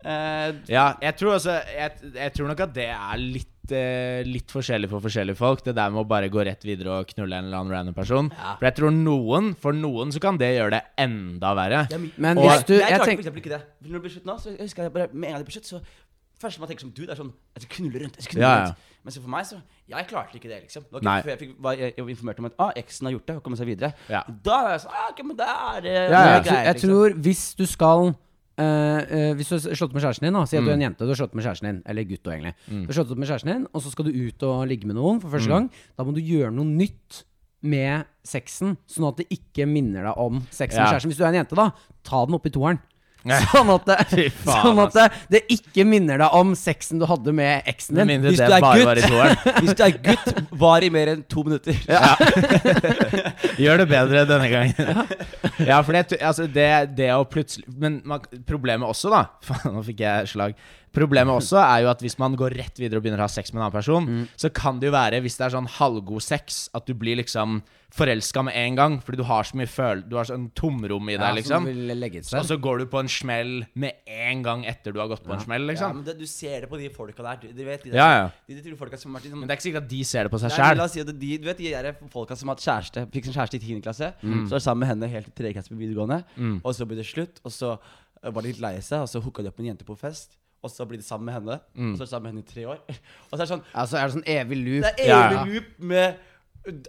Uh, 0.00 0.54
Ja, 0.70 0.94
jeg 1.02 1.16
tror 1.18 1.34
også 1.36 1.58
jeg, 1.76 1.92
jeg 2.14 2.32
tror 2.32 2.46
nok 2.48 2.60
at 2.64 2.72
det 2.72 2.86
er 2.88 3.16
litt 3.20 3.46
uh, 3.70 4.22
Litt 4.24 4.48
forskjellig 4.50 4.88
for 4.88 5.02
forskjellige 5.04 5.36
folk. 5.36 5.60
Det 5.66 5.74
der 5.76 5.90
med 5.92 6.00
å 6.00 6.08
bare 6.08 6.30
gå 6.32 6.40
rett 6.46 6.62
videre 6.64 7.00
og 7.00 7.06
knulle 7.12 7.36
en 7.36 7.44
eller 7.50 7.58
annen 7.60 7.74
random 7.74 7.94
person. 7.94 8.30
For 8.30 8.64
jeg 8.70 8.74
tror 8.78 8.90
noen 8.96 9.50
For 9.60 9.72
noen 9.76 10.10
så 10.14 10.22
kan 10.22 10.38
det 10.40 10.54
gjøre 10.56 10.70
det 10.78 10.82
enda 10.98 11.52
verre. 11.58 11.82
Ja, 11.92 11.98
Men 12.16 12.38
Og- 12.38 12.46
hvis 12.48 12.64
du 12.66 12.72
jeg, 12.74 12.80
Jeg 12.80 12.88
klarte 12.88 12.98
for 12.98 13.10
tenker 13.10 13.24
eksempel 13.26 13.42
ikke 13.44 13.54
det. 13.58 13.62
Når 13.84 13.92
det 13.92 14.02
blir 14.06 14.14
slutt 14.16 14.24
nå, 14.30 14.38
så 14.40 14.46
jeg 14.56 14.60
husker 14.64 14.82
jeg 14.88 14.92
bare 14.92 15.08
Med 15.12 15.28
en 15.28 15.34
gang 15.34 15.44
det 15.44 15.50
blir 15.50 15.58
slutt, 15.60 15.66
så 15.74 15.82
Første 16.40 16.58
man 16.60 16.68
tenker 16.70 16.80
som 16.80 16.90
dude, 16.96 17.10
er 17.10 17.16
sånn 17.20 17.32
Jeg 17.58 17.62
skal 17.66 17.76
knulle 17.76 18.00
rundt. 18.06 18.16
Jeg 18.16 18.24
skal 18.24 18.34
knulle 18.38 18.48
Ja, 18.48 18.66
ja. 18.70 18.74
Men 19.04 19.12
for 19.16 19.28
meg, 19.32 19.44
så 19.48 19.56
Jeg 19.88 20.06
klarte 20.08 20.36
ikke 20.36 20.48
det, 20.48 20.62
liksom. 20.66 20.82
Det 20.84 20.92
var 20.92 21.00
ikke 21.00 21.24
før 21.24 21.30
jeg 21.34 21.38
fikk, 21.38 21.54
var 21.58 21.72
jeg, 21.80 21.94
var 21.98 22.10
informert 22.10 22.38
om 22.38 22.44
at 22.50 22.52
ah, 22.58 22.72
eksen 22.76 23.06
har 23.06 23.12
gjort 23.16 23.26
det, 23.26 23.36
og 23.36 23.42
kommet 23.42 23.58
seg 23.58 23.66
videre. 23.66 23.92
Ja. 24.08 24.20
Da 24.28 24.58
var 24.62 24.70
jeg 24.76 24.80
sånn 24.84 24.92
ah, 24.94 25.06
okay, 25.10 25.24
men 25.24 25.36
det 25.36 25.46
er 25.48 25.86
eh, 25.88 26.10
Ja, 26.10 26.20
ja. 26.20 26.40
det 26.40 26.40
er 26.40 26.42
tror, 26.44 26.58
jeg 26.64 26.74
liksom. 26.74 26.90
tror 26.90 27.22
hvis 27.28 27.54
du 27.56 27.66
skal 27.66 28.14
Uh, 28.60 28.64
uh, 29.08 29.32
Hvis 29.38 29.48
du 29.48 29.54
har 29.56 29.74
slått 29.78 29.94
med 29.94 30.02
kjæresten 30.04 30.26
din, 30.26 30.34
da 30.36 30.42
si 30.44 30.58
at 30.58 30.60
du 30.60 30.68
er 30.68 30.74
Mm. 30.76 30.82
en 30.82 30.84
jente, 30.90 30.98
du 31.06 31.08
har 31.08 31.16
slått 31.16 31.32
med 31.34 31.44
kjæresten 31.46 31.64
din, 31.70 31.82
eller 31.86 32.04
gutt 32.04 32.26
egentlig. 32.28 32.52
egentlig. 32.68 32.82
Du 32.84 32.92
har 32.92 32.96
slått 32.98 33.10
opp 33.14 33.18
med 33.22 33.28
kjæresten 33.30 33.52
din, 33.54 33.66
og 33.72 33.80
så 33.80 33.90
skal 33.90 34.04
du 34.04 34.10
ut 34.12 34.42
og 34.42 34.68
ligge 34.68 34.84
med 34.86 34.96
noen 34.96 35.20
for 35.22 35.30
første 35.32 35.48
Mm. 35.48 35.54
gang. 35.54 35.70
Da 35.96 36.04
må 36.04 36.12
du 36.12 36.20
gjøre 36.20 36.52
noe 36.52 36.66
nytt 36.68 37.22
med 37.62 38.04
sexen, 38.22 38.76
sånn 38.86 39.08
at 39.08 39.16
det 39.16 39.28
ikke 39.32 39.64
minner 39.66 40.02
deg 40.04 40.14
om 40.18 40.42
sex 40.50 40.76
med 40.76 40.88
kjæresten. 40.92 41.08
Hvis 41.08 41.16
du 41.16 41.24
er 41.24 41.28
en 41.28 41.34
jente, 41.40 41.56
da, 41.56 41.70
ta 42.04 42.26
den 42.26 42.34
opp 42.34 42.44
i 42.44 42.50
toeren. 42.50 42.80
Sånn 43.50 43.68
at, 43.74 43.84
det, 43.84 44.30
faen, 44.32 44.62
sånn 44.64 44.78
at 44.86 44.94
det, 44.96 45.04
det 45.34 45.40
ikke 45.52 45.84
minner 45.88 46.22
deg 46.22 46.36
om 46.38 46.54
sexen 46.56 47.00
du 47.02 47.04
hadde 47.10 47.34
med 47.36 47.66
eksen 47.68 47.98
din. 48.00 48.08
mindre 48.14 48.32
Hvis 48.32 48.40
det 48.40 48.48
du 48.48 48.54
er 48.56 48.64
gutt- 48.64 48.86
var 48.86 49.30
i. 49.30 49.34
Hvis 49.64 49.76
du 49.76 49.82
er 49.84 49.96
gutt, 50.06 50.40
var 50.62 50.86
i 50.86 50.90
mer 50.94 51.12
enn 51.12 51.22
to 51.28 51.44
minutter. 51.44 51.76
Gjør 53.60 53.82
det 53.82 53.88
bedre 53.90 54.24
denne 54.30 54.48
gangen. 54.52 55.06
ja, 55.68 55.80
for 55.84 55.96
det, 55.96 56.16
altså 56.20 56.46
det, 56.48 56.68
det 56.96 57.10
å 57.14 57.24
plutselig 57.28 57.68
Men 57.80 58.00
man, 58.08 58.24
problemet 58.48 58.88
også, 58.88 59.10
da 59.12 59.24
Faen, 59.44 59.74
nå 59.76 59.84
fikk 59.86 60.00
jeg 60.04 60.30
slag. 60.32 60.56
Problemet 60.92 61.30
også 61.38 61.58
er 61.62 61.82
jo 61.84 61.90
at 61.92 62.00
hvis 62.02 62.18
man 62.18 62.34
går 62.34 62.56
rett 62.58 62.78
videre 62.80 62.98
og 62.98 63.04
begynner 63.04 63.20
å 63.22 63.28
ha 63.28 63.30
sex 63.30 63.52
med 63.52 63.60
en 63.60 63.66
annen 63.68 63.76
person, 63.78 64.06
Mm. 64.10 64.24
så 64.36 64.48
kan 64.52 64.80
det 64.80 64.88
jo 64.90 64.92
være, 64.96 65.20
hvis 65.22 65.36
det 65.38 65.46
er 65.46 65.54
sånn 65.54 65.68
halvgod 65.68 66.22
sex, 66.22 66.68
at 66.74 66.86
du 66.86 66.94
blir 66.94 67.16
liksom 67.20 67.62
forelska 67.90 68.42
med 68.46 68.54
en 68.54 68.74
gang. 68.78 69.00
Fordi 69.02 69.16
du 69.18 69.24
har 69.26 69.42
så 69.42 69.56
mye 69.58 69.66
føl... 69.66 70.02
Du 70.08 70.14
har 70.16 70.24
sånn 70.24 70.48
tomrom 70.54 71.08
i 71.10 71.16
deg, 71.16 71.22
Ja, 71.26 71.32
liksom. 71.34 71.66
Og 72.38 72.44
så 72.46 72.56
går 72.62 72.78
du 72.78 72.86
på 72.86 73.00
en 73.00 73.08
smell 73.10 73.64
med 73.74 73.92
en 74.06 74.42
gang 74.46 74.64
etter 74.64 74.92
du 74.94 75.00
har 75.00 75.08
gått 75.10 75.24
på 75.26 75.32
en 75.34 75.40
smell, 75.42 75.62
Ja, 75.62 75.70
liksom. 75.72 75.94
men 75.96 76.04
det, 76.06 76.16
du 76.18 76.26
ser 76.26 76.60
det 76.62 76.70
på 76.70 76.78
de 76.78 76.88
folka 76.94 77.22
der. 77.22 77.40
Du, 77.42 77.48
du 77.52 77.64
vet, 77.66 77.82
de, 77.82 77.90
der, 77.90 77.98
Ja, 77.98 78.10
ja. 78.14 78.30
De, 78.48 78.54
de, 78.58 78.62
de 78.70 78.76
folka 78.78 78.96
som 78.98 79.10
har 79.14 79.18
vært 79.20 79.26
liksom, 79.30 79.40
Men 79.40 79.48
det 79.48 79.54
er 79.54 79.58
ikke 79.58 79.68
sikkert 79.68 79.82
at 79.82 79.90
de 79.94 80.02
ser 80.04 80.22
det 80.28 80.30
på 80.34 80.38
seg 80.42 80.50
sjæl. 80.54 80.84
si 80.88 81.02
du 81.02 81.46
vet 81.46 81.58
de 81.58 81.70
der 81.70 81.92
folka 82.10 82.36
som 82.38 82.48
har 82.50 82.58
hatt 82.58 82.66
kjæreste 82.66 83.06
Fikk 83.14 83.24
sin 83.30 83.34
kjæreste 83.38 83.58
i 83.58 83.62
10. 83.62 83.80
klasse 83.82 84.12
Mm. 84.22 84.46
Så 84.46 84.58
var 84.58 84.58
sammen 84.66 84.80
med 84.86 84.88
henne 84.94 85.10
helt 85.10 85.34
til 85.34 85.46
3. 85.46 85.52
klasse 85.54 85.70
på 85.70 85.78
videregående 85.78 86.22
Og 86.64 86.74
så 86.74 86.86
ble 86.86 86.96
det 86.98 87.06
slutt 87.06 87.40
Og 87.44 87.50
så 87.54 87.72
eh, 88.22 88.30
var 88.30 88.42
de 88.42 88.48
litt 88.52 88.60
lei 88.62 88.76
seg 88.80 89.02
Og 89.02 89.08
så 89.10 89.20
hooka 89.22 89.42
de 89.42 89.48
opp 89.50 89.58
med 89.58 89.66
en 89.66 89.72
jente 89.74 89.84
på 89.88 89.96
fest 89.98 90.36
Og 90.62 90.70
så 90.72 90.84
blir 90.88 91.00
det 91.00 91.06
sammen 91.06 91.26
med 91.30 91.34
henne 91.38 91.60
Mm. 91.74 91.92
Og 91.92 91.96
så 91.98 92.02
er 92.02 92.06
det 92.06 92.10
sammen 92.10 92.26
med 92.26 92.32
henne 92.34 92.48
i 92.48 92.52
tre 92.52 92.66
år 92.68 92.80
Og 93.30 93.32
så 93.32 93.38
er 93.38 93.44
det 93.44 93.52
sånn 93.52 93.62
Altså 93.74 93.96
er 94.00 94.02
det 94.10 94.16
sånn 94.18 94.26
evig 94.28 94.58
loop. 94.60 94.84
Det 94.84 95.06
er 95.06 95.14
evig 95.14 95.38
ja. 95.38 95.44
loop 95.48 95.70
med 95.92 96.26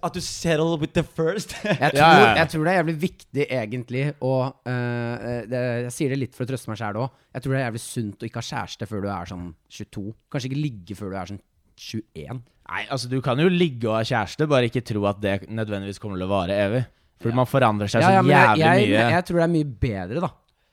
At 0.03 0.17
du 0.17 0.21
settle 0.25 0.77
with 0.81 0.91
the 0.97 1.03
first 1.03 1.55
Jeg 1.63 1.93
tror, 1.93 2.01
Ja, 2.01 2.09
ja, 2.11 2.23
ja. 2.25 2.33
jeg 2.41 2.51
tror 2.51 2.65
det 2.67 2.73
er 2.73 2.79
jævlig 2.81 2.97
viktig 3.05 3.45
egentlig 3.47 4.05
å 4.19 4.33
øh, 4.67 5.37
det, 5.47 5.61
Jeg 5.87 5.93
sier 5.95 6.11
det 6.15 6.19
litt 6.25 6.35
for 6.35 6.43
å 6.43 6.51
trøste 6.51 6.71
meg 6.73 6.81
sjæl 6.81 6.99
òg. 7.05 7.13
Jeg 7.31 7.45
tror 7.45 7.55
det 7.55 7.61
er 7.61 7.67
jævlig 7.69 7.83
sunt 7.85 8.23
å 8.23 8.27
ikke 8.27 8.41
ha 8.43 8.47
kjæreste 8.49 8.87
før 8.91 9.05
du 9.05 9.09
er 9.13 9.29
sånn 9.31 9.45
22. 9.71 10.03
Kanskje 10.33 10.51
ikke 10.51 10.63
ligge 10.65 10.97
før 10.99 11.13
du 11.13 11.19
er 11.21 11.31
sånn 11.31 11.41
21. 11.79 12.41
Nei, 12.71 12.81
altså 12.93 13.09
Du 13.11 13.17
kan 13.23 13.39
jo 13.39 13.47
ligge 13.51 13.87
og 13.89 13.95
ha 13.97 14.03
kjæreste, 14.07 14.47
bare 14.51 14.67
ikke 14.69 14.83
tro 14.87 15.05
at 15.09 15.21
det 15.23 15.37
nødvendigvis 15.47 15.99
kommer 16.03 16.19
til 16.19 16.27
å 16.27 16.31
vare 16.31 16.57
evig. 16.67 16.83
For 17.21 17.35
man 17.37 17.47
forandrer 17.49 17.89
seg 17.91 18.03
så 18.03 18.11
Ja, 18.11 18.19
ja, 18.19 18.21
jeg, 18.21 18.61
jævlig 18.61 18.85
jeg, 18.89 18.91
mye. 18.99 19.09
jeg 19.15 19.25
tror 19.27 19.39
det 19.39 19.43
er 19.45 19.51
mye 19.55 19.71
bedre, 19.87 20.21
da. 20.23 20.29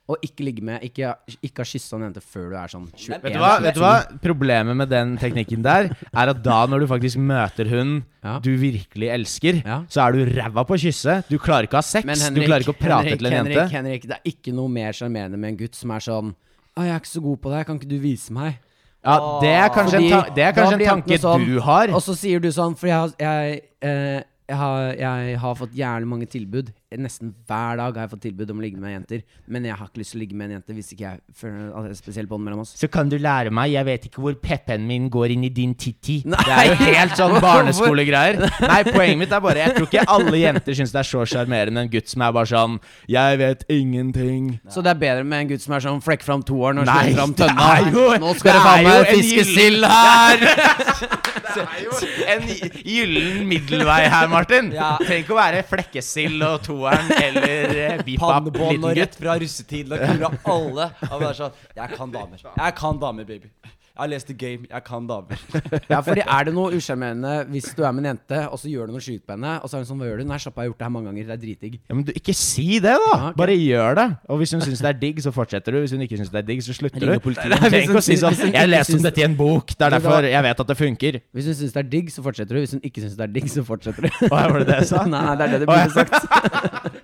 Å 0.09 0.16
ikke 0.25 0.40
ligge 0.47 0.62
med 0.64 0.81
Ikke, 0.87 1.11
ikke 1.44 1.61
ha 1.61 1.66
kyssa 1.68 1.99
en 1.99 2.07
jente 2.07 2.23
før 2.25 2.47
du 2.49 2.57
er 2.57 2.71
sånn 2.73 2.87
21. 2.94 3.18
Vet 3.27 3.35
du, 3.35 3.38
hva, 3.42 3.51
vet 3.61 3.75
du 3.77 3.81
hva? 3.83 3.90
Problemet 4.25 4.79
med 4.81 4.88
den 4.88 5.16
teknikken 5.21 5.61
der, 5.66 5.90
er 6.09 6.33
at 6.33 6.40
da 6.42 6.62
når 6.66 6.81
du 6.81 6.87
faktisk 6.94 7.21
møter 7.21 7.68
hun 7.68 7.99
Ja. 8.25 8.38
du 8.40 8.51
virkelig 8.57 9.11
elsker, 9.14 9.61
Ja. 9.66 9.83
så 9.88 10.07
er 10.09 10.12
du 10.16 10.25
ræva 10.40 10.64
på 10.66 10.75
å 10.75 10.81
kysse. 10.81 11.18
Du 11.29 11.37
klarer 11.38 11.68
ikke 11.68 11.77
å 11.77 11.83
ha 11.83 11.87
sex. 11.87 12.09
Henrik, 12.09 12.35
du 12.40 12.47
klarer 12.49 12.64
ikke 12.64 12.73
å 12.75 12.79
prate 12.81 13.05
Henrik, 13.05 13.18
til 13.18 13.27
en 13.27 13.37
Henrik, 13.37 13.57
jente. 13.59 13.71
Henrik, 13.77 14.03
det 14.09 14.16
er 14.16 14.33
ikke 14.33 14.55
noe 14.57 14.68
mer 14.68 14.92
sjarmerende 14.97 15.37
med 15.38 15.51
en 15.53 15.57
gutt 15.61 15.75
som 15.75 15.90
er 15.90 16.01
sånn 16.01 16.35
Å, 16.79 16.83
jeg 16.87 16.94
er 16.94 17.01
ikke 17.01 17.11
så 17.12 17.23
god 17.23 17.40
på 17.42 17.51
det, 17.53 17.66
kan 17.66 17.79
ikke 17.79 17.88
du 17.90 17.99
vise 17.99 18.33
meg? 18.33 18.59
Ja, 19.05 19.40
Det 19.40 19.49
er 19.55 19.68
kanskje, 19.68 19.99
Fordi 19.99 20.11
en, 20.12 20.23
ta 20.25 20.35
det 20.35 20.44
er 20.44 20.53
kanskje 20.57 20.81
en 20.81 20.88
tanke 20.88 21.18
sånn, 21.18 21.44
du 21.47 21.61
har. 21.61 21.88
Og 21.94 22.01
så 22.03 22.14
sier 22.16 22.40
du 22.40 22.49
sånn, 22.55 22.77
for 22.79 22.87
jeg, 22.90 23.12
jeg, 23.18 23.62
eh, 23.83 24.23
jeg, 24.49 24.57
har, 24.57 24.92
jeg 24.99 25.38
har 25.38 25.55
fått 25.59 25.73
jævlig 25.75 26.07
mange 26.09 26.27
tilbud. 26.27 26.73
Nesten 26.96 27.35
hver 27.44 27.77
dag 27.77 27.92
har 27.98 28.07
jeg 28.07 28.11
fått 28.14 28.22
tilbud 28.24 28.48
om 28.55 28.61
å 28.61 28.62
ligge 28.64 28.79
med 28.81 28.94
jenter. 28.94 29.20
Men 29.53 29.66
jeg 29.68 29.77
har 29.77 29.90
ikke 29.90 30.01
lyst 30.01 30.14
til 30.14 30.18
å 30.18 30.22
ligge 30.22 30.37
med 30.40 30.46
en 30.48 30.55
jente 30.57 30.72
hvis 30.72 30.87
ikke 30.94 31.05
jeg 31.05 31.18
føler 31.37 31.66
at 31.68 31.83
det 31.85 31.90
er 31.90 31.92
et 31.92 31.98
spesielt 32.01 32.31
bånd 32.31 32.46
mellom 32.46 32.62
oss. 32.62 32.70
Så 32.81 32.88
kan 32.88 33.11
du 33.12 33.18
lære 33.20 33.53
meg, 33.53 33.74
jeg 33.74 33.85
vet 33.85 34.07
ikke 34.09 34.22
hvor 34.24 34.38
peppen 34.40 34.87
min 34.88 35.11
går 35.12 35.35
inn 35.35 35.44
i 35.44 35.51
din 35.53 35.74
titti. 35.77 36.22
Nei. 36.24 36.40
Det 36.48 36.55
er 36.55 36.70
jo 36.70 36.79
helt 36.87 37.12
sånn 37.20 37.37
barneskolegreier. 37.44 38.40
Nei, 38.64 38.79
poenget 38.88 39.20
mitt 39.20 39.35
er 39.37 39.44
bare 39.44 39.66
Jeg 39.66 39.74
tror 39.77 39.90
ikke 39.90 40.07
alle 40.16 40.40
jenter 40.40 40.79
syns 40.81 40.94
det 40.96 41.03
er 41.03 41.11
så 41.11 41.27
sjarmerende 41.29 41.85
en 41.85 41.92
gutt 41.92 42.09
som 42.09 42.24
er 42.24 42.33
bare 42.38 42.48
sånn 42.55 42.79
Jeg 43.12 43.37
vet 43.42 43.66
ingenting. 43.77 44.48
Så 44.72 44.81
det 44.87 44.94
er 44.94 45.03
bedre 45.05 45.29
med 45.29 45.44
en 45.44 45.53
gutt 45.53 45.66
som 45.66 45.77
er 45.77 45.85
sånn 45.85 46.01
flekk 46.09 46.24
fram 46.24 46.40
toeren 46.48 46.81
og 46.81 46.88
slår 46.88 47.12
fram 47.20 47.37
tønna. 47.42 47.68
jo- 47.92 48.16
Nå 48.24 48.33
skal 48.40 48.57
det 48.57 48.64
faen 48.64 48.88
meg 48.88 48.96
jo 48.96 49.05
en 49.05 49.12
fiske 49.12 49.44
gyllen- 49.44 49.61
sild 49.61 49.85
her! 49.92 51.16
Det 51.48 51.62
er 51.64 51.79
jo 51.83 51.94
en 52.29 52.42
gyllen 52.85 53.46
middelvei 53.48 54.03
her, 54.12 54.27
Martin. 54.31 54.68
Ja. 54.77 54.90
Trenger 55.01 55.22
ikke 55.24 55.33
å 55.35 55.38
være 55.38 55.62
flekkesild 55.66 56.42
og 56.44 56.59
toeren 56.79 57.11
eller 57.19 57.75
eh, 57.75 58.03
bipap 58.09 58.31
Pannebånd 58.38 58.71
liten 58.77 58.85
og 58.85 58.95
gutt. 58.95 59.01
rett 59.03 59.19
fra 59.19 59.35
russetiden 59.43 59.97
og 59.99 60.07
kura 60.07 60.31
alle. 60.55 60.88
Og 61.11 61.19
bare 61.21 61.35
sånn 61.43 61.59
Jeg 61.77 61.99
kan 61.99 62.14
damer. 62.14 62.47
Jeg 62.49 62.79
kan 62.79 63.03
damer, 63.03 63.29
baby. 63.29 63.51
Jeg 63.99 64.05
har 64.05 64.11
lest 64.13 64.29
The 64.31 64.35
Game. 64.39 64.67
Jeg 64.71 64.85
kan 64.87 65.07
damer. 65.11 65.41
Ja, 65.91 65.99
fordi 66.07 66.23
er 66.23 66.45
det 66.47 66.53
noe 66.55 66.77
usjarmerende 66.77 67.33
hvis 67.51 67.73
du 67.75 67.81
er 67.83 67.91
med 67.97 68.05
en 68.05 68.11
jente, 68.13 68.39
og 68.53 68.61
så 68.61 68.71
gjør 68.71 68.87
du 68.87 68.95
noe 68.95 69.03
sjukt 69.03 69.25
på 69.27 69.35
henne, 69.35 69.57
og 69.59 69.71
så 69.71 69.79
er 69.79 69.83
hun 69.83 69.89
sånn 69.89 69.99
Hva 70.03 70.07
gjør 70.07 70.21
du? 70.23 70.25
Nei, 70.29 70.39
slapp 70.39 70.59
av, 70.59 70.63
jeg 70.63 70.69
har 70.69 70.71
gjort 70.71 70.79
det 70.79 70.87
her 70.87 70.93
mange 70.95 71.11
ganger. 71.11 71.25
Det 71.27 71.35
er 71.35 71.41
dritdigg. 71.43 71.75
Ja, 71.81 71.97
men 71.97 72.05
du, 72.07 72.13
Ikke 72.21 72.35
si 72.39 72.67
det, 72.79 72.93
da! 72.95 73.09
Ja, 73.09 73.17
okay. 73.31 73.39
Bare 73.41 73.57
gjør 73.59 73.99
det. 73.99 74.07
Og 74.31 74.39
hvis 74.43 74.55
hun 74.55 74.63
syns 74.63 74.83
det 74.85 74.91
er 74.93 75.01
digg, 75.01 75.19
så 75.25 75.33
fortsetter 75.35 75.75
du. 75.75 75.81
Hvis 75.83 75.95
hun 75.97 76.05
ikke 76.07 76.21
syns 76.21 76.31
det 76.35 76.41
er 76.43 76.47
digg, 76.53 76.63
så 76.63 76.77
slutter 76.77 77.03
du. 77.03 77.11
ikke 77.19 77.99
å 77.99 78.05
si 78.05 78.19
sånn 78.21 78.39
Jeg 78.55 78.71
leste 78.71 78.99
om 79.01 79.03
dette 79.09 79.25
i 79.25 79.27
en 79.27 79.35
bok. 79.39 79.75
Det 79.75 79.89
er 79.89 79.97
derfor 79.97 80.29
jeg 80.29 80.47
vet 80.47 80.63
at 80.65 80.71
det 80.71 80.79
funker. 80.79 81.21
Hvis 81.35 81.51
hun 81.51 81.59
syns 81.63 81.75
det 81.75 81.83
er 81.83 81.91
digg, 81.97 82.13
så 82.15 82.25
fortsetter 82.29 82.55
du. 82.55 82.63
Hvis 82.63 82.77
hun 82.77 82.85
ikke 82.87 83.03
syns 83.03 83.19
det 83.19 83.27
er 83.27 83.35
digg, 83.35 83.51
så 83.51 83.67
fortsetter 83.67 84.07
du. 84.07 84.23
Hva 84.29 84.45
var 84.53 84.63
det 84.63 84.71
det 84.71 84.79
jeg 84.85 84.91
sa? 84.93 85.03
Nei, 85.19 85.25
nei, 85.27 85.35
det 85.41 85.49
er 85.49 85.55
det 85.57 85.61
du 85.63 85.67
Å, 85.67 85.75
burde 85.75 85.91
sagt. 85.97 86.15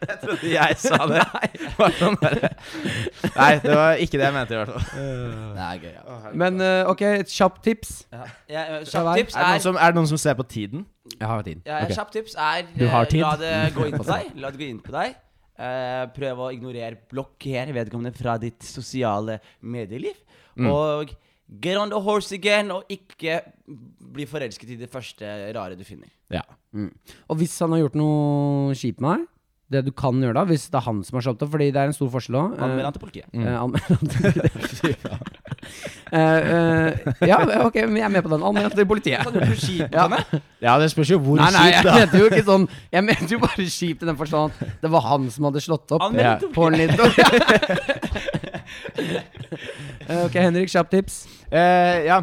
Jeg 0.04 0.18
trodde 0.20 0.50
jeg 0.52 0.76
sa 0.78 0.98
det. 1.08 1.22
Sånn. 1.98 2.16
Nei, 2.20 3.50
det 3.64 3.72
var 3.72 4.00
ikke 4.04 4.18
det 4.20 4.26
jeg 4.26 4.34
mente, 4.34 4.54
i 4.54 4.58
hvert 4.60 4.72
fall. 4.74 4.84
Det 4.94 5.64
er 5.64 5.78
gøy, 5.80 5.92
ja. 5.94 6.18
Men 6.44 6.60
eh, 6.64 6.83
ok, 6.90 7.02
et 7.24 7.32
kjapt 7.32 7.62
tips. 7.64 7.92
ja. 8.12 8.26
ja 8.50 8.64
Kjapt 8.84 9.18
tips 9.18 9.36
Er 9.36 9.48
det, 9.48 9.56
er 9.56 9.64
som, 9.64 9.76
er 9.76 9.92
det 9.92 9.98
noen 10.00 10.10
som 10.10 10.20
ser 10.20 10.36
på 10.38 10.46
tiden? 10.48 10.86
Jeg 11.12 11.28
har 11.28 11.42
tid. 11.46 11.60
ja, 11.66 11.82
okay. 11.84 11.96
Kjapt 11.98 12.16
tips 12.16 12.34
er 12.38 12.64
Du 12.74 12.86
har 12.88 13.04
eh, 13.04 13.10
tid. 13.12 13.20
La 13.24 13.34
det 13.40 13.74
gå 13.76 13.88
inn 13.90 13.98
på 13.98 14.06
deg. 14.14 14.32
La 14.40 14.52
det 14.54 14.60
gå 14.60 14.68
inn 14.68 14.80
på 14.84 14.94
deg. 14.94 15.18
Uh, 15.54 16.04
prøv 16.16 16.40
å 16.42 16.48
ignorere, 16.50 16.96
blokkere 17.12 17.74
vedkommende 17.76 18.10
fra 18.16 18.34
ditt 18.42 18.64
sosiale 18.66 19.38
medieliv. 19.62 20.16
Mm. 20.58 20.66
Og 20.70 21.12
get 21.62 21.78
on 21.78 21.92
the 21.92 22.00
horse 22.02 22.34
again, 22.34 22.72
og 22.74 22.90
ikke 22.90 23.40
bli 24.14 24.26
forelsket 24.26 24.74
i 24.74 24.80
det 24.80 24.90
første 24.90 25.28
rare 25.54 25.78
du 25.78 25.84
finner. 25.86 26.10
Ja. 26.32 26.42
Mm. 26.74 26.90
Og 27.28 27.38
hvis 27.38 27.54
han 27.62 27.74
har 27.74 27.84
gjort 27.84 28.00
noe 28.00 28.74
kjipt 28.78 29.04
med 29.04 29.20
deg, 29.20 29.30
det 29.74 29.84
du 29.86 29.92
kan 29.96 30.18
gjøre 30.20 30.36
da, 30.36 30.44
hvis 30.48 30.66
det 30.70 30.78
er 30.78 30.86
han 30.86 31.00
som 31.06 31.16
har 31.18 31.24
slått 31.28 31.42
opp, 31.44 31.52
fordi 31.54 31.70
det 31.72 31.80
er 31.80 31.88
en 31.88 31.96
stor 31.96 32.10
forskjell 32.12 32.36
òg 32.36 32.58
Anmeld 32.62 32.84
han 32.84 32.94
til 32.94 33.02
politiet. 33.06 33.28
Mm. 33.32 33.44
Eh, 33.48 33.54
Eh, 36.14 36.20
eh, 36.20 37.12
Ja, 37.26 37.38
ok, 37.66 37.74
men 37.88 37.96
jeg 37.98 38.06
er 38.06 38.12
med 38.14 38.22
på 38.26 38.30
den. 38.34 38.44
Han 38.46 38.70
til 38.70 38.86
politiet. 38.86 39.24
Ja. 39.92 40.06
ja, 40.62 40.74
det 40.78 40.90
spørs 40.92 41.10
jo 41.10 41.18
hvor 41.22 41.40
Nei, 41.40 41.50
nei, 41.54 41.64
jeg 41.72 41.80
kjipt, 41.80 41.88
da. 41.88 41.94
mente 42.00 42.20
jo 42.20 42.28
ikke 42.30 42.44
sånn 42.46 42.66
Jeg 42.94 43.04
mente 43.08 43.28
jo 43.34 43.40
bare 43.42 43.66
kjipt 43.66 44.04
i 44.04 44.08
den 44.10 44.18
forstand 44.20 44.52
at 44.54 44.76
det 44.84 44.90
var 44.94 45.02
han 45.08 45.26
som 45.34 45.48
hadde 45.50 45.62
slått 45.64 45.96
opp. 45.96 46.06
Litt 46.14 46.44
Eh, 50.04 50.24
Ok, 50.26 50.34
Henrik, 50.36 50.68
kjapt 50.72 50.90
tips. 50.92 51.20
Uh, 51.48 52.04
ja. 52.04 52.18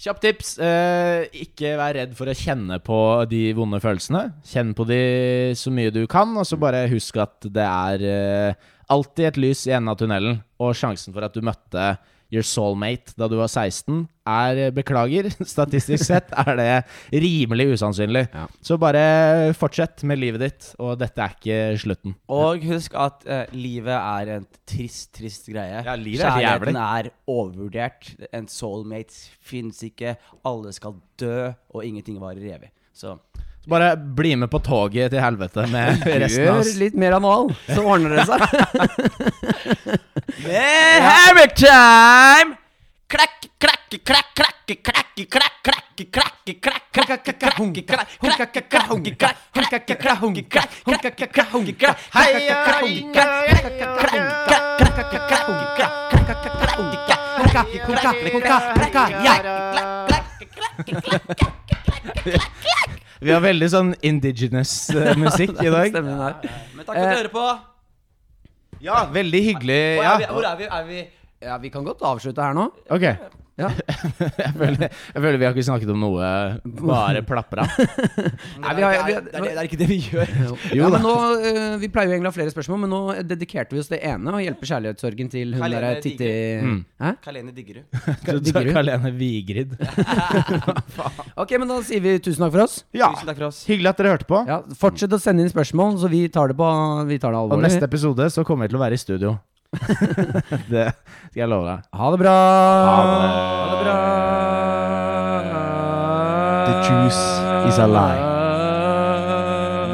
Kjapt 0.00 0.22
tips. 0.24 0.54
Eh, 0.64 1.26
ikke 1.42 1.74
vær 1.76 1.92
redd 1.98 2.12
for 2.16 2.30
å 2.30 2.34
kjenne 2.36 2.78
på 2.80 2.96
de 3.28 3.42
vonde 3.58 3.76
følelsene. 3.84 4.30
Kjenn 4.48 4.70
på 4.78 4.86
de 4.88 5.00
så 5.60 5.68
mye 5.74 5.92
du 5.92 6.06
kan, 6.08 6.30
og 6.40 6.46
så 6.48 6.56
bare 6.60 6.86
husk 6.88 7.18
at 7.20 7.44
det 7.52 7.66
er 7.66 8.04
eh, 8.08 8.70
alltid 8.90 9.30
et 9.30 9.42
lys 9.46 9.66
i 9.68 9.74
enden 9.76 9.92
av 9.92 9.98
tunnelen. 10.00 10.40
Og 10.60 10.74
sjansen 10.76 11.14
for 11.14 11.26
at 11.26 11.36
du 11.36 11.44
møtte 11.44 11.94
your 12.30 12.46
soulmate 12.46 13.16
da 13.18 13.26
du 13.26 13.34
var 13.40 13.50
16, 13.50 14.04
er 14.30 14.60
eh, 14.62 14.72
Beklager, 14.74 15.26
statistisk 15.54 16.04
sett 16.06 16.30
er 16.38 16.52
det 16.58 16.68
rimelig 17.24 17.72
usannsynlig. 17.74 18.24
Ja. 18.30 18.46
Så 18.62 18.78
bare 18.80 19.02
fortsett 19.58 20.04
med 20.06 20.20
livet 20.22 20.44
ditt, 20.44 20.68
og 20.78 20.94
dette 21.00 21.24
er 21.24 21.34
ikke 21.34 21.58
slutten. 21.82 22.14
Og 22.30 22.62
husk 22.70 22.94
at 22.98 23.26
eh, 23.26 23.56
livet 23.56 23.96
er 23.96 24.34
en 24.36 24.48
trist, 24.62 25.10
trist 25.18 25.50
greie. 25.50 25.82
Ja, 25.82 25.96
livet 25.98 26.22
er. 26.22 26.38
Kjærligheten 26.38 26.80
er 26.84 27.10
overvurdert. 27.30 28.12
En 28.30 28.46
soulmate 28.50 29.34
fins 29.42 29.82
ikke. 29.86 30.14
Alle 30.46 30.74
skal 30.76 31.00
dø, 31.20 31.50
og 31.74 31.86
ingenting 31.86 32.22
varer 32.22 32.46
evig. 32.54 32.70
Så 32.94 33.18
Så 33.64 33.70
bare 33.70 33.96
bli 33.96 34.36
med 34.40 34.48
på 34.50 34.58
toget 34.64 35.10
til 35.12 35.20
helvete 35.20 35.66
med 35.68 36.06
resten 36.22 36.48
av 36.48 36.62
Gjør 36.64 36.78
litt 36.80 36.94
mer 36.96 37.12
anal, 37.18 37.50
så 37.68 37.82
ordner 37.84 38.10
det 38.16 38.24
seg. 38.30 38.40
Med 40.46 41.04
hammer 41.04 41.52
time! 41.60 42.56
Klakk, 43.10 43.50
klakk, 43.60 43.98
klakk, 44.06 44.30
klakk, 44.38 44.64
klakk, 44.64 44.80
klakk, 44.86 45.12
klakk, 45.28 45.56
klakk, 45.60 45.92
klakk, 46.08 46.38
klakk, 46.64 46.80
klakk, 46.94 47.20
klakk, 47.20 47.20
klakk, 47.20 47.44
klakk, 47.44 48.70
Vi 63.20 63.32
har 63.34 63.42
veldig 63.44 63.68
sånn 63.72 63.90
indigenous 64.06 64.72
eh, 64.94 65.12
musikk 65.24 65.56
i 65.60 65.68
dag. 65.72 65.90
Stemmer 65.92 66.14
den 66.14 66.22
her. 66.24 66.54
Men 66.76 66.86
takk 66.86 66.94
for 66.94 67.00
at 67.00 67.10
du 67.10 67.18
hører 67.18 67.32
på. 67.34 67.46
Ja, 68.80 69.02
veldig 69.12 69.42
hyggelig. 69.44 69.80
Hvor 69.98 70.06
Ja, 70.06 70.12
er 70.14 70.22
vi? 70.22 70.28
Hvor 70.32 70.46
er 70.48 70.56
vi? 70.62 70.68
Er 70.78 70.86
vi 70.88 71.00
Ja, 71.40 71.56
vi 71.60 71.70
kan 71.72 71.84
godt 71.84 72.02
avslutte 72.04 72.42
her 72.44 72.56
nå. 72.56 72.66
ok. 72.92 73.06
Ja. 73.60 73.68
Jeg 74.40 74.52
føler, 74.56 74.88
jeg 74.90 75.20
føler 75.22 75.36
vi 75.40 75.44
har 75.46 75.52
ikke 75.54 75.64
snakket 75.66 75.90
om 75.92 76.00
noe 76.00 76.28
bare 76.80 77.20
plapra. 77.26 77.64
Det, 78.70 78.84
er, 78.86 79.20
det 79.26 79.50
er 79.52 79.66
ikke 79.66 79.78
det 79.80 79.88
vi 79.90 79.98
gjør. 80.04 80.30
ja, 80.78 80.88
men 80.92 81.02
nå, 81.04 81.12
eh, 81.44 81.74
Vi 81.82 81.88
pleier 81.92 82.10
jo 82.10 82.14
egentlig 82.16 82.30
å 82.30 82.32
ha 82.32 82.36
flere 82.36 82.52
spørsmål, 82.54 82.80
men 82.84 82.92
nå 82.92 83.00
dedikerte 83.28 83.74
vi 83.76 83.82
oss 83.82 83.90
det 83.92 84.00
ene. 84.06 84.32
Å 84.36 84.40
hjelpe 84.42 84.68
kjærlighetssorgen 84.68 85.30
til 85.32 85.54
hun 85.56 85.62
Karlene 85.64 85.92
der 85.94 86.02
Titti 86.04 86.30
Mm. 86.60 86.80
Kalene 87.24 87.52
Diggerud. 87.54 87.86
du. 87.90 88.40
Digger 88.44 88.66
du? 88.68 89.08
Vigrid. 89.20 89.72
Ok, 91.40 91.54
men 91.58 91.68
da 91.70 91.78
sier 91.86 92.02
vi 92.04 92.16
tusen 92.22 92.44
takk 92.44 92.54
for 92.54 92.64
oss. 92.66 92.78
Ja, 92.96 93.10
Tusen 93.14 93.30
takk 93.30 93.38
for 93.40 93.48
oss. 93.50 93.62
hyggelig 93.68 93.92
at 93.92 94.00
dere 94.02 94.14
hørte 94.14 94.28
på. 94.30 94.42
Ja, 94.48 94.60
Fortsett 94.80 95.12
å 95.16 95.20
sende 95.22 95.44
inn 95.44 95.52
spørsmål, 95.52 95.98
så 96.02 96.10
vi 96.12 96.24
tar 96.32 96.52
det 96.52 96.58
på 96.60 96.68
Vi 97.10 97.18
tar 97.22 97.32
det 97.34 97.38
Og 97.40 97.50
alvorlig. 97.50 97.68
neste 97.68 97.86
episode 97.88 98.30
så 98.32 98.44
kommer 98.46 98.66
vi 98.68 98.74
til 98.74 98.80
å 98.80 98.84
være 98.84 98.98
i 98.98 99.02
studio. 99.04 99.36
Det 100.70 100.92
skal 101.30 101.40
jeg 101.40 101.48
love 101.48 101.66
deg. 101.68 101.78
Ha 101.94 102.10
det 102.10 102.18
bra! 102.18 102.36
Ha 102.90 103.02
det 103.70 103.78
bra! 103.84 103.96
The 106.66 106.74
juice 106.86 107.24
is 107.70 107.78
a 107.78 107.86
lie. 107.86 108.20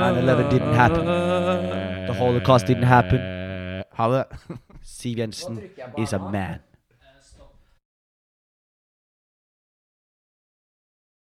9/11 0.01 0.51
didn't 0.51 0.75
happen. 0.75 1.05
The 2.07 2.15
Holocaust 2.19 2.67
didn't 2.67 2.89
happen. 2.89 3.21
Ha 3.97 4.09
det. 4.09 4.25
Siv 4.83 5.19
Jensen 5.19 5.61
is 5.99 6.13
a 6.13 6.19
man. 6.19 6.66